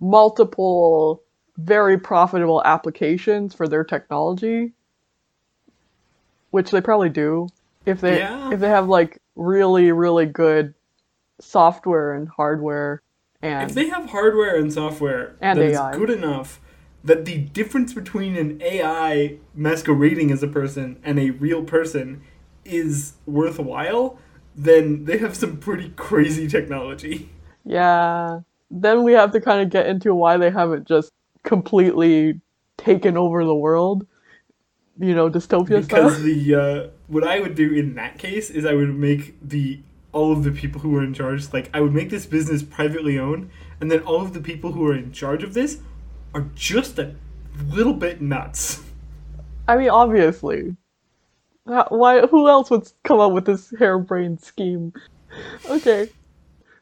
multiple 0.00 1.22
very 1.58 1.98
profitable 1.98 2.62
applications 2.64 3.54
for 3.54 3.68
their 3.68 3.84
technology, 3.84 4.72
which 6.50 6.70
they 6.70 6.80
probably 6.80 7.08
do. 7.10 7.48
If 7.86 8.00
they 8.00 8.18
Yeah. 8.18 8.50
if 8.50 8.60
they 8.60 8.68
have 8.68 8.88
like 8.88 9.20
really 9.36 9.92
really 9.92 10.26
good 10.26 10.74
software 11.40 12.12
and 12.14 12.28
hardware 12.28 13.02
and 13.42 13.70
If 13.70 13.74
they 13.74 13.88
have 13.88 14.10
hardware 14.10 14.56
and 14.56 14.72
software 14.72 15.34
And 15.40 15.58
that 15.58 15.64
is 15.64 15.78
AI. 15.78 15.92
good 15.92 16.10
enough 16.10 16.60
that 17.02 17.24
the 17.24 17.38
difference 17.38 17.94
between 17.94 18.36
an 18.36 18.60
AI 18.62 19.38
masquerading 19.54 20.30
as 20.30 20.42
a 20.42 20.48
person 20.48 20.98
and 21.02 21.18
a 21.18 21.30
real 21.30 21.64
person 21.64 22.20
is 22.64 23.14
worthwhile, 23.26 24.18
then 24.54 25.04
they 25.06 25.16
have 25.18 25.34
some 25.34 25.56
pretty 25.56 25.90
crazy 25.96 26.46
technology. 26.46 27.30
yeah, 27.64 28.40
then 28.70 29.02
we 29.02 29.12
have 29.14 29.32
to 29.32 29.40
kind 29.40 29.62
of 29.62 29.70
get 29.70 29.86
into 29.86 30.14
why 30.14 30.36
they 30.36 30.50
haven't 30.50 30.86
just 30.86 31.12
completely 31.42 32.40
taken 32.76 33.16
over 33.16 33.44
the 33.44 33.54
world. 33.54 34.06
You 34.98 35.14
know, 35.14 35.30
dystopia 35.30 35.80
Because 35.80 36.12
stuff. 36.14 36.18
the 36.22 36.54
uh, 36.54 36.88
what 37.08 37.24
I 37.24 37.40
would 37.40 37.54
do 37.54 37.72
in 37.72 37.94
that 37.94 38.18
case 38.18 38.50
is 38.50 38.66
I 38.66 38.74
would 38.74 38.94
make 38.94 39.34
the 39.40 39.80
all 40.12 40.32
of 40.32 40.44
the 40.44 40.50
people 40.50 40.80
who 40.80 40.96
are 40.96 41.04
in 41.04 41.14
charge 41.14 41.52
like 41.52 41.70
I 41.74 41.80
would 41.80 41.92
make 41.94 42.10
this 42.10 42.26
business 42.26 42.62
privately 42.62 43.18
owned, 43.18 43.50
and 43.80 43.90
then 43.90 44.00
all 44.00 44.22
of 44.22 44.32
the 44.34 44.40
people 44.40 44.72
who 44.72 44.86
are 44.86 44.94
in 44.96 45.12
charge 45.12 45.42
of 45.42 45.54
this 45.54 45.78
are 46.34 46.46
just 46.54 46.98
a 46.98 47.14
little 47.68 47.94
bit 47.94 48.20
nuts. 48.20 48.82
I 49.68 49.76
mean, 49.76 49.90
obviously. 49.90 50.76
How- 51.66 51.86
Why? 51.90 52.26
Who 52.26 52.48
else 52.48 52.70
would 52.70 52.90
come 53.04 53.20
up 53.20 53.32
with 53.32 53.44
this 53.44 53.72
harebrained 53.78 54.40
scheme? 54.40 54.92
Okay, 55.68 56.08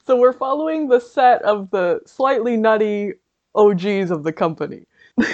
so 0.06 0.16
we're 0.16 0.32
following 0.32 0.88
the 0.88 1.00
set 1.00 1.42
of 1.42 1.70
the 1.70 2.00
slightly 2.06 2.56
nutty 2.56 3.12
OGs 3.54 4.10
of 4.10 4.22
the 4.24 4.32
company. 4.32 4.86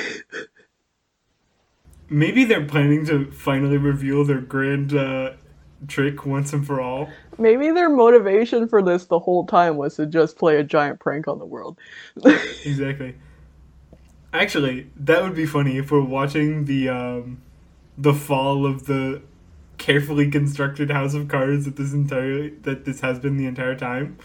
Maybe 2.10 2.44
they're 2.44 2.66
planning 2.66 3.06
to 3.06 3.30
finally 3.30 3.78
reveal 3.78 4.24
their 4.24 4.40
grand 4.40 4.94
uh, 4.94 5.32
trick 5.88 6.26
once 6.26 6.52
and 6.52 6.66
for 6.66 6.80
all. 6.80 7.08
Maybe 7.38 7.70
their 7.70 7.90
motivation 7.90 8.68
for 8.68 8.82
this 8.82 9.06
the 9.06 9.18
whole 9.18 9.46
time 9.46 9.76
was 9.76 9.96
to 9.96 10.06
just 10.06 10.38
play 10.38 10.56
a 10.56 10.64
giant 10.64 11.00
prank 11.00 11.28
on 11.28 11.38
the 11.38 11.46
world. 11.46 11.78
Exactly. 12.64 13.14
Actually, 14.32 14.90
that 14.96 15.22
would 15.22 15.34
be 15.34 15.46
funny 15.46 15.76
if 15.76 15.90
we're 15.90 16.00
watching 16.02 16.64
the 16.64 16.88
um, 16.88 17.42
the 17.96 18.14
fall 18.14 18.66
of 18.66 18.86
the 18.86 19.22
carefully 19.78 20.30
constructed 20.30 20.90
house 20.90 21.14
of 21.14 21.28
cards 21.28 21.66
that 21.66 21.76
this 21.76 21.92
entire 21.92 22.50
that 22.62 22.84
this 22.84 23.00
has 23.00 23.18
been 23.18 23.36
the 23.36 23.46
entire 23.46 23.76
time. 23.76 24.18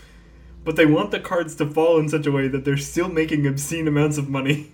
But 0.64 0.78
they 0.78 0.86
want 0.86 1.12
the 1.12 1.20
cards 1.20 1.56
to 1.56 1.66
fall 1.66 2.00
in 2.00 2.10
such 2.10 2.26
a 2.26 2.32
way 2.32 2.48
that 2.48 2.66
they're 2.66 2.78
still 2.78 3.10
making 3.10 3.46
obscene 3.46 3.88
amounts 3.88 4.18
of 4.18 4.30
money. 4.30 4.72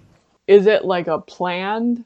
Is 0.47 0.67
it 0.67 0.85
like 0.85 1.07
a 1.07 1.19
planned 1.19 2.05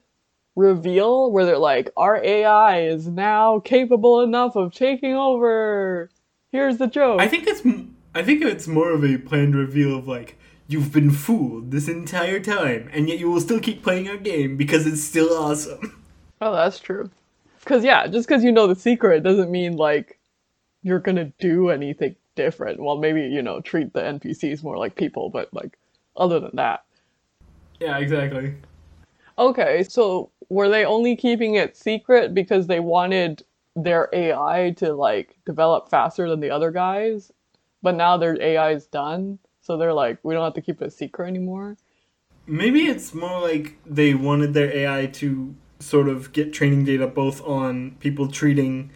reveal 0.59 1.31
where 1.31 1.45
they're 1.45 1.57
like, 1.57 1.89
our 1.97 2.23
AI 2.23 2.81
is 2.81 3.07
now 3.07 3.59
capable 3.59 4.21
enough 4.21 4.55
of 4.55 4.73
taking 4.73 5.15
over? 5.15 6.09
Here's 6.51 6.77
the 6.77 6.87
joke. 6.87 7.21
I 7.21 7.27
think 7.27 7.47
it's 7.47 7.61
I 8.13 8.23
think 8.23 8.43
it's 8.43 8.67
more 8.67 8.91
of 8.91 9.03
a 9.03 9.17
planned 9.17 9.55
reveal 9.55 9.97
of 9.97 10.07
like 10.07 10.37
you've 10.67 10.91
been 10.91 11.11
fooled 11.11 11.71
this 11.71 11.87
entire 11.87 12.39
time, 12.39 12.89
and 12.93 13.07
yet 13.07 13.19
you 13.19 13.29
will 13.29 13.41
still 13.41 13.59
keep 13.59 13.81
playing 13.81 14.07
our 14.07 14.17
game 14.17 14.57
because 14.57 14.85
it's 14.85 15.03
still 15.03 15.33
awesome. 15.33 16.03
Oh, 16.41 16.53
that's 16.53 16.79
true. 16.79 17.09
Cause 17.65 17.83
yeah, 17.83 18.07
just 18.07 18.27
because 18.27 18.43
you 18.43 18.51
know 18.51 18.65
the 18.65 18.75
secret 18.75 19.23
doesn't 19.23 19.51
mean 19.51 19.75
like 19.75 20.19
you're 20.83 20.99
gonna 20.99 21.31
do 21.39 21.69
anything 21.69 22.15
different. 22.35 22.81
Well, 22.81 22.97
maybe 22.97 23.21
you 23.23 23.41
know 23.41 23.61
treat 23.61 23.93
the 23.93 23.99
NPCs 24.01 24.63
more 24.63 24.77
like 24.77 24.95
people, 24.95 25.29
but 25.29 25.53
like 25.53 25.77
other 26.15 26.39
than 26.39 26.55
that. 26.55 26.85
Yeah, 27.79 27.97
exactly. 27.97 28.55
Okay, 29.37 29.83
so 29.83 30.31
were 30.49 30.69
they 30.69 30.85
only 30.85 31.15
keeping 31.15 31.55
it 31.55 31.77
secret 31.77 32.33
because 32.33 32.67
they 32.67 32.79
wanted 32.79 33.43
their 33.75 34.09
AI 34.13 34.73
to 34.77 34.93
like 34.93 35.37
develop 35.45 35.89
faster 35.89 36.27
than 36.29 36.39
the 36.39 36.49
other 36.49 36.71
guys, 36.71 37.31
but 37.81 37.95
now 37.95 38.17
their 38.17 38.41
AI 38.41 38.71
is 38.71 38.87
done, 38.87 39.39
so 39.61 39.77
they're 39.77 39.93
like, 39.93 40.17
we 40.23 40.33
don't 40.33 40.43
have 40.43 40.55
to 40.55 40.61
keep 40.61 40.81
it 40.81 40.91
secret 40.91 41.27
anymore. 41.27 41.77
Maybe 42.47 42.87
it's 42.87 43.13
more 43.13 43.41
like 43.41 43.77
they 43.85 44.15
wanted 44.15 44.53
their 44.53 44.75
AI 44.75 45.05
to 45.05 45.55
sort 45.79 46.09
of 46.09 46.33
get 46.33 46.51
training 46.51 46.83
data 46.83 47.07
both 47.07 47.41
on 47.45 47.91
people 47.99 48.27
treating 48.27 48.91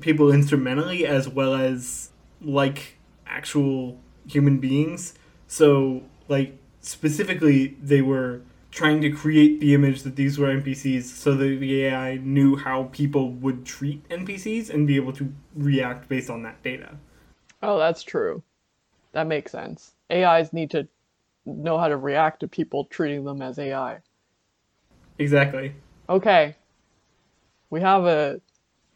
people 0.00 0.30
instrumentally 0.30 1.06
as 1.06 1.28
well 1.28 1.54
as 1.54 2.10
like 2.42 2.98
actual 3.26 3.98
human 4.26 4.58
beings. 4.58 5.14
So, 5.46 6.02
like, 6.28 6.58
specifically, 6.80 7.76
they 7.80 8.02
were 8.02 8.42
trying 8.76 9.00
to 9.00 9.10
create 9.10 9.58
the 9.58 9.72
image 9.72 10.02
that 10.02 10.16
these 10.16 10.38
were 10.38 10.48
NPCs 10.48 11.04
so 11.04 11.34
that 11.34 11.60
the 11.60 11.86
AI 11.86 12.16
knew 12.16 12.56
how 12.56 12.84
people 12.92 13.32
would 13.32 13.64
treat 13.64 14.06
NPCs 14.10 14.68
and 14.68 14.86
be 14.86 14.96
able 14.96 15.14
to 15.14 15.32
react 15.54 16.10
based 16.10 16.28
on 16.28 16.42
that 16.42 16.62
data. 16.62 16.98
Oh, 17.62 17.78
that's 17.78 18.02
true. 18.02 18.42
That 19.12 19.26
makes 19.26 19.50
sense. 19.50 19.92
AIs 20.12 20.52
need 20.52 20.70
to 20.72 20.86
know 21.46 21.78
how 21.78 21.88
to 21.88 21.96
react 21.96 22.40
to 22.40 22.48
people 22.48 22.84
treating 22.84 23.24
them 23.24 23.40
as 23.40 23.58
AI. 23.58 24.00
Exactly. 25.18 25.72
Okay. 26.10 26.54
We 27.70 27.80
have 27.80 28.04
a 28.04 28.42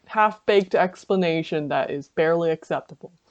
half 0.05 0.45
baked 0.45 0.75
explanation 0.75 1.69
that 1.69 1.89
is 1.89 2.07
barely 2.07 2.51
acceptable. 2.51 3.13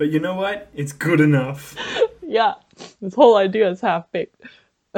But 0.00 0.08
you 0.08 0.18
know 0.18 0.34
what? 0.34 0.68
It's 0.72 0.92
good 0.92 1.20
enough. 1.20 1.76
Yeah, 2.30 2.54
this 3.02 3.16
whole 3.16 3.36
idea 3.36 3.68
is 3.68 3.80
half 3.80 4.12
baked. 4.12 4.40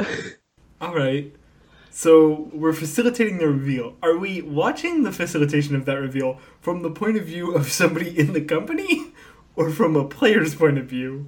All 0.79 0.93
right. 0.93 1.33
So 1.89 2.47
we're 2.53 2.73
facilitating 2.73 3.39
the 3.39 3.47
reveal. 3.47 3.97
Are 4.03 4.15
we 4.15 4.43
watching 4.43 5.01
the 5.01 5.11
facilitation 5.11 5.75
of 5.75 5.85
that 5.85 5.95
reveal 5.95 6.37
from 6.61 6.83
the 6.83 6.91
point 6.91 7.17
of 7.17 7.25
view 7.25 7.55
of 7.55 7.71
somebody 7.71 8.19
in 8.19 8.33
the 8.33 8.41
company 8.41 9.13
or 9.55 9.71
from 9.71 9.95
a 9.95 10.07
player's 10.07 10.53
point 10.53 10.77
of 10.77 10.85
view? 10.85 11.25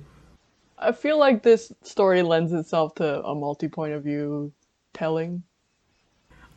I 0.78 0.92
feel 0.92 1.18
like 1.18 1.42
this 1.42 1.74
story 1.82 2.22
lends 2.22 2.54
itself 2.54 2.94
to 2.96 3.24
a 3.24 3.34
multi 3.34 3.68
point 3.68 3.94
of 3.94 4.04
view 4.04 4.54
telling. 4.94 5.42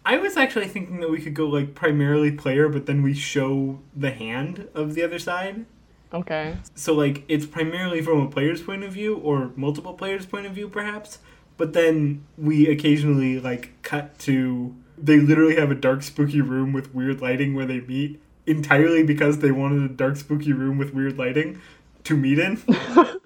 I 0.04 0.18
was 0.18 0.36
actually 0.36 0.68
thinking 0.68 1.00
that 1.00 1.10
we 1.10 1.22
could 1.22 1.34
go 1.34 1.46
like 1.46 1.74
primarily 1.74 2.32
player, 2.32 2.68
but 2.68 2.84
then 2.84 3.00
we 3.00 3.14
show 3.14 3.80
the 3.96 4.10
hand 4.10 4.68
of 4.74 4.94
the 4.94 5.02
other 5.02 5.18
side. 5.18 5.64
Okay. 6.12 6.56
So 6.74 6.94
like 6.94 7.24
it's 7.28 7.46
primarily 7.46 8.00
from 8.02 8.20
a 8.20 8.30
player's 8.30 8.62
point 8.62 8.84
of 8.84 8.92
view 8.92 9.16
or 9.16 9.52
multiple 9.56 9.94
players' 9.94 10.26
point 10.26 10.46
of 10.46 10.52
view 10.52 10.68
perhaps, 10.68 11.18
but 11.56 11.72
then 11.72 12.24
we 12.36 12.68
occasionally 12.68 13.40
like 13.40 13.72
cut 13.82 14.18
to 14.20 14.74
they 14.96 15.20
literally 15.20 15.56
have 15.56 15.70
a 15.70 15.74
dark 15.74 16.02
spooky 16.02 16.40
room 16.40 16.72
with 16.72 16.94
weird 16.94 17.20
lighting 17.20 17.54
where 17.54 17.66
they 17.66 17.80
meet 17.80 18.20
entirely 18.46 19.02
because 19.02 19.38
they 19.38 19.52
wanted 19.52 19.90
a 19.90 19.94
dark 19.94 20.16
spooky 20.16 20.52
room 20.52 20.78
with 20.78 20.94
weird 20.94 21.18
lighting 21.18 21.60
to 22.04 22.16
meet 22.16 22.38
in. 22.38 22.60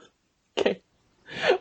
Okay. 0.59 0.83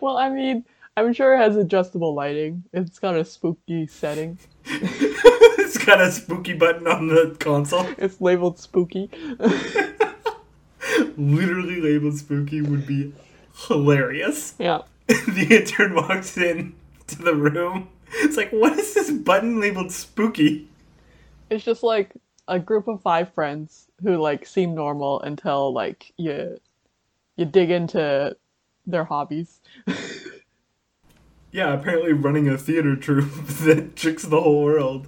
Well, 0.01 0.17
I 0.17 0.29
mean, 0.29 0.65
I'm 0.97 1.13
sure 1.13 1.33
it 1.33 1.37
has 1.37 1.55
adjustable 1.55 2.13
lighting. 2.13 2.63
It's 2.73 2.99
got 2.99 3.15
a 3.15 3.23
spooky 3.23 3.87
setting. 3.87 4.37
it's 4.65 5.77
got 5.77 6.01
a 6.01 6.11
spooky 6.11 6.53
button 6.53 6.87
on 6.87 7.07
the 7.07 7.35
console. 7.39 7.87
It's 7.97 8.19
labeled 8.19 8.59
spooky. 8.59 9.09
Literally 11.17 11.81
labeled 11.81 12.17
spooky 12.17 12.61
would 12.61 12.85
be 12.85 13.13
hilarious. 13.67 14.55
yeah. 14.59 14.81
the 15.07 15.47
intern 15.49 15.93
walks 15.93 16.37
in 16.37 16.73
to 17.07 17.21
the 17.21 17.35
room. 17.35 17.89
It's 18.19 18.37
like, 18.37 18.51
what 18.51 18.77
is 18.77 18.93
this 18.93 19.11
button 19.11 19.59
labeled 19.59 19.91
spooky? 19.91 20.67
It's 21.49 21.65
just 21.65 21.83
like 21.83 22.11
a 22.47 22.59
group 22.59 22.87
of 22.87 23.01
five 23.01 23.33
friends 23.33 23.87
who 24.01 24.17
like 24.17 24.45
seem 24.45 24.73
normal 24.73 25.21
until 25.21 25.73
like 25.73 26.13
you 26.17 26.59
you 27.35 27.45
dig 27.45 27.71
into 27.71 28.35
their 28.85 29.03
hobbies. 29.03 29.59
Yeah, 31.51 31.73
apparently 31.73 32.13
running 32.13 32.47
a 32.47 32.57
theater 32.57 32.95
troupe 32.95 33.31
that 33.63 33.95
tricks 33.95 34.23
the 34.23 34.39
whole 34.41 34.63
world. 34.63 35.07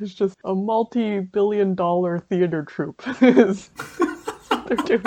It's 0.00 0.14
just 0.14 0.38
a 0.44 0.54
multi-billion 0.54 1.74
dollar 1.74 2.18
theater 2.18 2.62
troupe. 2.62 3.02
is 3.22 3.68
what 4.48 4.66
they're 4.68 4.76
doing. 4.98 5.02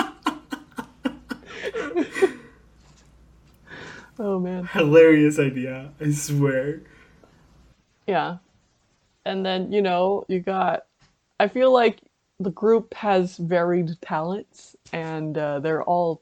Oh 4.19 4.39
man. 4.39 4.65
Hilarious 4.65 5.39
idea, 5.39 5.91
I 5.99 6.11
swear. 6.11 6.81
Yeah. 8.05 8.37
And 9.25 9.45
then, 9.45 9.71
you 9.71 9.81
know, 9.81 10.25
you 10.27 10.39
got. 10.39 10.85
I 11.39 11.47
feel 11.47 11.71
like 11.71 11.99
the 12.39 12.51
group 12.51 12.93
has 12.93 13.37
varied 13.37 13.99
talents, 14.01 14.75
and 14.93 15.37
uh, 15.37 15.59
they're 15.59 15.83
all 15.83 16.21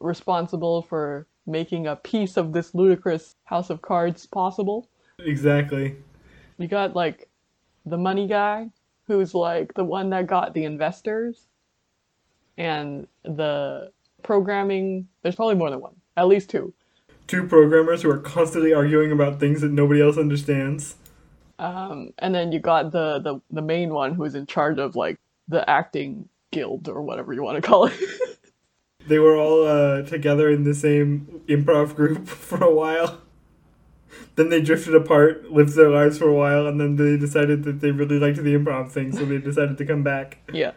responsible 0.00 0.82
for 0.82 1.26
making 1.46 1.86
a 1.86 1.96
piece 1.96 2.36
of 2.36 2.52
this 2.52 2.74
ludicrous 2.74 3.36
House 3.44 3.70
of 3.70 3.82
Cards 3.82 4.26
possible. 4.26 4.88
Exactly. 5.18 5.96
You 6.58 6.66
got, 6.66 6.96
like, 6.96 7.28
the 7.86 7.98
money 7.98 8.26
guy, 8.26 8.70
who's, 9.06 9.34
like, 9.34 9.74
the 9.74 9.84
one 9.84 10.10
that 10.10 10.26
got 10.26 10.54
the 10.54 10.64
investors, 10.64 11.46
and 12.56 13.06
the 13.22 13.92
programming. 14.22 15.06
There's 15.22 15.36
probably 15.36 15.56
more 15.56 15.70
than 15.70 15.80
one, 15.80 15.96
at 16.16 16.26
least 16.26 16.50
two. 16.50 16.72
Two 17.26 17.46
programmers 17.46 18.02
who 18.02 18.10
are 18.10 18.18
constantly 18.18 18.72
arguing 18.72 19.10
about 19.10 19.40
things 19.40 19.60
that 19.62 19.72
nobody 19.72 20.02
else 20.02 20.18
understands. 20.18 20.96
Um, 21.58 22.10
and 22.18 22.34
then 22.34 22.52
you 22.52 22.58
got 22.58 22.90
the, 22.92 23.20
the 23.20 23.40
the 23.50 23.62
main 23.62 23.94
one 23.94 24.14
who's 24.14 24.34
in 24.34 24.46
charge 24.46 24.78
of 24.78 24.96
like 24.96 25.18
the 25.48 25.68
acting 25.68 26.28
guild 26.50 26.88
or 26.88 27.00
whatever 27.02 27.32
you 27.32 27.42
want 27.42 27.62
to 27.62 27.62
call 27.62 27.86
it. 27.86 27.94
They 29.06 29.18
were 29.18 29.36
all 29.36 29.66
uh, 29.66 30.02
together 30.02 30.48
in 30.48 30.64
the 30.64 30.74
same 30.74 31.42
improv 31.46 31.94
group 31.94 32.26
for 32.48 32.62
a 32.62 32.72
while. 32.72 33.20
Then 34.36 34.48
they 34.48 34.60
drifted 34.62 34.94
apart, 34.94 35.50
lived 35.50 35.76
their 35.76 35.90
lives 35.90 36.18
for 36.18 36.28
a 36.28 36.34
while, 36.34 36.66
and 36.66 36.80
then 36.80 36.96
they 36.96 37.16
decided 37.16 37.64
that 37.64 37.80
they 37.80 37.90
really 37.90 38.18
liked 38.18 38.38
the 38.38 38.54
improv 38.54 38.90
thing, 38.90 39.12
so 39.12 39.24
they 39.24 39.38
decided 39.38 39.78
to 39.78 39.84
come 39.84 40.02
back. 40.02 40.38
yeah. 40.52 40.72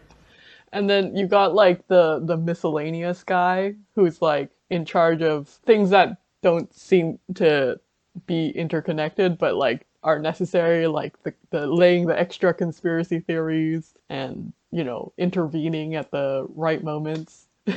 And 0.73 0.89
then 0.89 1.15
you 1.15 1.27
got 1.27 1.55
like 1.55 1.87
the 1.87 2.19
the 2.21 2.35
miscellaneous 2.35 3.23
guy 3.23 3.75
who's 3.95 4.21
like 4.21 4.49
in 4.69 4.83
charge 4.83 5.21
of 5.21 5.47
things 5.47 5.91
that 5.91 6.17
don't 6.41 6.73
seem 6.73 7.19
to 7.35 7.79
be 8.25 8.49
interconnected 8.49 9.37
but 9.37 9.55
like 9.55 9.85
are 10.03 10.19
necessary 10.19 10.87
like 10.87 11.21
the, 11.23 11.33
the 11.49 11.67
laying 11.67 12.07
the 12.07 12.19
extra 12.19 12.53
conspiracy 12.53 13.19
theories 13.19 13.93
and 14.09 14.53
you 14.71 14.83
know 14.83 15.11
intervening 15.17 15.95
at 15.95 16.11
the 16.11 16.45
right 16.55 16.83
moments 16.83 17.47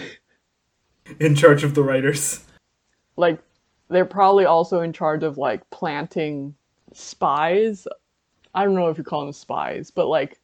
In 1.19 1.35
charge 1.35 1.65
of 1.65 1.75
the 1.75 1.83
writers. 1.83 2.45
like 3.17 3.41
they're 3.89 4.05
probably 4.05 4.45
also 4.45 4.81
in 4.81 4.93
charge 4.93 5.25
of 5.25 5.37
like 5.37 5.69
planting 5.71 6.55
spies. 6.93 7.89
I 8.55 8.65
don't 8.65 8.75
know 8.75 8.89
if 8.89 8.99
you 8.99 9.05
call 9.05 9.25
them 9.25 9.33
spies, 9.33 9.91
but 9.91 10.07
like 10.07 10.39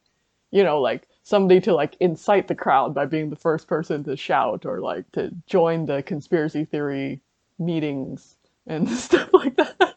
you 0.51 0.63
know, 0.63 0.79
like 0.79 1.07
somebody 1.23 1.59
to 1.61 1.73
like 1.73 1.95
incite 1.99 2.47
the 2.47 2.55
crowd 2.55 2.93
by 2.93 3.05
being 3.05 3.29
the 3.29 3.35
first 3.35 3.67
person 3.67 4.03
to 4.05 4.15
shout 4.15 4.65
or 4.65 4.79
like 4.79 5.09
to 5.13 5.33
join 5.45 5.85
the 5.85 6.03
conspiracy 6.03 6.65
theory 6.65 7.21
meetings 7.59 8.35
and 8.65 8.89
stuff 9.05 9.29
like 9.33 9.55
that. 9.57 9.95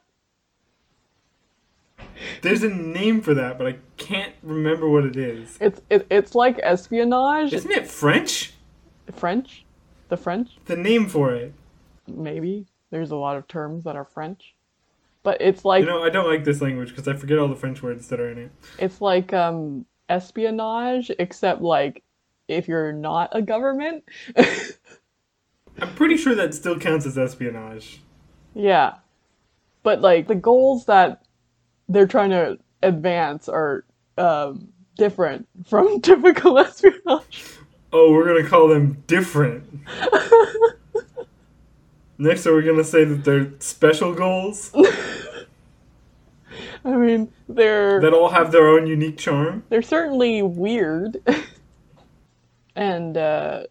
There's 2.42 2.62
a 2.62 2.68
name 2.68 3.20
for 3.22 3.34
that, 3.34 3.58
but 3.58 3.66
I 3.66 3.76
can't 3.96 4.34
remember 4.42 4.88
what 4.88 5.04
it 5.04 5.16
is. 5.16 5.56
It's 5.60 5.80
it, 5.90 6.06
it's 6.10 6.34
like 6.34 6.58
espionage. 6.62 7.52
Isn't 7.52 7.70
it 7.70 7.86
French? 7.86 8.52
French, 9.12 9.64
the 10.08 10.16
French 10.16 10.50
The 10.66 10.76
name 10.76 11.08
for 11.08 11.32
it. 11.34 11.52
maybe. 12.06 12.66
There's 12.90 13.10
a 13.10 13.16
lot 13.16 13.36
of 13.36 13.46
terms 13.48 13.84
that 13.84 13.96
are 13.96 14.04
French, 14.04 14.54
but 15.22 15.40
it's 15.40 15.64
like 15.64 15.80
You 15.82 15.86
know, 15.90 16.02
I 16.02 16.10
don't 16.10 16.26
like 16.26 16.44
this 16.44 16.60
language 16.60 16.90
because 16.90 17.06
I 17.08 17.14
forget 17.14 17.38
all 17.38 17.48
the 17.48 17.56
French 17.56 17.82
words 17.82 18.08
that 18.08 18.20
are 18.20 18.30
in 18.30 18.38
it. 18.38 18.50
it's 18.78 19.00
like 19.00 19.32
um 19.32 19.84
espionage 20.08 21.10
except 21.18 21.62
like 21.62 22.02
if 22.48 22.66
you're 22.68 22.92
not 22.92 23.30
a 23.32 23.40
government 23.40 24.02
I'm 25.80 25.94
pretty 25.94 26.16
sure 26.16 26.34
that 26.34 26.54
still 26.54 26.78
counts 26.78 27.06
as 27.06 27.16
espionage. 27.18 28.00
yeah 28.54 28.94
but 29.82 30.00
like 30.00 30.26
the 30.28 30.34
goals 30.34 30.86
that 30.86 31.22
they're 31.88 32.06
trying 32.06 32.30
to 32.30 32.58
advance 32.82 33.48
are 33.48 33.84
um 34.18 34.68
different 34.96 35.48
from 35.66 36.00
typical 36.02 36.58
espionage 36.58 37.44
Oh, 37.92 38.12
we're 38.12 38.24
gonna 38.24 38.48
call 38.48 38.68
them 38.68 39.02
different. 39.08 39.64
Next, 42.18 42.46
are 42.46 42.54
we 42.54 42.62
gonna 42.62 42.84
say 42.84 43.02
that 43.04 43.24
they're 43.24 43.50
special 43.58 44.14
goals 44.14 44.72
i 46.84 46.90
mean 46.96 47.30
they're 47.48 48.00
that 48.00 48.12
all 48.14 48.28
have 48.30 48.52
their 48.52 48.68
own 48.68 48.86
unique 48.86 49.18
charm? 49.18 49.62
they're 49.70 49.82
certainly 49.82 50.40
weird 50.42 51.16
and 52.76 53.16
uh 53.16 53.64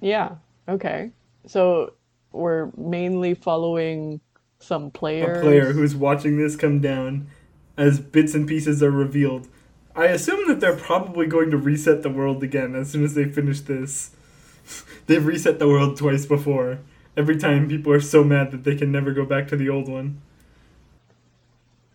yeah 0.00 0.32
okay 0.70 1.10
so 1.46 1.92
we're 2.32 2.70
mainly 2.76 3.34
following 3.34 4.20
some 4.58 4.90
player. 4.90 5.40
A 5.40 5.42
player 5.42 5.72
who's 5.72 5.94
watching 5.94 6.36
this 6.36 6.56
come 6.56 6.80
down 6.80 7.28
as 7.76 7.98
bits 7.98 8.34
and 8.34 8.46
pieces 8.46 8.82
are 8.82 8.90
revealed. 8.90 9.48
I 9.96 10.06
assume 10.06 10.46
that 10.48 10.60
they're 10.60 10.76
probably 10.76 11.26
going 11.26 11.50
to 11.50 11.56
reset 11.56 12.02
the 12.02 12.10
world 12.10 12.42
again 12.42 12.74
as 12.74 12.90
soon 12.90 13.04
as 13.04 13.14
they 13.14 13.24
finish 13.24 13.60
this. 13.60 14.10
They've 15.06 15.24
reset 15.24 15.58
the 15.58 15.68
world 15.68 15.96
twice 15.96 16.26
before. 16.26 16.78
Every 17.16 17.36
time 17.36 17.68
people 17.68 17.92
are 17.92 18.00
so 18.00 18.22
mad 18.22 18.52
that 18.52 18.64
they 18.64 18.76
can 18.76 18.92
never 18.92 19.12
go 19.12 19.24
back 19.24 19.48
to 19.48 19.56
the 19.56 19.68
old 19.68 19.88
one. 19.88 20.20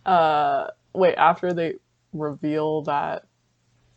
uh 0.04 0.68
wait 0.92 1.14
after 1.16 1.52
they 1.52 1.74
reveal 2.12 2.82
that 2.82 3.26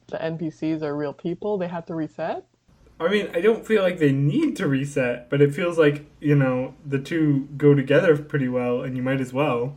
the 0.07 0.17
npcs 0.17 0.81
are 0.81 0.95
real 0.97 1.13
people 1.13 1.57
they 1.57 1.67
have 1.67 1.85
to 1.85 1.93
reset 1.93 2.45
I 2.99 3.07
mean, 3.07 3.29
I 3.33 3.41
don't 3.41 3.65
feel 3.65 3.81
like 3.81 3.97
they 3.97 4.11
need 4.11 4.55
to 4.57 4.67
reset, 4.67 5.29
but 5.29 5.41
it 5.41 5.53
feels 5.55 5.77
like, 5.77 6.05
you 6.19 6.35
know, 6.35 6.75
the 6.85 6.99
two 6.99 7.47
go 7.57 7.73
together 7.73 8.17
pretty 8.17 8.47
well, 8.49 8.81
and 8.81 8.95
you 8.97 9.03
might 9.03 9.21
as 9.21 9.33
well. 9.33 9.75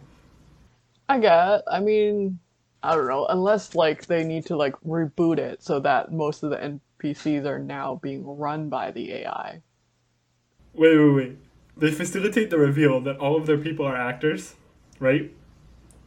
i 1.08 1.18
get 1.18 1.62
i 1.70 1.80
mean 1.80 2.38
i 2.82 2.94
don't 2.94 3.06
know 3.08 3.26
unless 3.26 3.74
like 3.74 4.06
they 4.06 4.24
need 4.24 4.44
to 4.46 4.56
like 4.56 4.74
reboot 4.84 5.38
it 5.38 5.62
so 5.62 5.78
that 5.80 6.12
most 6.12 6.42
of 6.42 6.50
the 6.50 6.56
npcs 6.56 7.44
are 7.44 7.58
now 7.58 7.96
being 8.02 8.24
run 8.26 8.68
by 8.68 8.90
the 8.90 9.12
ai 9.12 9.62
Wait, 10.74 10.96
wait, 10.98 11.14
wait. 11.14 11.36
They 11.78 11.90
facilitate 11.90 12.50
the 12.50 12.58
reveal 12.58 13.00
that 13.00 13.16
all 13.18 13.36
of 13.36 13.46
their 13.46 13.56
people 13.58 13.86
are 13.86 13.96
actors, 13.96 14.54
right? 15.00 15.32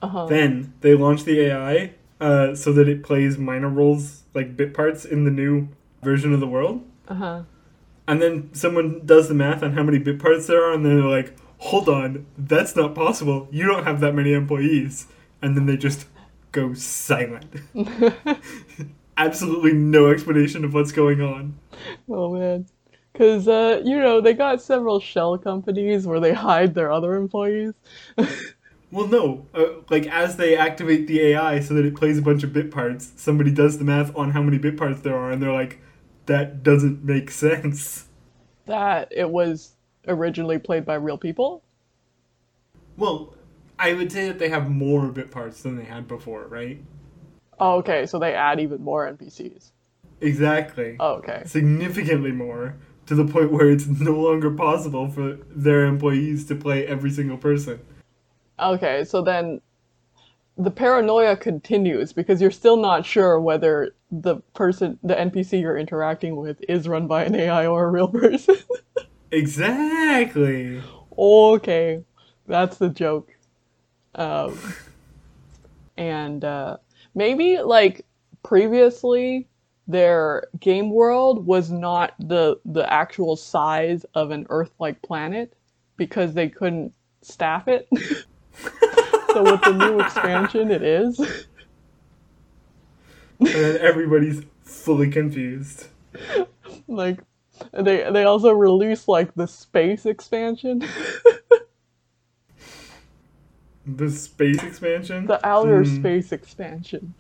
uh-huh 0.02 0.28
Then 0.28 0.74
they 0.82 0.94
launch 0.96 1.24
the 1.24 1.40
AI 1.42 1.94
uh, 2.20 2.56
so 2.56 2.72
that 2.74 2.88
it 2.88 3.04
plays 3.04 3.38
minor 3.38 3.70
roles, 3.70 4.24
like 4.34 4.56
bit 4.58 4.74
parts, 4.74 5.06
in 5.06 5.24
the 5.24 5.32
new 5.32 5.70
version 6.04 6.34
of 6.34 6.40
the 6.40 6.48
world. 6.48 6.84
Uh-huh 7.08 7.46
And 8.08 8.22
then 8.22 8.54
someone 8.54 9.02
does 9.06 9.28
the 9.28 9.34
math 9.34 9.64
on 9.64 9.74
how 9.74 9.84
many 9.84 9.98
bit 10.00 10.20
parts 10.20 10.48
there 10.48 10.64
are, 10.64 10.74
and 10.74 10.86
then 10.86 11.00
they're 11.00 11.10
like, 11.10 11.36
hold 11.58 11.90
on, 11.90 12.26
that's 12.38 12.76
not 12.76 12.94
possible. 12.94 13.48
You 13.52 13.66
don't 13.66 13.84
have 13.84 14.00
that 14.02 14.14
many 14.14 14.34
employees. 14.34 15.08
And 15.42 15.56
then 15.58 15.66
they 15.66 15.78
just 15.78 16.06
go 16.52 16.74
silent. 16.74 17.46
Absolutely 19.18 19.74
no 19.74 20.10
explanation 20.10 20.66
of 20.66 20.74
what's 20.74 20.92
going 20.92 21.22
on. 21.22 21.58
oh 22.10 22.34
man 22.38 22.66
because 23.14 23.48
uh 23.48 23.82
you 23.84 23.98
know 24.00 24.22
they 24.22 24.34
got 24.34 24.62
several 24.62 25.00
shell 25.00 25.38
companies 25.38 26.06
where 26.08 26.20
they 26.20 26.34
hide 26.34 26.74
their 26.74 26.92
other 26.92 27.16
employees 27.16 27.74
Well, 28.92 29.08
no. 29.08 29.48
Uh, 29.54 29.82
like 29.90 30.06
as 30.08 30.38
they 30.38 30.56
activate 30.56 31.08
the 31.08 31.20
AI 31.22 31.60
so 31.60 31.74
that 31.74 31.86
it 31.86 31.96
plays 31.98 32.18
a 32.18 32.22
bunch 32.22 32.44
of 32.44 32.54
bit 32.54 32.72
parts, 32.72 33.12
somebody 33.18 33.52
does 33.52 33.78
the 33.78 33.84
math 33.84 34.16
on 34.16 34.32
how 34.32 34.42
many 34.42 34.58
bit 34.58 34.78
parts 34.78 35.02
there 35.02 35.16
are, 35.18 35.32
and 35.32 35.42
they're 35.42 35.52
like, 35.52 35.80
"That 36.26 36.64
doesn't 36.64 37.04
make 37.04 37.32
sense." 37.32 38.08
That 38.66 39.08
it 39.12 39.30
was 39.30 39.76
originally 40.08 40.60
played 40.60 40.86
by 40.86 40.96
real 40.96 41.18
people. 41.18 41.64
Well, 42.98 43.34
I 43.78 43.94
would 43.94 44.12
say 44.12 44.28
that 44.28 44.40
they 44.40 44.50
have 44.50 44.70
more 44.70 45.08
bit 45.08 45.32
parts 45.32 45.62
than 45.62 45.76
they 45.76 45.84
had 45.84 46.08
before, 46.08 46.48
right? 46.48 46.82
Oh, 47.60 47.78
okay, 47.78 48.06
so 48.06 48.20
they 48.20 48.34
add 48.34 48.60
even 48.60 48.82
more 48.82 49.06
NPCs. 49.08 49.72
Exactly. 50.22 50.96
Oh, 51.00 51.16
okay. 51.16 51.44
Significantly 51.46 52.32
more 52.32 52.76
to 53.06 53.16
the 53.16 53.26
point 53.26 53.52
where 53.52 53.70
it's 53.70 53.88
no 53.88 54.14
longer 54.14 54.50
possible 54.50 55.10
for 55.10 55.38
their 55.50 55.86
employees 55.86 56.46
to 56.46 56.56
play 56.56 56.88
every 56.88 57.12
single 57.12 57.38
person. 57.38 57.80
Okay, 58.60 59.04
so 59.04 59.22
then 59.22 59.62
the 60.58 60.72
paranoia 60.72 61.36
continues 61.36 62.14
because 62.14 62.42
you're 62.42 62.52
still 62.52 62.78
not 62.78 63.06
sure 63.06 63.40
whether 63.40 63.92
the 64.12 64.38
person, 64.54 64.98
the 65.04 65.16
NPC 65.16 65.62
you're 65.62 65.78
interacting 65.78 66.38
with, 66.38 66.64
is 66.70 66.88
run 66.88 67.08
by 67.08 67.26
an 67.26 67.36
AI 67.36 67.68
or 67.68 67.86
a 67.86 67.90
real 67.90 68.08
person. 68.22 68.56
Exactly. 69.32 70.82
okay, 71.18 72.04
that's 72.48 72.78
the 72.78 72.90
joke. 72.90 73.36
Um, 74.16 74.58
and 75.98 76.44
uh, 76.44 76.78
maybe 77.14 77.58
like 77.58 78.06
previously, 78.44 79.48
their 79.88 80.46
game 80.60 80.90
world 80.90 81.46
was 81.46 81.70
not 81.70 82.14
the 82.18 82.60
the 82.66 82.92
actual 82.92 83.36
size 83.36 84.06
of 84.16 84.32
an 84.32 84.48
Earth-like 84.50 85.02
planet 85.02 85.54
because 85.98 86.34
they 86.34 86.50
couldn't 86.50 86.94
staff 87.22 87.68
it. 87.68 87.88
so 89.36 89.44
with 89.44 89.62
the 89.64 89.74
new 89.74 90.00
expansion, 90.00 90.72
it 90.72 90.82
is. 90.82 91.20
And 91.20 91.30
then 93.50 93.78
everybody's 93.82 94.44
fully 94.64 95.10
confused. 95.12 95.88
like 96.88 97.20
they 97.74 98.10
they 98.12 98.24
also 98.24 98.52
released 98.52 99.10
like 99.10 99.36
the 99.36 99.46
space 99.46 100.06
expansion, 100.06 100.82
The 103.86 104.10
space 104.10 104.64
expansion? 104.64 105.28
the 105.28 105.46
outer 105.46 105.84
Hmm. 105.84 105.86
space 105.98 106.32
expansion. 106.32 107.14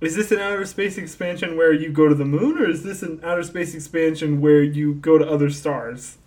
Is 0.00 0.14
this 0.14 0.30
an 0.30 0.38
outer 0.38 0.64
space 0.64 0.96
expansion 0.96 1.56
where 1.56 1.72
you 1.72 1.90
go 1.90 2.06
to 2.06 2.14
the 2.14 2.24
moon, 2.24 2.56
or 2.58 2.70
is 2.70 2.84
this 2.84 3.02
an 3.02 3.18
outer 3.24 3.42
space 3.42 3.74
expansion 3.74 4.40
where 4.40 4.62
you 4.62 4.94
go 4.94 5.18
to 5.18 5.28
other 5.28 5.50
stars? 5.50 6.18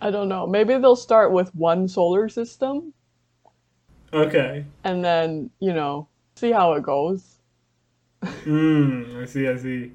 I 0.00 0.10
don't 0.10 0.28
know. 0.28 0.46
Maybe 0.46 0.76
they'll 0.78 0.96
start 0.96 1.32
with 1.32 1.54
one 1.54 1.86
solar 1.88 2.28
system 2.28 2.92
Okay. 4.12 4.64
and 4.84 5.04
then, 5.04 5.50
you 5.60 5.72
know, 5.72 6.08
see 6.36 6.50
how 6.52 6.72
it 6.74 6.82
goes 6.82 7.36
Hmm, 8.44 9.18
I 9.22 9.24
see, 9.24 9.48
I 9.48 9.56
see. 9.56 9.92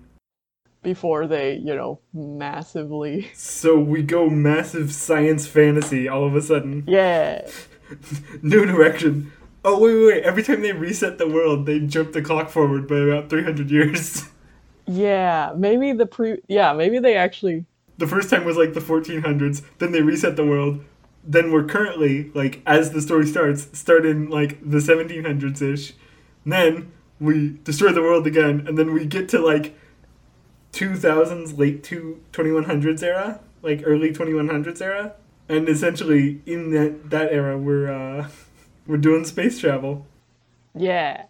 before 0.82 1.28
they, 1.28 1.56
you 1.56 1.76
know, 1.76 2.00
massively. 2.14 3.30
So 3.36 3.78
we 3.80 4.02
go 4.02 4.30
massive 4.30 4.92
science 4.94 5.46
fantasy 5.48 6.08
all 6.08 6.26
of 6.26 6.36
a 6.36 6.42
sudden. 6.42 6.84
Yeah. 6.88 7.48
New 8.42 8.66
direction. 8.66 9.32
Oh, 9.64 9.80
wait, 9.80 9.96
wait, 9.96 10.06
wait. 10.06 10.24
Every 10.24 10.44
time 10.44 10.62
they 10.62 10.72
reset 10.74 11.18
the 11.18 11.28
world, 11.28 11.66
they 11.66 11.80
jump 11.80 12.14
the 12.14 12.22
clock 12.22 12.50
forward 12.50 12.88
by 12.88 12.98
about 12.98 13.30
300 13.30 13.70
years. 13.72 14.24
Yeah, 14.88 15.54
maybe 15.58 15.94
the 15.94 16.06
pre 16.06 16.38
Yeah, 16.48 16.74
maybe 16.74 17.00
they 17.00 17.16
actually 17.16 17.66
The 17.98 18.08
first 18.08 18.30
time 18.30 18.46
was 18.46 18.58
like 18.58 18.74
the 18.74 18.80
1400s, 18.80 19.62
then 19.80 19.92
they 19.92 20.02
reset 20.02 20.36
the 20.36 20.46
world. 20.46 20.84
Then 21.24 21.52
we're 21.52 21.64
currently, 21.66 22.32
like, 22.34 22.62
as 22.66 22.92
the 22.92 23.02
story 23.02 23.26
starts, 23.26 23.78
start 23.78 24.06
in 24.06 24.30
like 24.30 24.60
the 24.62 24.78
1700s 24.78 25.62
ish. 25.62 25.94
Then 26.46 26.92
we 27.20 27.58
destroy 27.64 27.92
the 27.92 28.02
world 28.02 28.28
again, 28.28 28.66
and 28.68 28.78
then 28.78 28.94
we 28.94 29.06
get 29.06 29.30
to 29.30 29.40
like 29.40 29.78
2000s, 30.74 31.58
late 31.58 31.84
two, 31.84 32.22
2100s 32.34 33.02
era, 33.02 33.40
like 33.62 33.82
early 33.86 34.12
2100s 34.12 34.82
era. 34.82 35.14
And 35.48 35.70
essentially, 35.70 36.42
in 36.46 36.72
that, 36.72 37.10
that 37.12 37.32
era, 37.32 37.58
we're, 37.58 37.92
uh, 37.92 38.30
we're 38.88 38.98
doing 38.98 39.26
space 39.26 39.60
travel. 39.60 40.06
Yeah. 40.76 41.26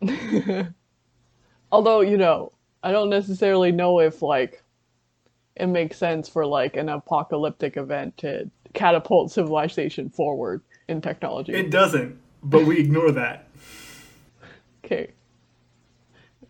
Although, 1.72 2.00
you 2.00 2.16
know, 2.16 2.52
I 2.82 2.92
don't 2.92 3.10
necessarily 3.10 3.70
know 3.72 4.00
if 4.00 4.22
like 4.22 4.62
it 5.60 5.66
makes 5.66 5.98
sense 5.98 6.26
for 6.26 6.46
like 6.46 6.76
an 6.76 6.88
apocalyptic 6.88 7.76
event 7.76 8.16
to 8.16 8.50
catapult 8.72 9.30
civilization 9.30 10.08
forward 10.08 10.62
in 10.88 11.02
technology. 11.02 11.52
It 11.52 11.70
doesn't, 11.70 12.18
but 12.42 12.64
we 12.64 12.78
ignore 12.80 13.12
that. 13.12 13.46
Okay. 14.82 15.10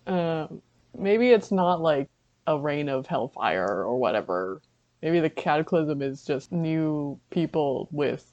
Um, 0.07 0.63
maybe 0.97 1.31
it's 1.31 1.51
not 1.51 1.81
like 1.81 2.09
a 2.47 2.57
reign 2.57 2.89
of 2.89 3.07
hellfire 3.07 3.83
or 3.85 3.99
whatever. 3.99 4.63
Maybe 5.03 5.19
the 5.19 5.31
cataclysm 5.31 6.03
is 6.03 6.25
just 6.25 6.53
new 6.53 7.19
people 7.31 7.89
with 7.91 8.33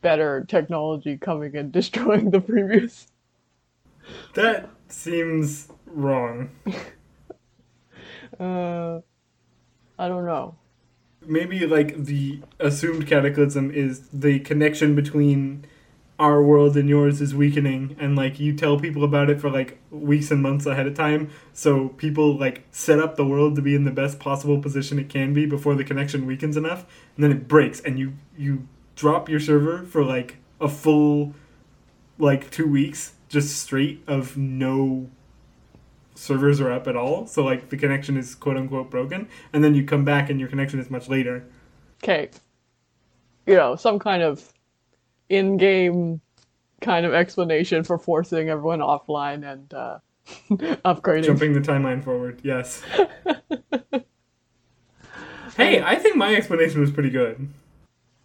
better 0.00 0.44
technology 0.48 1.16
coming 1.16 1.56
and 1.56 1.70
destroying 1.78 2.32
the 2.32 2.40
previous. 2.40 3.06
That 4.34 4.70
seems 4.88 5.68
wrong. 5.86 6.50
Uh, 8.40 8.98
I 9.98 10.08
don't 10.08 10.24
know. 10.24 10.56
maybe 11.26 11.66
like 11.66 12.04
the 12.04 12.40
assumed 12.60 13.06
cataclysm 13.06 13.70
is 13.70 14.08
the 14.12 14.40
connection 14.40 14.94
between 14.94 15.64
our 16.18 16.42
world 16.42 16.76
and 16.76 16.88
yours 16.88 17.20
is 17.20 17.34
weakening 17.34 17.96
and 17.98 18.14
like 18.14 18.38
you 18.38 18.54
tell 18.54 18.78
people 18.78 19.02
about 19.02 19.28
it 19.30 19.40
for 19.40 19.50
like 19.50 19.78
weeks 19.90 20.30
and 20.30 20.42
months 20.42 20.66
ahead 20.66 20.86
of 20.86 20.94
time 20.94 21.30
so 21.52 21.88
people 21.90 22.36
like 22.38 22.62
set 22.70 22.98
up 23.00 23.16
the 23.16 23.24
world 23.24 23.56
to 23.56 23.62
be 23.62 23.74
in 23.74 23.84
the 23.84 23.90
best 23.90 24.18
possible 24.20 24.60
position 24.60 24.98
it 24.98 25.08
can 25.08 25.32
be 25.32 25.46
before 25.46 25.74
the 25.74 25.82
connection 25.84 26.26
weakens 26.26 26.56
enough 26.56 26.84
and 27.16 27.24
then 27.24 27.32
it 27.32 27.48
breaks 27.48 27.80
and 27.80 27.98
you 27.98 28.12
you 28.36 28.68
drop 28.96 29.28
your 29.28 29.40
server 29.40 29.82
for 29.84 30.04
like 30.04 30.36
a 30.60 30.68
full 30.68 31.34
like 32.18 32.50
2 32.50 32.68
weeks 32.68 33.14
just 33.28 33.56
straight 33.56 34.02
of 34.06 34.36
no 34.36 35.08
servers 36.14 36.60
are 36.60 36.70
up 36.72 36.86
at 36.86 36.96
all 36.96 37.26
so 37.26 37.42
like 37.44 37.68
the 37.70 37.76
connection 37.76 38.16
is 38.16 38.34
quote 38.34 38.56
unquote 38.56 38.90
broken 38.90 39.28
and 39.52 39.62
then 39.64 39.74
you 39.74 39.84
come 39.84 40.04
back 40.04 40.30
and 40.30 40.38
your 40.38 40.48
connection 40.48 40.78
is 40.78 40.90
much 40.90 41.08
later 41.08 41.44
Okay. 42.02 42.28
You 43.46 43.54
know, 43.54 43.76
some 43.76 43.98
kind 43.98 44.22
of 44.22 44.52
in 45.30 45.56
game 45.56 46.20
kind 46.82 47.06
of 47.06 47.14
explanation 47.14 47.82
for 47.82 47.96
forcing 47.98 48.50
everyone 48.50 48.80
offline 48.80 49.50
and 49.50 49.72
uh, 49.72 49.98
upgrading. 50.84 51.24
jumping 51.24 51.52
the 51.54 51.60
timeline 51.60 52.04
forward 52.04 52.40
yes 52.42 52.82
hey 55.56 55.82
i 55.82 55.94
think 55.94 56.14
my 56.16 56.34
explanation 56.34 56.80
was 56.80 56.90
pretty 56.90 57.10
good 57.10 57.48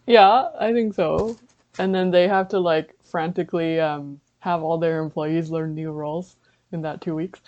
Yeah, 0.08 0.50
I 0.60 0.74
think 0.74 0.94
so. 0.96 1.38
And 1.78 1.94
then 1.94 2.10
they 2.12 2.28
have 2.28 2.48
to 2.50 2.60
like 2.60 2.96
frantically 3.04 3.80
um, 3.80 4.20
have 4.40 4.64
all 4.64 4.78
their 4.80 5.00
employees 5.00 5.50
learn 5.52 5.76
new 5.76 5.92
roles 5.92 6.36
in 6.72 6.82
that 6.82 7.02
two 7.02 7.16
weeks. 7.16 7.40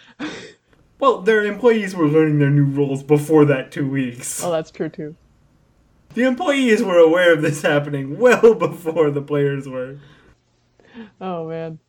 well 1.00 1.22
their 1.22 1.46
employees 1.46 1.96
were 1.96 2.08
learning 2.08 2.40
their 2.40 2.50
new 2.50 2.66
roles 2.66 3.04
before 3.04 3.46
that 3.46 3.72
two 3.72 3.88
weeks 3.90 4.44
Oh, 4.44 4.52
that's 4.52 4.72
true 4.72 4.90
too. 4.90 5.16
the 6.14 6.24
employees 6.24 6.84
were 6.84 6.98
aware 7.00 7.34
of 7.34 7.42
this 7.42 7.62
happening 7.62 8.18
well 8.20 8.54
before 8.68 9.10
the 9.12 9.22
players 9.22 9.68
were 9.68 9.98
Oh 11.22 11.48
man. 11.48 11.80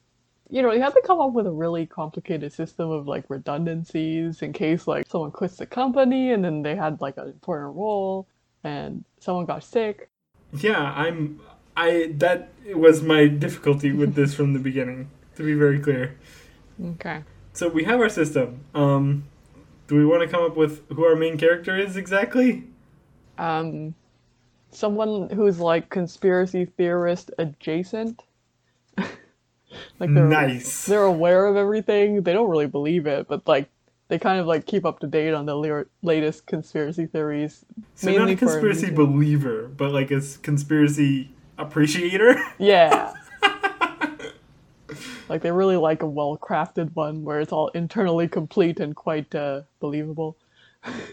You 0.49 0.61
know, 0.63 0.71
you 0.71 0.83
have 0.83 0.93
to 0.95 1.03
come 1.07 1.19
up 1.19 1.33
with 1.33 1.47
a 1.47 1.51
really 1.51 1.87
complicated 1.87 2.53
system 2.53 2.91
of 2.91 3.09
like 3.09 3.25
redundancies 3.31 4.43
in 4.43 4.53
case 4.53 4.87
like 4.87 5.09
someone 5.09 5.31
quits 5.31 5.57
the 5.57 5.67
company 5.67 6.31
and 6.33 6.45
then 6.45 6.63
they 6.63 6.77
had 6.77 7.01
like 7.01 7.17
an 7.17 7.27
important 7.29 7.75
role 7.75 8.29
and 8.63 9.03
someone 9.19 9.47
got 9.47 9.65
sick. 9.65 10.09
yeah 10.61 10.93
i'm 10.95 11.41
i 11.77 12.13
that 12.19 12.51
was 12.75 13.03
my 13.03 13.27
difficulty 13.27 13.91
with 13.93 14.15
this 14.15 14.35
from 14.35 14.53
the 14.53 14.59
beginning 14.59 15.09
to 15.37 15.43
be 15.43 15.55
very 15.55 15.81
clear 15.81 16.17
Okay. 16.81 17.23
so 17.53 17.69
we 17.69 17.85
have 17.85 18.01
our 18.01 18.09
system 18.09 18.61
um 18.75 19.25
do 19.89 19.97
we 19.97 20.07
want 20.07 20.23
to 20.23 20.29
come 20.29 20.43
up 20.45 20.57
with 20.57 20.83
who 20.89 21.05
our 21.05 21.17
main 21.17 21.37
character 21.37 21.77
is 21.77 21.97
exactly 21.97 22.65
Um 23.39 23.95
someone 24.71 25.29
who's 25.31 25.61
like 25.61 25.91
conspiracy 25.91 26.65
theorist 26.65 27.31
adjacent. 27.39 28.23
like 28.97 29.13
they're 29.99 30.29
nice 30.29 30.87
they're 30.87 31.05
aware 31.05 31.47
of 31.47 31.57
everything. 31.57 32.23
They 32.23 32.33
don't 32.33 32.51
really 32.51 32.67
believe 32.67 33.07
it, 33.07 33.29
but 33.29 33.47
like 33.47 33.69
they 34.09 34.19
kind 34.19 34.41
of 34.41 34.47
like 34.47 34.67
keep 34.67 34.85
up 34.85 35.01
to 35.01 35.07
date 35.07 35.33
on 35.33 35.47
the 35.47 35.55
le- 35.55 35.87
latest 36.03 36.47
conspiracy 36.47 37.07
theories. 37.07 37.65
So 37.95 38.11
not 38.13 38.29
a 38.29 38.37
conspiracy 38.37 38.91
believer, 38.91 39.69
but 39.69 39.93
like 39.93 40.11
a 40.11 40.21
conspiracy 40.43 41.31
appreciator. 41.59 42.37
Yeah. 42.59 43.15
Like 45.29 45.43
they 45.43 45.51
really 45.53 45.77
like 45.77 46.03
a 46.03 46.07
well-crafted 46.09 46.95
one 46.95 47.25
where 47.25 47.41
it's 47.41 47.53
all 47.53 47.69
internally 47.69 48.29
complete 48.29 48.81
and 48.81 48.95
quite 48.97 49.35
uh, 49.35 49.63
believable. 49.81 50.37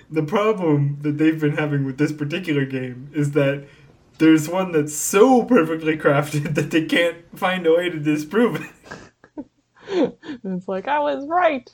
the 0.10 0.24
problem 0.24 0.98
that 1.02 1.18
they've 1.18 1.40
been 1.40 1.58
having 1.58 1.86
with 1.86 1.98
this 1.98 2.12
particular 2.12 2.66
game 2.66 3.10
is 3.14 3.32
that 3.32 3.68
there's 4.18 4.50
one 4.50 4.72
that's 4.72 4.96
so 4.96 5.44
perfectly 5.46 5.98
crafted 5.98 6.54
that 6.56 6.72
they 6.72 6.86
can't 6.86 7.18
find 7.38 7.66
a 7.66 7.74
way 7.76 7.90
to 7.90 8.00
disprove 8.00 8.62
it. 8.62 8.72
It's 10.44 10.68
like, 10.68 10.88
I 10.88 11.00
was 11.00 11.26
right. 11.28 11.70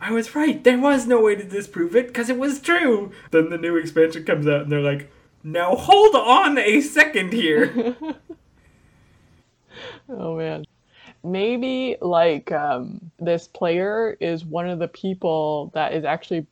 I 0.00 0.12
was 0.12 0.34
right. 0.34 0.62
There 0.62 0.78
was 0.78 1.06
no 1.06 1.20
way 1.20 1.34
to 1.36 1.44
disprove 1.44 1.96
it 1.96 2.08
because 2.08 2.28
it 2.30 2.38
was 2.38 2.60
true. 2.60 3.12
Then 3.30 3.50
the 3.50 3.58
new 3.58 3.76
expansion 3.76 4.24
comes 4.24 4.46
out 4.46 4.62
and 4.62 4.72
they're 4.72 4.80
like, 4.80 5.10
now 5.42 5.74
hold 5.74 6.14
on 6.14 6.58
a 6.58 6.80
second 6.80 7.32
here. 7.32 7.96
Oh 10.08 10.36
man. 10.36 10.65
Maybe 11.26 11.96
like 12.00 12.52
um, 12.52 13.10
this 13.18 13.48
player 13.48 14.16
is 14.20 14.44
one 14.44 14.68
of 14.68 14.78
the 14.78 14.88
people 14.88 15.70
that 15.74 15.92
is 15.92 16.04
actually 16.04 16.46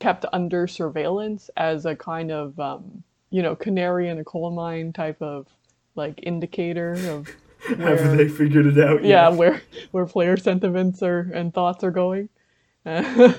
kept 0.00 0.24
under 0.32 0.66
surveillance 0.66 1.50
as 1.56 1.86
a 1.86 1.94
kind 1.94 2.32
of 2.32 2.58
um, 2.58 3.04
you 3.30 3.42
know 3.42 3.54
canary 3.54 4.08
in 4.08 4.18
a 4.18 4.24
coal 4.24 4.50
mine 4.50 4.92
type 4.92 5.22
of 5.22 5.46
like 5.94 6.18
indicator 6.22 6.92
of 7.08 7.28
Have 7.78 8.16
they 8.16 8.28
figured 8.28 8.66
it 8.66 8.78
out 8.78 9.04
yeah 9.04 9.28
yet? 9.28 9.38
where 9.38 9.62
where 9.92 10.06
player 10.06 10.36
sentiments 10.36 11.02
are 11.02 11.30
and 11.32 11.54
thoughts 11.54 11.84
are 11.84 11.92
going. 11.92 12.28
I 12.84 13.36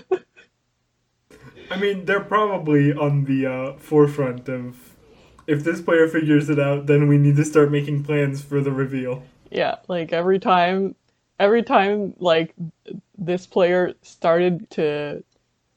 mean, 1.78 2.06
they're 2.06 2.24
probably 2.24 2.94
on 2.94 3.26
the 3.26 3.46
uh, 3.46 3.74
forefront 3.78 4.48
of 4.48 4.94
if 5.48 5.64
this 5.64 5.82
player 5.82 6.08
figures 6.08 6.50
it 6.50 6.60
out, 6.60 6.86
then 6.86 7.08
we 7.08 7.18
need 7.18 7.36
to 7.36 7.46
start 7.46 7.72
making 7.72 8.04
plans 8.04 8.42
for 8.42 8.62
the 8.62 8.72
reveal. 8.72 9.24
Yeah, 9.54 9.76
like 9.88 10.12
every 10.12 10.40
time 10.40 10.96
every 11.40 11.64
time 11.64 12.14
like 12.20 12.54
this 13.18 13.46
player 13.46 13.94
started 14.02 14.70
to 14.72 15.24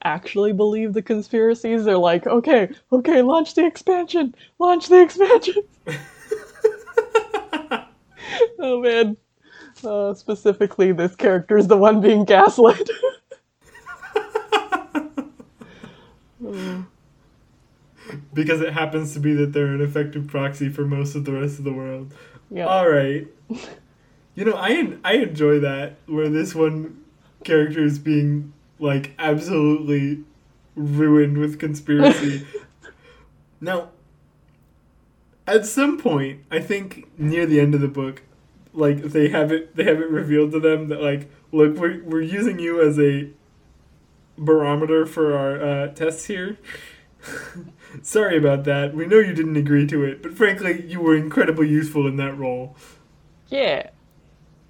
actually 0.03 0.53
believe 0.53 0.93
the 0.93 1.01
conspiracies, 1.01 1.85
they're 1.85 1.97
like, 1.97 2.27
okay, 2.27 2.69
okay, 2.91 3.21
launch 3.21 3.55
the 3.55 3.65
expansion, 3.65 4.35
launch 4.59 4.87
the 4.87 5.01
expansion. 5.01 5.63
oh 8.59 8.81
man. 8.81 9.17
Uh, 9.83 10.13
specifically, 10.13 10.91
this 10.91 11.15
character 11.15 11.55
is 11.57 11.67
the 11.67 11.77
one 11.77 12.01
being 12.01 12.25
gaslit. 12.25 12.89
because 18.33 18.61
it 18.61 18.73
happens 18.73 19.13
to 19.13 19.19
be 19.19 19.33
that 19.33 19.53
they're 19.53 19.67
an 19.67 19.81
effective 19.81 20.27
proxy 20.27 20.69
for 20.69 20.85
most 20.85 21.13
of 21.15 21.25
the 21.25 21.31
rest 21.31 21.59
of 21.59 21.65
the 21.65 21.73
world. 21.73 22.13
Yeah. 22.49 22.65
All 22.65 22.89
right. 22.89 23.27
You 24.35 24.45
know, 24.45 24.53
I 24.55 24.97
I 25.03 25.13
enjoy 25.13 25.59
that 25.59 25.95
where 26.05 26.29
this 26.29 26.53
one 26.53 27.03
character 27.43 27.83
is 27.83 27.99
being 27.99 28.53
like 28.79 29.13
absolutely 29.17 30.23
ruined 30.75 31.37
with 31.37 31.59
conspiracy. 31.59 32.45
now, 33.61 33.89
at 35.47 35.65
some 35.65 35.97
point, 35.97 36.41
I 36.51 36.59
think 36.59 37.07
near 37.17 37.45
the 37.45 37.59
end 37.59 37.73
of 37.73 37.81
the 37.81 37.87
book, 37.87 38.21
like 38.73 39.01
they 39.01 39.29
have 39.29 39.51
it 39.51 39.75
they 39.75 39.85
have 39.85 39.99
it 39.99 40.09
revealed 40.09 40.51
to 40.51 40.59
them 40.59 40.87
that 40.89 41.01
like 41.01 41.29
look 41.51 41.75
we're 41.75 42.03
we're 42.03 42.21
using 42.21 42.59
you 42.59 42.81
as 42.81 42.99
a 42.99 43.29
barometer 44.37 45.05
for 45.05 45.35
our 45.35 45.61
uh, 45.61 45.87
tests 45.87 46.25
here. 46.25 46.57
Sorry 48.01 48.37
about 48.37 48.63
that. 48.65 48.93
We 48.93 49.05
know 49.05 49.19
you 49.19 49.33
didn't 49.33 49.57
agree 49.57 49.87
to 49.87 50.03
it, 50.03 50.21
but 50.21 50.33
frankly, 50.33 50.85
you 50.87 50.99
were 50.99 51.15
incredibly 51.15 51.67
useful 51.67 52.07
in 52.07 52.17
that 52.17 52.37
role. 52.37 52.75
yeah. 53.49 53.89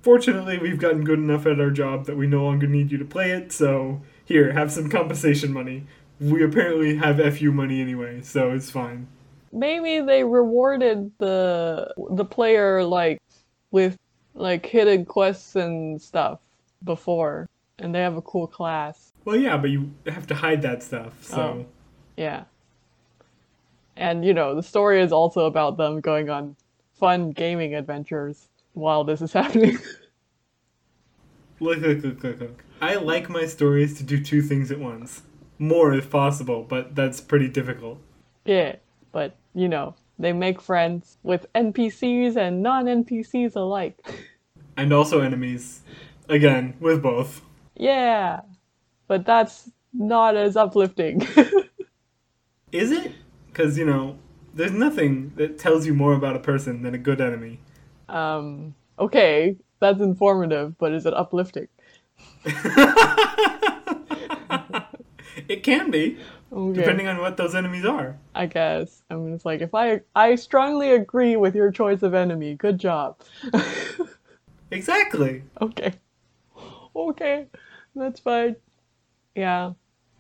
Fortunately, 0.04 0.58
we've 0.58 0.80
gotten 0.80 1.04
good 1.04 1.20
enough 1.20 1.46
at 1.46 1.60
our 1.60 1.70
job 1.70 2.06
that 2.06 2.16
we 2.16 2.28
no 2.28 2.46
longer 2.46 2.66
need 2.66 2.94
you 2.94 2.98
to 2.98 3.04
play 3.04 3.32
it, 3.32 3.52
so 3.52 4.02
here, 4.24 4.54
have 4.54 4.72
some 4.72 4.90
compensation 4.90 5.52
money. 5.52 5.86
We 6.22 6.44
apparently 6.44 6.96
have 6.96 7.18
FU 7.36 7.52
money 7.52 7.82
anyway, 7.82 8.22
so 8.22 8.52
it's 8.52 8.70
fine. 8.70 9.08
Maybe 9.52 10.00
they 10.00 10.24
rewarded 10.24 11.12
the 11.18 11.94
the 12.12 12.26
player 12.26 12.84
like 12.84 13.22
with 13.72 13.98
like 14.34 14.66
hidden 14.66 15.06
quests 15.06 15.56
and 15.56 16.02
stuff 16.02 16.40
before, 16.84 17.50
and 17.80 17.94
they 17.94 18.00
have 18.00 18.18
a 18.18 18.22
cool 18.22 18.48
class. 18.48 19.12
Well, 19.26 19.36
yeah, 19.36 19.58
but 19.58 19.70
you 19.72 19.92
have 20.06 20.28
to 20.28 20.36
hide 20.36 20.62
that 20.62 20.84
stuff, 20.84 21.14
so. 21.22 21.38
Oh. 21.38 21.66
Yeah. 22.18 22.44
And 23.96 24.26
you 24.26 24.34
know, 24.34 24.56
the 24.56 24.64
story 24.64 25.02
is 25.02 25.12
also 25.12 25.46
about 25.46 25.78
them 25.78 26.02
going 26.02 26.30
on 26.30 26.56
fun 26.94 27.32
gaming 27.32 27.76
adventures 27.76 28.48
while 28.74 29.04
this 29.04 29.22
is 29.22 29.32
happening. 29.42 29.78
Look, 31.60 31.80
look, 31.80 32.04
look, 32.04 32.24
look, 32.24 32.40
look. 32.40 32.64
I 32.82 32.96
like 32.96 33.30
my 33.30 33.46
stories 33.46 33.98
to 33.98 34.04
do 34.04 34.22
two 34.24 34.42
things 34.42 34.70
at 34.72 34.80
once. 34.80 35.24
More 35.58 35.94
if 35.94 36.12
possible, 36.12 36.64
but 36.68 36.94
that's 36.96 37.20
pretty 37.20 37.48
difficult. 37.48 38.00
yeah, 38.46 38.76
but 39.12 39.36
you 39.56 39.68
know, 39.68 39.96
they 40.20 40.34
make 40.34 40.62
friends 40.62 41.18
with 41.24 41.48
NPCs 41.56 42.36
and 42.38 42.62
non-NPCs 42.62 43.56
alike. 43.56 44.00
And 44.80 44.94
also 44.94 45.22
enemies. 45.22 45.82
Again, 46.30 46.76
with 46.80 47.02
both. 47.02 47.42
Yeah. 47.76 48.42
But 49.08 49.26
that's 49.26 49.72
not 49.92 50.36
as 50.38 50.56
uplifting. 50.56 51.28
Is 52.72 52.92
it? 52.92 53.14
Because, 53.48 53.78
you 53.78 53.86
know, 53.86 54.18
there's 54.54 54.72
nothing 54.72 55.34
that 55.36 55.58
tells 55.58 55.86
you 55.86 55.94
more 55.94 56.14
about 56.14 56.36
a 56.36 56.40
person 56.40 56.82
than 56.82 56.94
a 56.94 56.98
good 56.98 57.22
enemy. 57.22 57.60
um 58.10 58.74
okay, 59.00 59.56
that's 59.80 60.02
informative, 60.02 60.78
but 60.78 60.92
is 60.94 61.06
it 61.06 61.14
uplifting? 61.14 61.68
it 65.48 65.64
can 65.64 65.92
be, 65.92 66.18
Okay. 66.52 66.74
depending 66.82 67.08
on 67.08 67.18
what 67.20 67.38
those 67.38 67.54
enemies 67.56 67.86
are. 67.86 68.18
I 68.34 68.46
guess. 68.46 69.04
I 69.10 69.16
mean, 69.16 69.34
it's 69.34 69.46
like 69.46 69.62
if 69.62 69.74
I 69.76 70.02
I 70.16 70.36
strongly 70.36 70.92
agree 70.92 71.36
with 71.36 71.56
your 71.56 71.72
choice 71.72 72.04
of 72.04 72.14
enemy. 72.14 72.56
Good 72.56 72.80
job. 72.80 73.20
Exactly. 74.72 75.44
okay. 75.62 75.94
Okay. 76.96 77.48
That's 77.96 78.20
fine. 78.20 78.56
Yeah. 79.36 79.74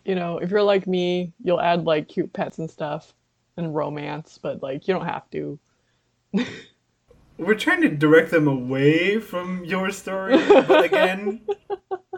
You 0.07 0.15
know, 0.15 0.39
if 0.39 0.49
you're 0.51 0.63
like 0.63 0.87
me, 0.87 1.33
you'll 1.43 1.61
add 1.61 1.85
like 1.85 2.07
cute 2.09 2.33
pets 2.33 2.57
and 2.59 2.71
stuff 2.71 3.13
and 3.57 3.75
romance, 3.75 4.39
but 4.39 4.63
like 4.63 4.87
you 4.87 4.95
don't 4.95 5.05
have 5.05 5.29
to. 5.31 5.59
We're 7.37 7.55
trying 7.55 7.81
to 7.81 7.89
direct 7.89 8.31
them 8.31 8.47
away 8.47 9.19
from 9.19 9.63
your 9.65 9.91
story, 9.91 10.47
but 10.67 10.83
again, 10.83 11.41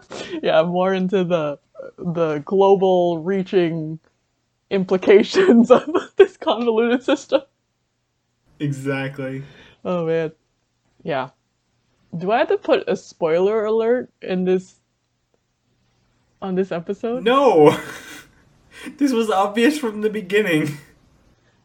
Yeah, 0.43 0.63
more 0.63 0.93
into 0.93 1.23
the 1.23 1.59
the 1.97 2.39
global 2.39 3.19
reaching 3.23 3.99
implications 4.71 5.71
of 5.71 5.89
this 6.17 6.37
convoluted 6.37 7.03
system. 7.03 7.41
exactly. 8.59 9.43
Oh 9.83 10.05
man. 10.05 10.31
Yeah. 11.03 11.31
Do 12.17 12.31
I 12.31 12.39
have 12.39 12.49
to 12.49 12.57
put 12.57 12.89
a 12.89 12.95
spoiler 12.95 13.65
alert 13.65 14.11
in 14.21 14.45
this 14.45 14.78
on 16.41 16.55
this 16.55 16.71
episode? 16.71 17.23
No! 17.23 17.77
this 18.97 19.11
was 19.11 19.29
obvious 19.29 19.77
from 19.77 20.01
the 20.01 20.09
beginning. 20.09 20.77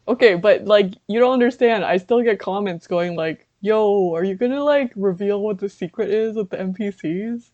Okay, 0.06 0.34
but 0.34 0.64
like 0.64 0.94
you 1.06 1.20
don't 1.20 1.32
understand. 1.32 1.84
I 1.84 1.96
still 1.96 2.22
get 2.22 2.38
comments 2.38 2.86
going 2.86 3.16
like, 3.16 3.46
"Yo, 3.60 4.14
are 4.14 4.24
you 4.24 4.34
gonna 4.34 4.62
like 4.62 4.92
reveal 4.96 5.40
what 5.40 5.58
the 5.58 5.68
secret 5.68 6.10
is 6.10 6.36
with 6.36 6.50
the 6.50 6.58
NPCs?" 6.58 7.50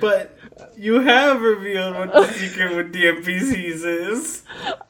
But 0.00 0.36
you 0.76 1.00
have 1.00 1.40
revealed 1.40 1.96
what 1.96 2.12
the 2.12 2.32
secret 2.32 2.76
with 2.76 2.92
the 2.92 3.04
NPCs 3.06 3.84
is. 3.84 4.42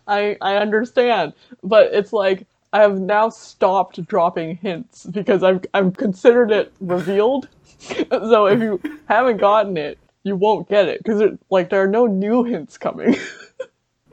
I 0.07 0.37
I 0.41 0.57
understand, 0.57 1.33
but 1.63 1.93
it's 1.93 2.13
like 2.13 2.47
I 2.73 2.81
have 2.83 3.01
now 3.01 3.31
stopped 3.31 4.05
dropping 4.07 4.57
hints 4.57 5.07
because 5.07 5.43
I've 5.43 5.65
I've 5.73 5.97
considered 5.97 6.51
it 6.51 6.73
revealed. 6.81 7.49
so 8.11 8.47
if 8.47 8.61
you 8.61 8.81
haven't 9.07 9.39
gotten 9.39 9.77
it, 9.77 9.99
you 10.25 10.37
won't 10.37 10.69
get 10.69 10.89
it 10.89 11.03
because 11.03 11.37
like 11.51 11.71
there 11.71 11.83
are 11.83 11.89
no 11.89 12.07
new 12.07 12.45
hints 12.45 12.79
coming. 12.79 13.17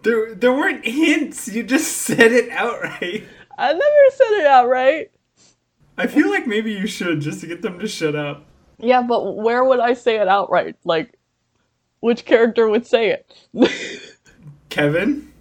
There, 0.01 0.33
there 0.33 0.53
weren't 0.53 0.85
hints. 0.85 1.49
You 1.49 1.63
just 1.63 1.97
said 1.97 2.31
it 2.31 2.49
outright. 2.51 3.25
I 3.57 3.73
never 3.73 4.15
said 4.15 4.39
it 4.39 4.45
outright. 4.45 5.11
I 5.97 6.07
feel 6.07 6.29
like 6.29 6.47
maybe 6.47 6.71
you 6.71 6.87
should 6.87 7.19
just 7.19 7.41
to 7.41 7.47
get 7.47 7.61
them 7.61 7.79
to 7.79 7.87
shut 7.87 8.15
up. 8.15 8.45
Yeah, 8.77 9.01
but 9.01 9.35
where 9.35 9.65
would 9.65 9.81
I 9.81 9.93
say 9.93 10.15
it 10.15 10.29
outright? 10.29 10.77
Like, 10.85 11.19
which 11.99 12.23
character 12.23 12.69
would 12.69 12.87
say 12.87 13.09
it? 13.09 13.99
Kevin, 14.69 15.33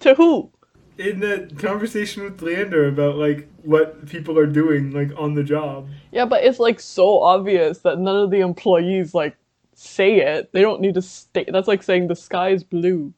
to 0.00 0.14
who? 0.14 0.50
In 0.98 1.20
the 1.20 1.50
conversation 1.58 2.24
with 2.24 2.42
Leander 2.42 2.88
about 2.88 3.16
like 3.16 3.48
what 3.62 4.06
people 4.08 4.38
are 4.38 4.46
doing 4.46 4.90
like 4.90 5.10
on 5.16 5.34
the 5.34 5.44
job. 5.44 5.88
Yeah, 6.12 6.24
but 6.24 6.42
it's 6.44 6.58
like 6.58 6.80
so 6.80 7.20
obvious 7.22 7.78
that 7.78 7.98
none 7.98 8.16
of 8.16 8.30
the 8.30 8.40
employees 8.40 9.14
like 9.14 9.36
say 9.74 10.16
it. 10.20 10.52
They 10.52 10.60
don't 10.60 10.80
need 10.80 10.94
to 10.94 11.02
state. 11.02 11.50
That's 11.52 11.68
like 11.68 11.82
saying 11.82 12.08
the 12.08 12.16
sky 12.16 12.50
is 12.50 12.64
blue. 12.64 13.14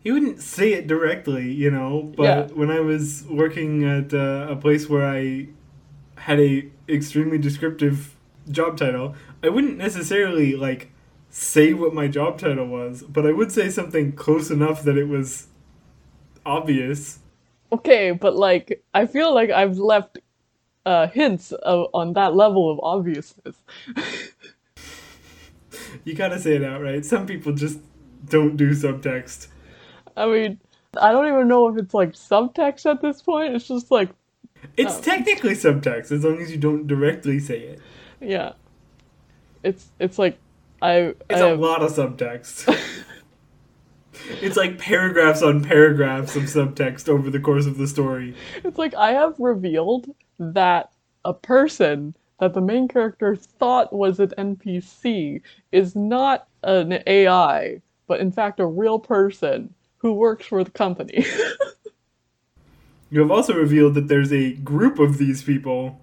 He 0.00 0.12
wouldn't 0.12 0.40
say 0.40 0.72
it 0.72 0.86
directly, 0.86 1.52
you 1.52 1.70
know, 1.70 2.12
but 2.16 2.22
Yeah. 2.22 2.46
when 2.54 2.70
I 2.70 2.80
was 2.80 3.26
working 3.28 3.84
at 3.84 4.14
uh, 4.14 4.46
a 4.48 4.56
place 4.56 4.88
where 4.88 5.04
I 5.04 5.48
had 6.16 6.40
a 6.40 6.68
extremely 6.88 7.36
descriptive 7.36 8.16
job 8.50 8.78
title, 8.78 9.14
I 9.42 9.50
wouldn't 9.50 9.76
necessarily 9.76 10.54
like 10.56 10.90
say 11.28 11.74
what 11.74 11.92
my 11.92 12.08
job 12.08 12.38
title 12.38 12.66
was, 12.66 13.02
but 13.02 13.26
I 13.26 13.32
would 13.32 13.52
say 13.52 13.68
something 13.68 14.12
close 14.12 14.50
enough 14.50 14.82
that 14.84 14.96
it 14.96 15.04
was 15.08 15.48
obvious. 16.48 17.18
Okay, 17.72 18.10
but 18.12 18.34
like 18.34 18.82
I 18.94 19.06
feel 19.06 19.34
like 19.34 19.50
I've 19.50 19.76
left 19.78 20.18
uh, 20.86 21.06
hints 21.08 21.52
of, 21.52 21.88
on 21.92 22.14
that 22.14 22.34
level 22.34 22.70
of 22.70 22.80
obviousness. 22.82 23.56
You 26.04 26.14
gotta 26.14 26.38
say 26.38 26.56
it 26.56 26.64
outright. 26.64 27.04
Some 27.04 27.26
people 27.26 27.52
just 27.52 27.78
don't 28.28 28.56
do 28.56 28.70
subtext. 28.70 29.48
I 30.16 30.26
mean, 30.26 30.58
I 31.00 31.12
don't 31.12 31.26
even 31.26 31.48
know 31.48 31.68
if 31.68 31.76
it's 31.76 31.94
like 31.94 32.12
subtext 32.12 32.90
at 32.90 33.00
this 33.02 33.22
point. 33.22 33.54
It's 33.54 33.68
just 33.68 33.90
like, 33.90 34.10
It's 34.76 34.96
Oh. 34.98 35.00
technically 35.00 35.52
subtext 35.54 36.10
as 36.12 36.24
long 36.24 36.40
as 36.40 36.50
you 36.50 36.56
don't 36.58 36.86
directly 36.86 37.38
say 37.38 37.60
it. 37.60 37.80
yeah, 38.20 38.52
it's 39.62 39.88
it's 39.98 40.18
like 40.18 40.38
I 40.82 41.14
It's 41.30 41.40
I 41.40 41.48
a 41.48 41.54
lot 41.54 41.82
of 41.82 41.92
subtext. 41.92 42.66
it's 44.40 44.56
like 44.56 44.78
paragraphs 44.78 45.42
on 45.42 45.62
paragraphs 45.62 46.36
of 46.36 46.44
subtext 46.44 47.08
over 47.08 47.30
the 47.30 47.40
course 47.40 47.66
of 47.66 47.78
the 47.78 47.86
story. 47.86 48.34
It's 48.64 48.78
like 48.78 48.94
I 48.94 49.12
have 49.12 49.34
revealed 49.38 50.14
that 50.38 50.92
a 51.24 51.34
person 51.34 52.14
that 52.40 52.54
the 52.54 52.60
main 52.60 52.88
character 52.88 53.36
thought 53.36 53.92
was 53.92 54.20
an 54.20 54.32
NPC 54.38 55.42
is 55.72 55.96
not 55.96 56.46
an 56.62 57.02
AI, 57.06 57.82
but 58.06 58.20
in 58.20 58.30
fact 58.30 58.60
a 58.60 58.66
real 58.66 58.98
person 58.98 59.74
who 59.98 60.12
works 60.12 60.46
for 60.46 60.62
the 60.62 60.70
company. 60.70 61.26
You 63.10 63.20
have 63.20 63.30
also 63.30 63.54
revealed 63.54 63.94
that 63.94 64.08
there's 64.08 64.32
a 64.32 64.52
group 64.52 64.98
of 64.98 65.18
these 65.18 65.42
people 65.42 66.00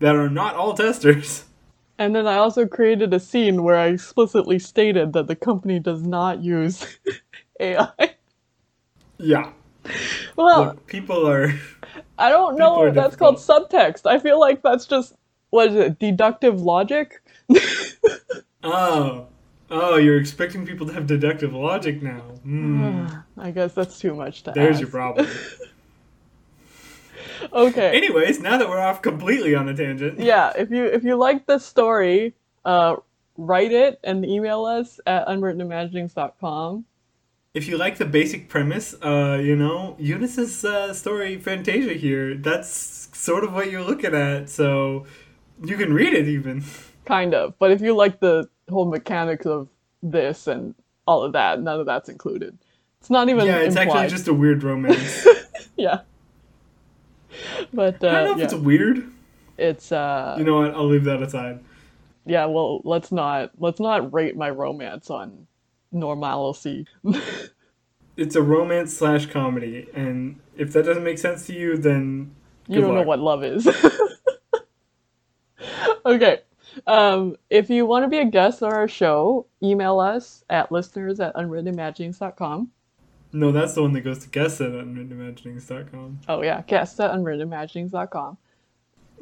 that 0.00 0.16
are 0.16 0.28
not 0.28 0.54
all 0.54 0.74
testers. 0.74 1.44
And 2.00 2.16
then 2.16 2.26
I 2.26 2.36
also 2.36 2.66
created 2.66 3.12
a 3.12 3.20
scene 3.20 3.62
where 3.62 3.76
I 3.76 3.88
explicitly 3.88 4.58
stated 4.58 5.12
that 5.12 5.26
the 5.26 5.36
company 5.36 5.78
does 5.78 6.02
not 6.02 6.42
use 6.42 6.98
AI. 7.60 7.90
Yeah. 9.18 9.52
Well, 10.34 10.64
Look, 10.64 10.86
people 10.86 11.28
are. 11.28 11.52
I 12.18 12.30
don't 12.30 12.56
know 12.56 12.86
if 12.86 12.94
that's 12.94 13.16
called 13.16 13.36
subtext. 13.36 14.06
I 14.06 14.18
feel 14.18 14.40
like 14.40 14.62
that's 14.62 14.86
just 14.86 15.14
what 15.50 15.68
is 15.68 15.74
it, 15.76 15.98
deductive 15.98 16.60
logic? 16.60 17.22
Oh. 18.62 19.26
Oh, 19.70 19.96
you're 19.96 20.18
expecting 20.18 20.66
people 20.66 20.86
to 20.86 20.92
have 20.92 21.06
deductive 21.06 21.54
logic 21.54 22.02
now. 22.02 22.20
Hmm. 22.42 23.06
I 23.38 23.50
guess 23.52 23.72
that's 23.72 23.98
too 23.98 24.14
much 24.14 24.42
to 24.42 24.52
There's 24.52 24.76
ask. 24.76 24.80
your 24.82 24.90
problem. 24.90 25.26
Okay. 27.52 27.96
Anyways, 27.96 28.40
now 28.40 28.58
that 28.58 28.68
we're 28.68 28.80
off 28.80 29.02
completely 29.02 29.54
on 29.54 29.68
a 29.68 29.74
tangent, 29.74 30.18
yeah, 30.18 30.52
if 30.56 30.70
you 30.70 30.84
if 30.84 31.04
you 31.04 31.16
like 31.16 31.46
this 31.46 31.64
story, 31.64 32.34
uh, 32.64 32.96
write 33.36 33.72
it 33.72 33.98
and 34.04 34.24
email 34.24 34.64
us 34.64 35.00
at 35.06 35.26
unwrittenimaginings.com. 35.26 36.84
if 37.54 37.66
you 37.66 37.76
like 37.76 37.98
the 37.98 38.04
basic 38.04 38.48
premise, 38.48 38.94
uh, 39.02 39.40
you 39.42 39.56
know, 39.56 39.96
Eunice's 39.98 40.64
uh, 40.64 40.92
story, 40.94 41.38
Fantasia 41.38 41.94
here, 41.94 42.34
that's 42.36 43.08
sort 43.12 43.44
of 43.44 43.52
what 43.52 43.70
you're 43.70 43.84
looking 43.84 44.14
at, 44.14 44.48
so 44.48 45.06
you 45.64 45.76
can 45.76 45.92
read 45.92 46.12
it 46.14 46.28
even. 46.28 46.64
Kind 47.04 47.34
of. 47.34 47.58
But 47.58 47.72
if 47.72 47.80
you 47.80 47.94
like 47.96 48.20
the 48.20 48.48
whole 48.68 48.86
mechanics 48.86 49.46
of 49.46 49.68
this 50.02 50.46
and 50.46 50.74
all 51.06 51.22
of 51.22 51.32
that, 51.32 51.60
none 51.60 51.80
of 51.80 51.86
that's 51.86 52.08
included. 52.08 52.56
It's 53.00 53.10
not 53.10 53.28
even 53.28 53.46
yeah, 53.46 53.56
it's 53.56 53.74
implied. 53.76 54.04
actually 54.04 54.16
just 54.16 54.28
a 54.28 54.34
weird 54.34 54.62
romance. 54.62 55.26
yeah. 55.76 56.00
But 57.72 58.02
uh, 58.02 58.08
I 58.08 58.12
don't 58.12 58.24
know 58.24 58.32
if 58.32 58.38
yeah, 58.38 58.44
it's 58.44 58.54
weird. 58.54 59.10
it's 59.58 59.92
uh 59.92 60.36
You 60.38 60.44
know 60.44 60.60
what? 60.60 60.74
I'll 60.74 60.88
leave 60.88 61.04
that 61.04 61.22
aside. 61.22 61.60
yeah, 62.26 62.46
well, 62.46 62.80
let's 62.84 63.12
not 63.12 63.52
let's 63.58 63.80
not 63.80 64.12
rate 64.12 64.36
my 64.36 64.50
romance 64.50 65.10
on 65.10 65.46
normalcy. 65.92 66.86
It's 68.16 68.36
a 68.36 68.42
romance 68.42 68.94
slash 68.94 69.26
comedy, 69.26 69.88
and 69.94 70.40
if 70.54 70.74
that 70.74 70.84
doesn't 70.84 71.04
make 71.04 71.16
sense 71.16 71.46
to 71.46 71.54
you, 71.54 71.78
then 71.78 72.34
you 72.66 72.82
don't 72.82 72.94
know 72.94 73.00
what 73.00 73.18
love 73.18 73.42
is. 73.42 73.66
okay. 76.04 76.40
Um, 76.86 77.36
if 77.48 77.70
you 77.70 77.86
want 77.86 78.04
to 78.04 78.08
be 78.08 78.18
a 78.18 78.26
guest 78.26 78.62
on 78.62 78.74
our 78.74 78.88
show, 78.88 79.46
email 79.62 80.00
us 80.00 80.44
at 80.50 80.70
listeners 80.70 81.18
at 81.18 81.34
unwrittenimaginings.com. 81.34 82.70
no, 83.32 83.52
that's 83.52 83.74
the 83.74 83.82
one 83.82 83.92
that 83.92 84.02
goes 84.02 84.18
to 84.20 84.28
guest 84.28 84.60
at 84.60 84.72
unwrittenimaginings.com. 84.72 86.20
Oh, 86.28 86.42
yeah, 86.42 86.62
guest 86.66 87.00
at 87.00 87.10
unwrittenimaginings.com. 87.12 88.38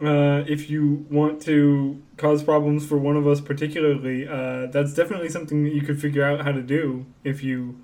Uh, 0.03 0.45
if 0.47 0.71
you 0.71 1.07
want 1.11 1.43
to 1.43 2.01
cause 2.17 2.43
problems 2.43 2.87
for 2.87 2.97
one 2.97 3.17
of 3.17 3.27
us 3.27 3.41
particularly, 3.41 4.29
uh, 4.29 4.67
that's 4.67 4.95
definitely 4.95 5.29
something 5.29 5.65
that 5.65 5.73
you 5.73 5.83
could 5.83 6.01
figure 6.01 6.23
out 6.23 6.45
how 6.45 6.53
to 6.53 6.63
do 6.63 7.05
if 7.25 7.43
you, 7.43 7.81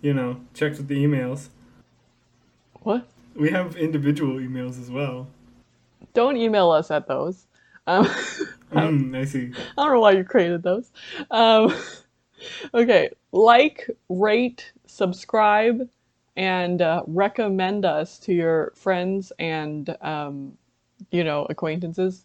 you 0.00 0.14
know, 0.14 0.40
checked 0.54 0.76
with 0.76 0.86
the 0.86 1.04
emails. 1.04 1.48
What? 2.82 3.08
We 3.34 3.50
have 3.50 3.76
individual 3.76 4.36
emails 4.36 4.80
as 4.80 4.90
well. 4.90 5.26
Don't 6.14 6.36
email 6.36 6.70
us 6.70 6.90
at 6.90 7.08
those. 7.08 7.46
Um, 7.86 8.08
Mm, 8.72 9.16
I 9.16 9.24
see. 9.24 9.52
I 9.76 9.84
don't 9.84 9.94
know 9.94 10.00
why 10.00 10.12
you 10.12 10.24
created 10.24 10.62
those. 10.62 10.90
Um, 11.30 11.74
okay, 12.74 13.10
like, 13.32 13.90
rate, 14.08 14.72
subscribe, 14.92 15.88
and 16.36 16.80
uh, 16.82 17.02
recommend 17.06 17.84
us 17.84 18.18
to 18.20 18.32
your 18.32 18.72
friends 18.74 19.32
and, 19.38 19.96
um, 20.00 20.56
you 21.10 21.24
know, 21.24 21.46
acquaintances. 21.50 22.24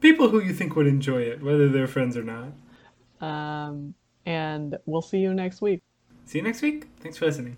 People 0.00 0.28
who 0.28 0.40
you 0.40 0.52
think 0.52 0.76
would 0.76 0.86
enjoy 0.86 1.22
it, 1.22 1.42
whether 1.42 1.68
they're 1.68 1.86
friends 1.86 2.16
or 2.16 2.22
not. 2.22 2.52
Um, 3.20 3.94
and 4.24 4.76
we'll 4.86 5.02
see 5.02 5.18
you 5.18 5.34
next 5.34 5.60
week. 5.62 5.82
See 6.26 6.38
you 6.38 6.44
next 6.44 6.62
week. 6.62 6.88
Thanks 7.00 7.16
for 7.18 7.26
listening. 7.26 7.56